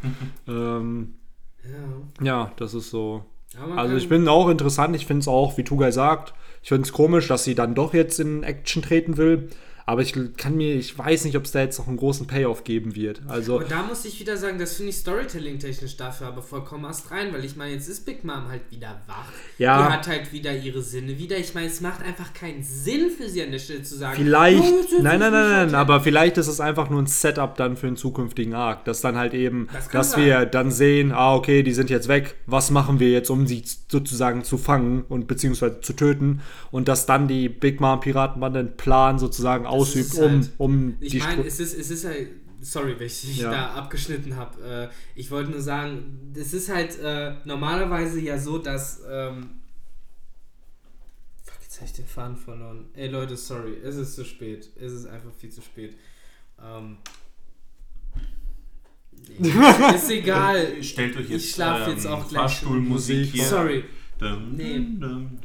[0.47, 1.13] ähm,
[2.19, 2.25] Ja.
[2.25, 3.23] ja, das ist so.
[3.75, 6.93] Also ich bin auch interessant, ich finde es auch, wie Tugai sagt, ich finde es
[6.93, 9.49] komisch, dass sie dann doch jetzt in Action treten will.
[9.89, 12.63] Aber ich kann mir, ich weiß nicht, ob es da jetzt noch einen großen Payoff
[12.63, 13.21] geben wird.
[13.27, 17.09] Also, Und da muss ich wieder sagen, das finde ich Storytelling-technisch dafür aber vollkommen erst
[17.09, 19.25] rein, weil ich meine, jetzt ist Big Mom halt wieder wach.
[19.57, 19.87] Ja.
[19.87, 21.37] Die hat halt wieder ihre Sinne wieder.
[21.39, 24.15] Ich meine, es macht einfach keinen Sinn für sie an der Stelle zu sagen.
[24.15, 27.75] vielleicht, "Oh, nein, nein, nein, nein, aber vielleicht ist es einfach nur ein Setup dann
[27.75, 28.85] für einen zukünftigen Arc.
[28.85, 30.23] Dass dann halt eben, Das dass sein.
[30.23, 32.35] wir dann sehen, ah, okay, die sind jetzt weg.
[32.45, 36.41] Was machen wir jetzt, um sie sozusagen zu fangen und beziehungsweise zu töten?
[36.69, 41.11] Und dass dann die Big Mom Piratenbande einen Plan sozusagen ausübt, um, halt- um Ich
[41.11, 42.29] die meine, Stru- es ist, es ist halt,
[42.61, 43.51] sorry, wenn ich dich Ja.
[43.51, 44.61] da abgeschnitten habe.
[44.63, 49.01] Äh, ich wollte nur sagen, es ist halt äh, normalerweise ja so, dass.
[49.09, 49.49] Ähm,
[51.43, 52.85] fuck, jetzt habe ich den Faden verloren.
[52.93, 54.69] Ey Leute, sorry, es ist zu spät.
[54.75, 55.95] Es ist einfach viel zu spät.
[56.61, 56.97] Ähm,
[59.39, 59.49] nee,
[59.95, 60.83] ist egal.
[60.83, 62.41] Stellt euch Ich jetzt schlaf jetzt auch gleich.
[62.41, 63.45] Fahrstuhlmusik hier.
[63.45, 63.83] Sorry,
[64.21, 64.85] Nee.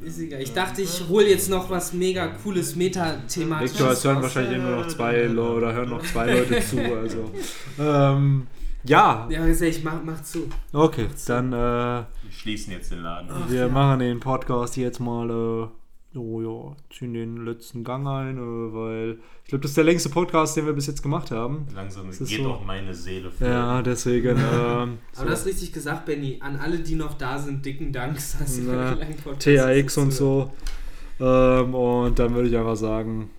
[0.04, 0.42] ist egal.
[0.42, 3.78] Ich dachte, ich hole jetzt noch was mega cooles Meta-Thematisches.
[3.78, 6.78] Victor, es hören wahrscheinlich nur noch zwei Leute oder hören noch zwei Leute zu.
[6.80, 7.30] Also,
[7.78, 8.46] ähm,
[8.84, 10.48] ja, Ja, ich mach, mach zu.
[10.72, 13.30] okay, dann äh, Wir schließen jetzt den Laden.
[13.32, 13.68] Ach, wir ja.
[13.68, 15.68] machen den Podcast jetzt mal, äh,
[16.16, 18.40] oh ja, ziehen den letzten Gang ein, äh,
[18.74, 21.66] weil ich glaube, das ist der längste Podcast, den wir bis jetzt gemacht haben.
[21.74, 23.46] Langsam ist geht so- auch meine Seele für.
[23.46, 24.36] Ja, deswegen.
[24.54, 26.38] Ähm, Aber du hast richtig gesagt, Benny.
[26.40, 28.14] An alle, die noch da sind, dicken Dank.
[28.14, 28.96] dass ihr Na,
[29.38, 30.52] THX und so.
[31.20, 33.30] Ähm, und dann würde ich einfach sagen,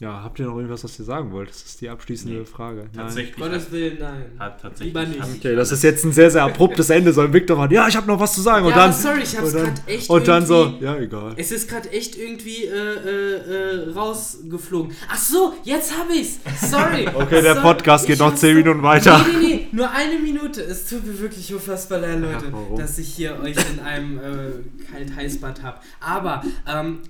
[0.00, 1.48] ja, habt ihr noch irgendwas, was ihr sagen wollt?
[1.50, 2.82] Das ist die abschließende Nee, Frage.
[2.82, 2.90] Nein.
[2.94, 3.34] Tatsächlich.
[3.36, 4.26] Gottes Willen, nein.
[4.38, 4.94] Hat tatsächlich.
[4.94, 5.20] Lieber nicht.
[5.38, 7.12] Okay, das ist jetzt ein sehr, sehr abruptes Ende.
[7.12, 8.64] Soll Victor machen, ja, ich habe noch was zu sagen.
[8.66, 11.32] Und ja, dann, sorry, ich hab's gerade echt und dann so, irgendwie- ja, egal.
[11.36, 14.94] Es ist gerade echt irgendwie äh, äh, äh, rausgeflogen.
[15.10, 16.38] Ach so, jetzt hab ich's.
[16.70, 17.08] Sorry.
[17.14, 17.66] Okay, der Sorry.
[17.66, 19.18] Podcast geht Ich noch hab's 10 so- Minuten weiter.
[19.18, 20.62] Nee, nee, nee, nur eine Minute.
[20.62, 24.92] Es tut mir wirklich unfassbar leid, Leute, Ja, dass ich hier euch in einem äh,
[24.92, 25.78] kalt-heißbad habe.
[26.00, 27.00] Aber ähm,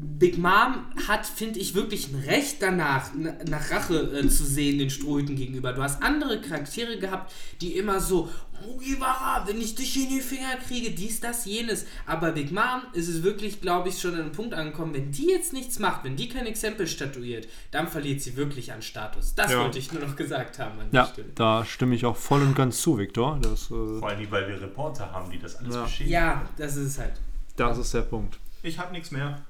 [0.00, 4.90] Big Mom hat, finde ich, wirklich ein Recht danach, nach Rache äh, zu sehen den
[4.90, 5.72] Strohhüten gegenüber.
[5.72, 8.28] Du hast andere Charaktere gehabt, die immer so,
[8.64, 11.86] Mugiwara, wenn ich dich in die Finger kriege, dies, das, jenes.
[12.06, 15.28] Aber Big Mom ist es wirklich, glaube ich, schon an einem Punkt angekommen, wenn die
[15.30, 19.34] jetzt nichts macht, wenn die kein Exempel statuiert, dann verliert sie wirklich an Status.
[19.34, 19.60] Das Ja.
[19.62, 21.28] wollte ich nur noch gesagt haben an Ja, der Stelle.
[21.34, 23.38] da stimme ich auch voll und ganz zu, Victor.
[23.40, 25.82] Das, äh, Vor allem, weil wir Reporter haben, die das alles Ja.
[25.84, 26.10] beschädigen.
[26.12, 27.12] Ja, das ist es halt.
[27.56, 28.38] das ist der Punkt.
[28.62, 29.40] Ich habe nichts mehr.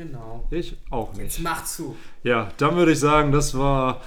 [0.00, 0.46] Genau.
[0.50, 1.24] Ich auch nicht.
[1.24, 1.94] Jetzt mach zu.
[2.22, 4.00] Ja, dann würde ich sagen, das war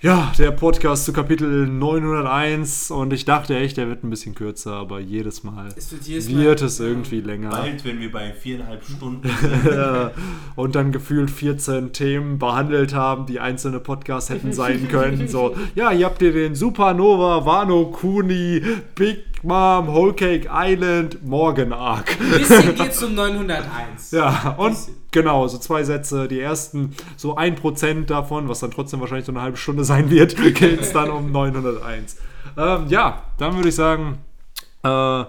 [0.00, 4.72] ja der Podcast zu Kapitel 901 und ich dachte echt, der wird ein bisschen kürzer,
[4.72, 7.50] aber jedes Mal Es wird jedes wird Mal, es irgendwie länger.
[7.50, 10.10] Bald, wenn wir bei viereinhalb Stunden sind.
[10.56, 15.28] Und dann gefühlt 14 Themen behandelt haben, die einzelne Podcasts hätten sein können.
[15.28, 18.62] So, ja, hier habt ihr den Supernova, Wano Kuni,
[18.94, 22.18] Big Mom, Whole Cake Island, Morgan Arc.
[22.18, 24.10] Bisschen geht's um 901.
[24.12, 24.76] Ja, und
[25.10, 26.28] genau, so zwei Sätze.
[26.28, 30.10] Die ersten, so ein Prozent davon, was dann trotzdem wahrscheinlich so eine halbe Stunde sein
[30.10, 32.16] wird, geht es dann um 901.
[32.56, 34.18] Ähm, ja, dann würde ich sagen,
[34.82, 35.24] äh,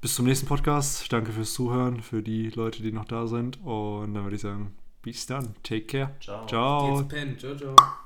[0.00, 1.12] bis zum nächsten Podcast.
[1.12, 3.58] Danke fürs Zuhören, für die Leute, die noch da sind.
[3.64, 5.54] Und dann würde ich sagen, bis dann.
[5.62, 6.10] Take care.
[6.20, 6.46] Ciao.
[6.46, 6.96] Ciao.
[6.96, 7.38] Geht's pennen.
[7.38, 8.03] Ciao, ciao.